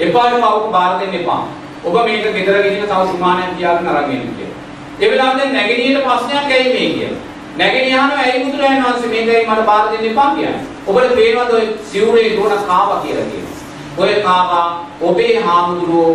[0.01, 1.43] එපා එපා ඔක බාර දෙන්න එපා.
[1.85, 4.58] ඔබ මේක ගෙදර ගෙනින තව සුමානයක් තියාගෙන අරන් එන්න කියලා.
[5.01, 7.21] ඒ වෙලාවෙන් දැන් නැගණියට ප්‍රශ්නයක් ඇයි මේ කියලා.
[7.57, 10.65] නැගණිය අහනවා ඇයි බුදුරජාණන් වහන්සේ මේකයි මට බාර දෙන්න එපා කියන්නේ.
[10.87, 13.59] ඔබට පේනවද ඔය සිවුරේ දුවන කාවා කියලා කියනවා.
[13.99, 14.67] ඔය කාවා
[15.01, 16.11] ඔබේ හාමුදුරුවෝ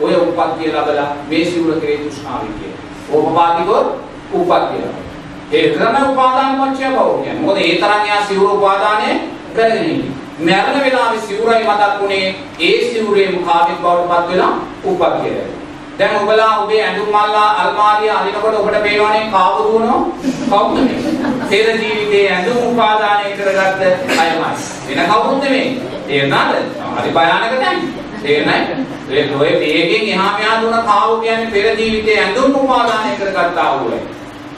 [0.00, 2.86] ඔය උපත්තිය ලැබලා මේ සිවුර කෙරේ තෘෂ්ණාවෙන් කියනවා.
[3.12, 3.82] ඕපපාතිකෝ
[4.32, 5.08] උපත්තිය ලැබලා.
[5.52, 7.40] ඒ තමයි උපාදාන පත්‍ය බව කියන්නේ.
[7.40, 9.14] මොකද ඒ තරම් යා සිවුර උපාදානයේ
[9.54, 10.10] කරගෙන ඉන්නේ.
[10.40, 14.52] මරණ වෙලාවේ සිවුරයි මතක් වුණේ ඒ සිවුරේ මුඛාවිත් බවට පත් වෙලා
[14.84, 15.67] උපත්තිය ලැබෙනවා.
[15.98, 20.02] දැන් ඔබලා ඔබේ ඇඳුම් මල්ලා අල්මාරිය අරිනකොට ඔබට පේනවනේ කාව දුවනවා
[20.50, 20.98] කවුද මේ?
[21.50, 23.82] පෙර ජීවිතේ ඇඳුම් උපාදානය කරගත්ත
[24.18, 24.50] අයමයි.
[24.88, 25.82] වෙන කවුරුත් නෙමෙයි.
[26.06, 26.54] තේරුණාද?
[26.96, 27.78] හරි භයානක දැන්.
[28.22, 28.66] තේරුණාද?
[29.10, 34.00] ඒ ඔය වේගෙන් එහා මෙහා දුන කාව කියන්නේ පෙර ජීවිතේ ඇඳුම් උපාදානය කරගත්තා වූයි.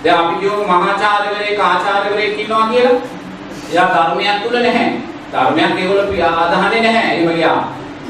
[0.05, 2.97] දැන් අපි කියමු මහාචාර්යවරයෙක් ආචාර්යවරයෙක් ඉන්නවා කියලා.
[3.73, 4.89] එයා ධර්මයක් තුල නැහැ.
[5.33, 7.13] ධර්මයක් ඒගොල්ලෝ ආදාහනේ නැහැ.
[7.13, 7.61] එහෙම ගියා.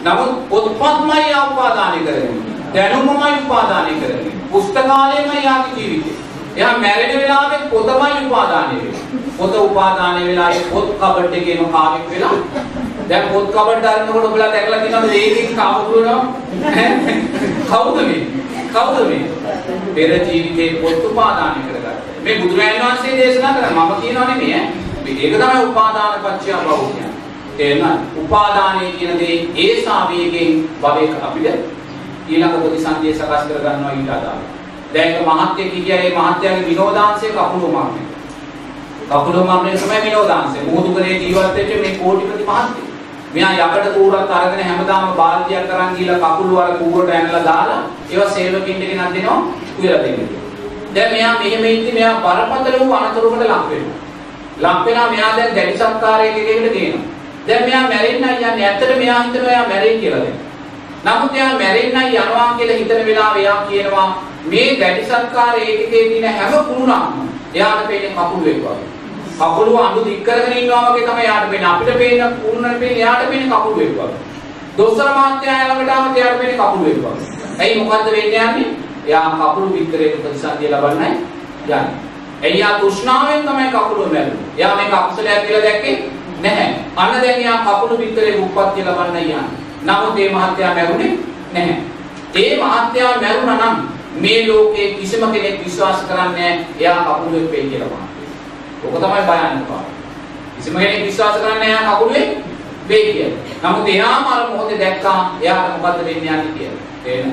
[0.05, 2.51] නමුත් පොත්පත්මයි උපාදානය කරගෙන.
[2.75, 4.33] දැනුමමයි උපාදානය කරගෙන.
[4.53, 6.17] පුස්තකාලයමයි යාගේ ජීවිතේ.
[6.57, 9.01] එයා මැරෙන වෙලාවේ පොතමයි උපාදානය වෙන්නේ.
[9.39, 12.37] පොත උපාදානය වෙලා ඒ පොත් කබඩ් එකේම කාමෙක් වෙලා.
[13.09, 16.21] දැන් පොත් කබඩ් අරනකොට ඔබලා දැකලා තියෙනවද ඒකෙන් කාවුරුනවා?
[17.71, 18.23] කවුද මේ?
[18.75, 19.25] කවුද මේ?
[19.95, 21.97] පෙර ජීවිතේ පොත් උපාදානය කරගත්තා.
[22.25, 24.69] මේ බුදුරජාණන් වහන්සේ දේශනා කරා මම කියනවා නෙමෙයි ඈ.
[25.05, 27.13] මේක තමයි උපාදාන පත්‍ය භව කියන්නේ.
[27.57, 28.25] තේරෙනවද?
[28.25, 31.80] උපාදානයේ කියන දේ ඒ සාවේගෙන් භවයක අපිට
[32.31, 34.45] ඊළඟ ප්‍රතිසන්දිය සකස් කර ගන්නවා ඊට අදාළව.
[34.95, 38.03] දැන් එක මහත්යෙක් හිටියා ඒ මහත්යාගේ විනෝදාංශය කකුල මාර්ගය.
[39.11, 40.59] කකුල මාර්ගය තමයි විනෝදාංශය.
[40.67, 42.87] මුහුදු කරේ ජීවත් වෙච්ච මේ කෝටිපති මහත්යෙක්.
[43.35, 48.85] මෙයා යකඩ කූරක් අරගෙන හැමදාම බාල්දියක් අරන් ගිහලා කකුල් වල කූරට ඇනලා දාලා ඒවා සේවකින්ට
[48.89, 49.39] ගෙනත් දෙනවා
[49.79, 50.29] උයලා දෙන්න.
[50.95, 53.99] දැන් මෙයා මෙහෙම ඉඳි මෙයා බරපතල වූ අනතුරකට ලක් වෙනවා.
[54.65, 57.09] ලක් වෙනා මෙයා දැන් දැඩි සත්කාරයක එකකට ගේනවා.
[57.47, 58.69] දැන් මෙයා මැරෙන්නයි යන්නේ.
[58.69, 60.39] ඇත්තට මෙයා හිතනවා එයා මැරෙයි කියලා දැන්.
[61.05, 64.09] නමුත් එයා මැරෙන්නයි යනවා කියලා හිතන වෙලාවේ එයා කියනවා
[64.45, 68.77] මේ දැඩි සත්කාර ඒකකේ තියෙන හැම කුණුනක්ම එයාට පේන්නේ කකුල් වේවා.
[69.39, 71.71] කකුල අඳු දික් කරගෙන ඉන්නවා වගේ තමයි එයාට පේන්නේ.
[71.71, 74.09] අපිට පේන කුණුනට පේන්නේ එයාට පේන්නේ කකුල් වේවා.
[74.79, 77.17] දොස්තර මාත්‍යා ළඟට ආවම එයාට පේන්නේ කකුල් වේවා.
[77.61, 78.69] ඇයි මොකද්ද වෙන්නේ යන්නේ?
[79.07, 81.11] එයා කකුල් විතරේ ප්‍රතිසන්දිය ලබන්නයි
[81.65, 81.85] යන්නේ.
[82.43, 84.27] එයා තෘෂ්ණාවෙන් තමයි කකුල මැරුනේ.
[84.59, 85.97] එයා මේක අකුසලයක් කියලා දැක්කේ
[86.41, 86.69] නැහැ.
[86.97, 89.60] අන්න දැන් එයා කකුල විතරේ උප්පත්තිය ලබන්නයි යන්නේ.
[89.83, 91.19] නමුත් මේ මහත්යා මැරුණේ
[91.53, 91.77] නැහැ.
[92.35, 93.77] ඒ මහත්යා මැරුණා නම්
[94.15, 98.31] මේ ලෝකේ කිසිම කෙනෙක් විශ්වාස කරන්නේ එයා කකුලෙක් වෙයි කියලා මහත්යා.
[98.85, 99.81] ඕක තමයි භයානක බව.
[100.57, 102.29] කිසිම කෙනෙක් විශ්වාස කරන්නේ එයා කකුලෙක්
[102.89, 103.43] වෙයි කියලා.
[103.63, 106.81] නමුත් එයාම අර මොහොතේ දැක්කා එයාට මොකද්ද වෙන්නේ යන්නේ කියලා.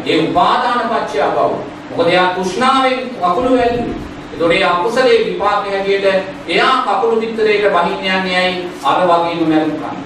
[0.06, 1.52] ඒ උපාදාන පත්‍ය බව.
[1.90, 4.08] මොකද එයා තෘෂ්ණාවෙන් කකුල වැල්ලුවේ.
[4.32, 6.06] ඒතකොට ඒ අකුසලයේ විපාක හැටියට
[6.48, 8.70] එයා කකුළු පිටරේට බහින්න යන්නේ ඇයි?
[8.84, 9.98] අර වගේම මැරුම්කම්.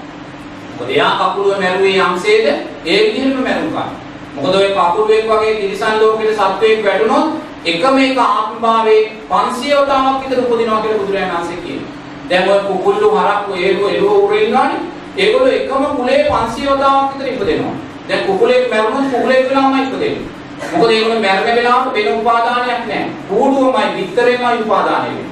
[0.81, 2.45] මොකද එයා කකුළුව මැරුවේ යම්සේද
[2.85, 3.89] ඒ විදිහටම මැරුම්කම්.
[4.35, 7.27] මොකද ඔය කකුළුවෙක් වගේ තිරිසන් ලෝකෙට සත්වයෙක් වැටුනොත්
[7.65, 11.91] එකම එක ආත්මභාවයේ 500 වතාවක් විතර උපදිනවා කියලා බුදුරජාණන් වහන්සේ කියනවා.
[12.29, 14.79] දැන් ඔය කුකුල්ලු හරක් ඒලු එළුව උරේ ඉන්නවනේ.
[15.17, 17.75] ඒගොල්ලෝ එකම කුලේ 500 වතාවක් විතර ඉපදෙනවා.
[18.07, 20.23] දැන් කුකුලෙක් මැරුණොත් කුකුලෙක් වෙලාමයි ඉපදෙන්නේ.
[20.71, 23.11] මොකද ඒගොල්ලෝ මැරෙන වෙලාවට වෙන උපාදානයක් නැහැ.
[23.29, 25.29] කූඩුවමයි විතරේමයි උපාදානය වෙන්නේ.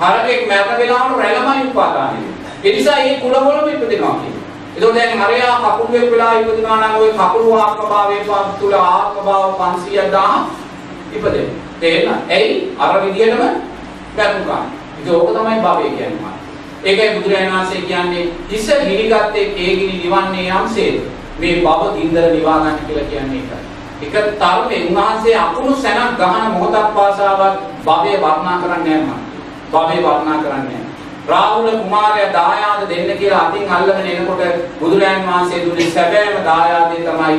[0.00, 2.36] හරකෙක් මැරෙන වෙලාවට රැළමයි උපාදානය වෙන්නේ.
[2.64, 4.37] ඒ නිසා මේ කුලවලම ඉපදෙනවා කියන්නේ.
[4.78, 8.24] එතකොට දැන් හරයා කකුලෙක් වෙලා ඉපදුනා නම් ওই කකුළු ආත්මභාවයේ
[8.60, 10.16] තුල ආත්මභාව 500ක්
[11.12, 11.54] ඉපදෙනවා.
[11.80, 12.30] තේරෙනවද?
[12.30, 12.74] ඇයි?
[12.78, 13.42] අර විදියටම
[14.16, 14.62] මැරුණා.
[14.98, 16.34] ඒක ඕක තමයි භවය කියන්නේ.
[16.84, 20.96] ඒකයි බුදුරජාණන් වහන්සේ කියන්නේ හිස ගිනිගත්තේ ඒ ගිනි නිවන්නේ යම්සේද
[21.38, 23.60] මේ භව ගින්දර නිවා ගන්න කියලා කියන්නේ ඒකයි.
[24.00, 27.54] එක තරමේ උන්වහන්සේ අකුණු සැනක් ගහන මොහොතක් පාසාවත්
[27.84, 29.22] භවය වර්ණනා කරන්නේ නැහැ
[29.72, 30.87] භවය වර්ණනා කරන්නේ
[31.28, 34.42] රාහුල කුමාරයා දායාද දෙන්න කියලා අතින් අල්ලගෙන එනකොට
[34.80, 37.36] බුදුරයන් වහන්සේ දුන්නේ සැබෑම දායාදේ තමයි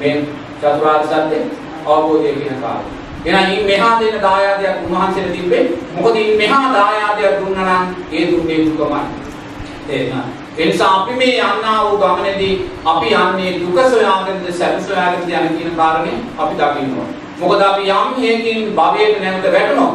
[0.00, 0.14] මේ
[0.60, 1.38] චතුරාර්ය සත්‍ය
[1.86, 2.90] අවබෝධය කියන කාරණය.
[3.24, 5.64] එහෙනම් ඉන් මෙහා දෙන දායාදයක් උන්වහන්සේට තිබ්බේ
[5.94, 9.02] මොකද ඉන් මෙහා දායාදයක් දුන්නා නම් ඒ දුන්නේ දුකමයි.
[9.86, 10.24] තේරුණා?
[10.58, 12.54] ඒ නිසා අපි මේ යන්නා වූ ගමනේදී
[12.84, 17.14] අපි යන්නේ දුක සොයාගෙනද සැප සොයාගෙනද යන කියන කාරණේ අපි දකින්න ඕනේ.
[17.40, 19.94] මොකද අපි යම් හේකින් භවයට නැවත වැටුණොත්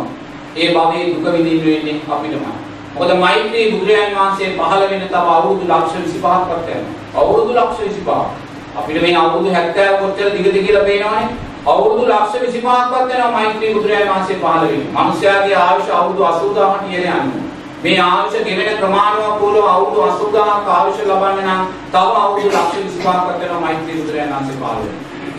[0.55, 2.64] ඒ භවයේ දුක විඳින්න වෙන්නේ අපිටමයි.
[2.95, 6.93] මොකද මෛත්‍රී බුදුරජාන් වහන්සේ පහළ වෙන තව අවුරුදු ලක්ෂ 25ක් වත් යනවා.
[7.15, 8.09] අවුරුදු ලක්ෂ 25ක්.
[8.77, 11.25] අපිට මේ අවුරුදු 70 කොච්චර දිගද කියලා පේනවනේ.
[11.67, 14.87] අවුරුදු ලක්ෂ 25ක් වත් යනවා මෛත්‍රී බුදුරජාන් වහන්සේ පහළ වෙන්නේ.
[14.95, 17.43] මිනිස්යාගේ ආයුෂ අවුරුදු 80000ක් ඉහළ යනවා.
[17.83, 23.97] මේ ආයුෂ ගෙවෙන ප්‍රමාණවකූලව අවුරුදු 80000ක් ආයුෂ ලබන්න නම් තව අවුරුදු ලක්ෂ 25ක් වෙනවා මෛත්‍රී
[23.99, 24.83] බුදුරජාණන් වහන්සේ පහළ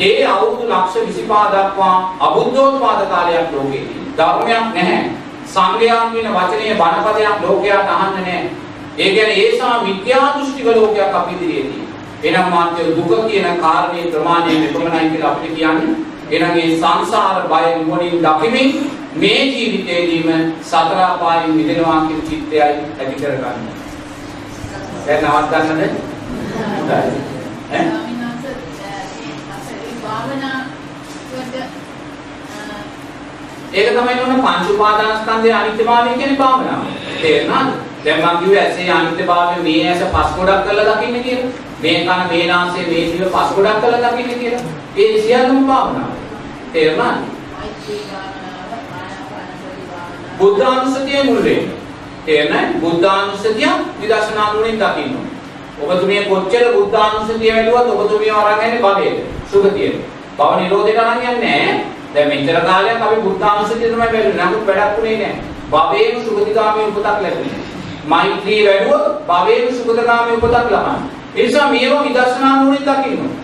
[0.00, 5.25] ඒ අවුරුදු ලක්ෂ 25 දක්වා අබුද්ධෝත්පාද කාලයක් ලෝකෙදී ධර්මයක් නැහැ.
[5.46, 8.50] සංගයන් වෙන වචනයේ බණපදයක් ලෝකයට අහන්න නැහැ.
[8.98, 11.86] ඒ කියන්නේ ඒසා මිත්‍යා දෘෂ්ටික ලෝකයක් අපි ඉදිරියේදී.
[12.24, 15.96] එනම් මාත්‍ය දුක කියන කාරණේ ප්‍රමාණය මෙපමණයි කියලා අපිට කියන්නේ.
[16.32, 18.70] එනම් මේ සංසාර බය නුවණින් දකිමින්
[19.16, 20.28] මේ ජීවිතේදීම
[20.62, 23.68] සතර අපායෙන් මිදෙනවා කියන චිත්තයයි ඇති කරගන්න.
[25.06, 25.94] දැන් නවත්තන්නද?
[26.70, 27.20] හොඳයි.
[27.72, 28.05] ඈ?
[33.72, 36.82] ඒක තමයි නෝන පංච උපාදානස්කන්ධයේ අනිත්‍යභාවය කියන්නේ භාවනාව.
[37.22, 37.68] තේරුණාද?
[38.04, 41.50] දැන් මම කිව්වේ ඇසේ අනිත්‍යභාවය මේ ඇස පස් ගොඩක් කරලා දකින්න කියලා.
[41.82, 44.62] මේ කන මේ නාසය මේ දිව පස් ගොඩක් කරලා දකින්න කියලා.
[44.96, 46.12] ඒ සියල්ලම භාවනාව.
[46.72, 47.18] තේරුණාද?
[50.38, 51.76] බුද්ධානුස්සතිය මුල් වෙන්නේ.
[52.26, 52.80] තේරෙනවද?
[52.80, 53.68] බුද්ධානුස්සතිය
[54.00, 55.34] විදර්ශනා නුවණින් දකින්න ඕනේ.
[55.82, 59.18] ඔබතුමිය කොච්චර බුද්ධානුස්සතිය වැළුවත් ඔබතුමිය අරන් යන්නේ භවයට,
[59.50, 60.00] සුගතියට.
[60.38, 61.95] භව නිරෝධයට අරන් යන්නේ නැහැ.
[62.16, 64.36] දැන් මෙච්චර කාලයක් අපි බුද්ධානුස්සතිය තමයි වැළුනේ.
[64.40, 65.40] නමුත් වැඩක් උනේ නැහැ.
[65.70, 67.64] භවයේම සුගතිගාමී උපතක් ලැබුණේ.
[68.06, 71.10] මෛත්‍රී වැඩුවොත් භවයේම සුගතිගාමී උපතක් ලබන්නේ.
[71.36, 73.42] ඒ නිසා මේවා විදර්ශනා නුවණින් දකින්න ඕනේ.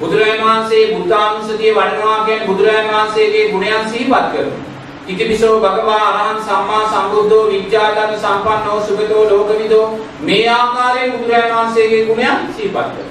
[0.00, 4.64] බුදුරජාණන් වහන්සේ බුද්ධානුස්සතිය වඩනවා කියන්නේ බුදුරජාණන් වහන්සේගේ ගුණයන් සිහිපත් කරනවා.
[5.08, 9.86] ඉතිපිසෝ භගවා අරහං සම්මා සම්බුද්ධෝ විද්‍යාධර්ම සම්පන්නෝ සුගතෝ ලෝකවිදෝ
[10.20, 13.07] මේ ආකාරයෙන් බුදුරජාණන් වහන්සේගේ ගුණයන් සිහිපත් කරනවා.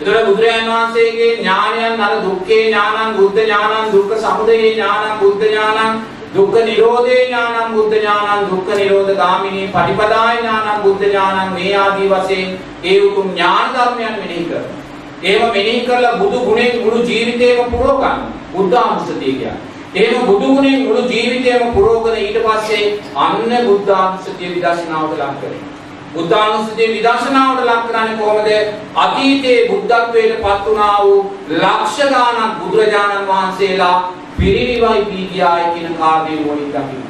[0.00, 5.98] එතකොට බුදුරජාණන් වහන්සේගේ ඥානයන් අර දුක්ඛේ ඥානං බුද්ධ ඥානං දුක්ඛ සමුදය ඥානං බුද්ධ ඥානං
[6.34, 12.48] දුක්ඛ නිරෝධේ ඥානං බුද්ධ ඥානං දුක්ඛ නිරෝධ ගාමිනී පටිපදාය ඥානං බුද්ධ ඥානං මේ ආදී වශයෙන්
[12.84, 14.78] ඒ උතුම් ඥාන ධර්මයන් මෙනෙහි කරනවා.
[15.22, 18.22] එහෙම මෙනෙහි කරලා බුදු ගුණයෙන් මුළු ජීවිතේම පුරව ගන්න.
[18.52, 19.56] බුද්ධානුස්සතිය කියන්නේ.
[19.96, 25.69] එහෙම බුදු ගුණයෙන් මුළු ජීවිතේම පුරවගෙන ඊට පස්සේ අන්න බුද්ධානුස්සතිය විදර්ශනාවට ලක් කරනවා.
[26.14, 28.48] බුද්ධානුස්සතිය විදර්ශනාවට ලක් කරන්නේ කොහොමද?
[28.96, 33.96] අතීතයේ බුද්ධත්වයට පත් වුණා වූ ලක්ෂ ගාණක් බුදුරජාණන් වහන්සේලා
[34.38, 37.04] පිරිනිවයි පී ගියායි කියන කාරණේ මොනින් දකින්න.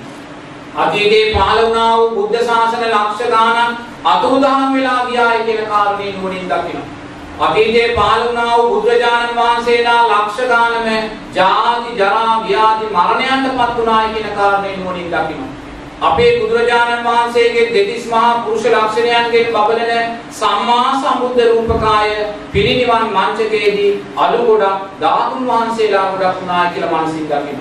[0.77, 6.83] අතීතයේ පහළ වුණා වූ බුද්ධ ශාසන ලක්ෂ ගාණක් අතුරුදහන් වෙලා ගියායි කියන කාරණේ නුවණින් දකින්න.
[7.41, 10.89] අතීතයේ පහළ වුණා වූ බුදුරජාණන් වහන්සේලා ලක්ෂ ගානම
[11.35, 15.60] ජාති ජරා ව්‍යාධි මරණයන්ටපත් වුණායි කියන කාරණේ නුවණින් දකින්න.
[16.01, 22.15] අපේ බුදුරජාණන් වහන්සේගේ දෙතිස් මහා පුරුෂ ලක්ෂණයන්ගෙන් බබලන සම්මා සම්බුද්ධ රූපකාය
[22.53, 27.61] පිරිනිවන් මංචකයේදී අලු ගොඩක් ධාතුන් වහන්සේලා ගොඩක් වුණායි කියලා මනසින් දකින්න.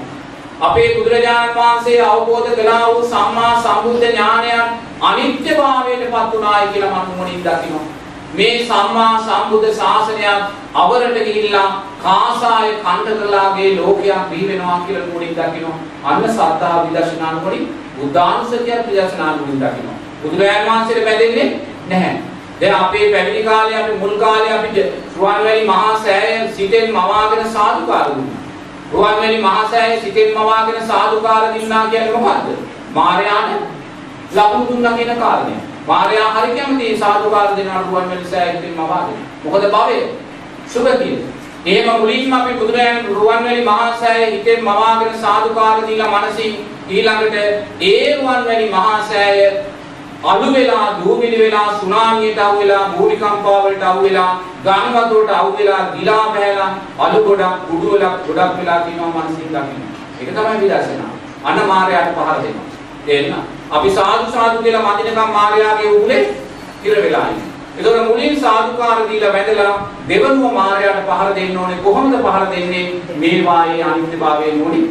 [0.62, 4.66] අපේ බුදුරජාණන් වහන්සේ අවබෝධ කළා වූ සම්මා සම්බුද්ධ ඥානයන්
[5.04, 7.99] අනිත්‍යභාවයටපත් වුණායි කියලා මම මොනින් දකිනවා.
[8.34, 10.42] මේ සම්මා සම්බුද්ධ ශාසනයක්
[10.76, 11.68] අවරට ගිහිල්ලා
[12.04, 15.78] කාසාය කණ්ඩකලාගේ ලෝකයක් බිහි වෙනවා කියලා නුවණින් දකිනවා.
[16.06, 19.98] අන්න සත්‍තා විදර්ශනා නුවණින් බුද්ධානුස්සතිය විදර්ශනා නුවණින් දකිනවා.
[20.22, 21.48] බුදුරජාණන් වහන්සේට බැඳෙන්නේ
[21.88, 22.22] නැහැ.
[22.62, 24.84] දැන් අපේ පැවිදි කාලේ අපි මුල් කාලේ අපි
[25.16, 28.44] රුවන්වැලි මහා සෑය සිතෙන් මවාගෙන සාදුකාර දුන්නා.
[28.94, 32.48] රුවන්වැලි මහා සෑය සිතෙන් මවාගෙන සාදුකාර දුන්නා කියන්නේ මොකද්ද?
[32.94, 33.52] මාර්යාට
[34.34, 35.56] ලකුණු දුන්නා කියන කාරණය.
[35.90, 39.20] මාර්යා හරි කැමති සාදුකාර දෙනා රුවන්වැලි සෑය සිතෙන් මවාගෙන.
[39.44, 40.00] මොකද භවය
[40.68, 41.16] සුගතිය.
[41.68, 46.54] එහෙම මුලින්ම අපි බුදුරජාණන් රුවන්වැලි මහා සෑය හිතෙන් මවාගෙන සාදුකාර දීලා මනසින්
[46.90, 47.36] ඊළඟට
[47.84, 49.42] ඒ රුවන්වැලි මහා සෑය
[50.24, 54.32] අලු වෙලා දූවිලි වෙලා සුනාමියට අහු වෙලා භූමිකම්පාවලට අහු වෙලා
[54.64, 59.88] ගංගා වතුරට අහු වෙලා ගිලා බහැලා අලු ගොඩක් කුඩු වෙලා ගොඩක් වෙලා කියනවා මනසින් දකින්න.
[60.20, 61.14] ඒක තමයි විදර්ශනා.
[61.44, 62.68] අන්න මායයට පහර දෙනවා.
[63.06, 63.59] තේරෙනවද?
[63.72, 66.24] අපි සාදු සාදු කියලා මදිනකම් මායාවේ උගුලේ
[66.86, 67.50] ඉර වෙලා ඉන්නේ.
[67.78, 69.74] ඒතකොට මුලින් සාදුකාර දීලා වැඳලා
[70.08, 71.78] දෙවනුව මායයට පහර දෙන්න ඕනේ.
[71.84, 72.86] කොහොමද පහර දෙන්නේ?
[73.16, 74.82] මේ වායේ අනිත්‍යභාවයෙන් නෝනි.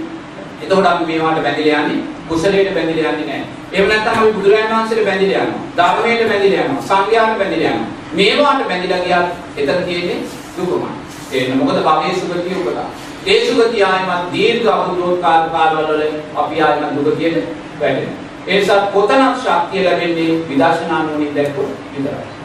[0.62, 3.44] එතකොට අපි මේවාට බැඳිලා යන්නේ කුසලයට බැඳිලා යන්නේ නැහැ.
[3.72, 5.64] එහෙම නැත්නම් අපි බුදුරජාණන් වහන්සේට බැඳිලා යනවා.
[5.78, 6.86] ධර්මයට බැඳිලා යනවා.
[6.88, 7.90] සංඝයාට බැඳිලා යනවා.
[8.12, 9.26] මේවාට බැඳිලා ගියත්
[9.58, 10.18] එතන තියෙන්නේ
[10.56, 10.90] දුකමයි.
[11.32, 12.88] ඒක මොකද භවයේ සුගතිය උපදා.
[13.26, 16.02] ඒ සුගතිය ආයමත් දීර්ඝ අවුරුදු කාල කාලවල
[16.36, 17.38] අපි ආයමත් දුගතියට
[17.80, 18.27] වැටෙනවා.
[18.48, 22.37] ඒ නිසා කොතනක් ශක්තිය ලැබෙන්නේ විදර්ශනා නුවණින් දැක්කොත් විතරයි.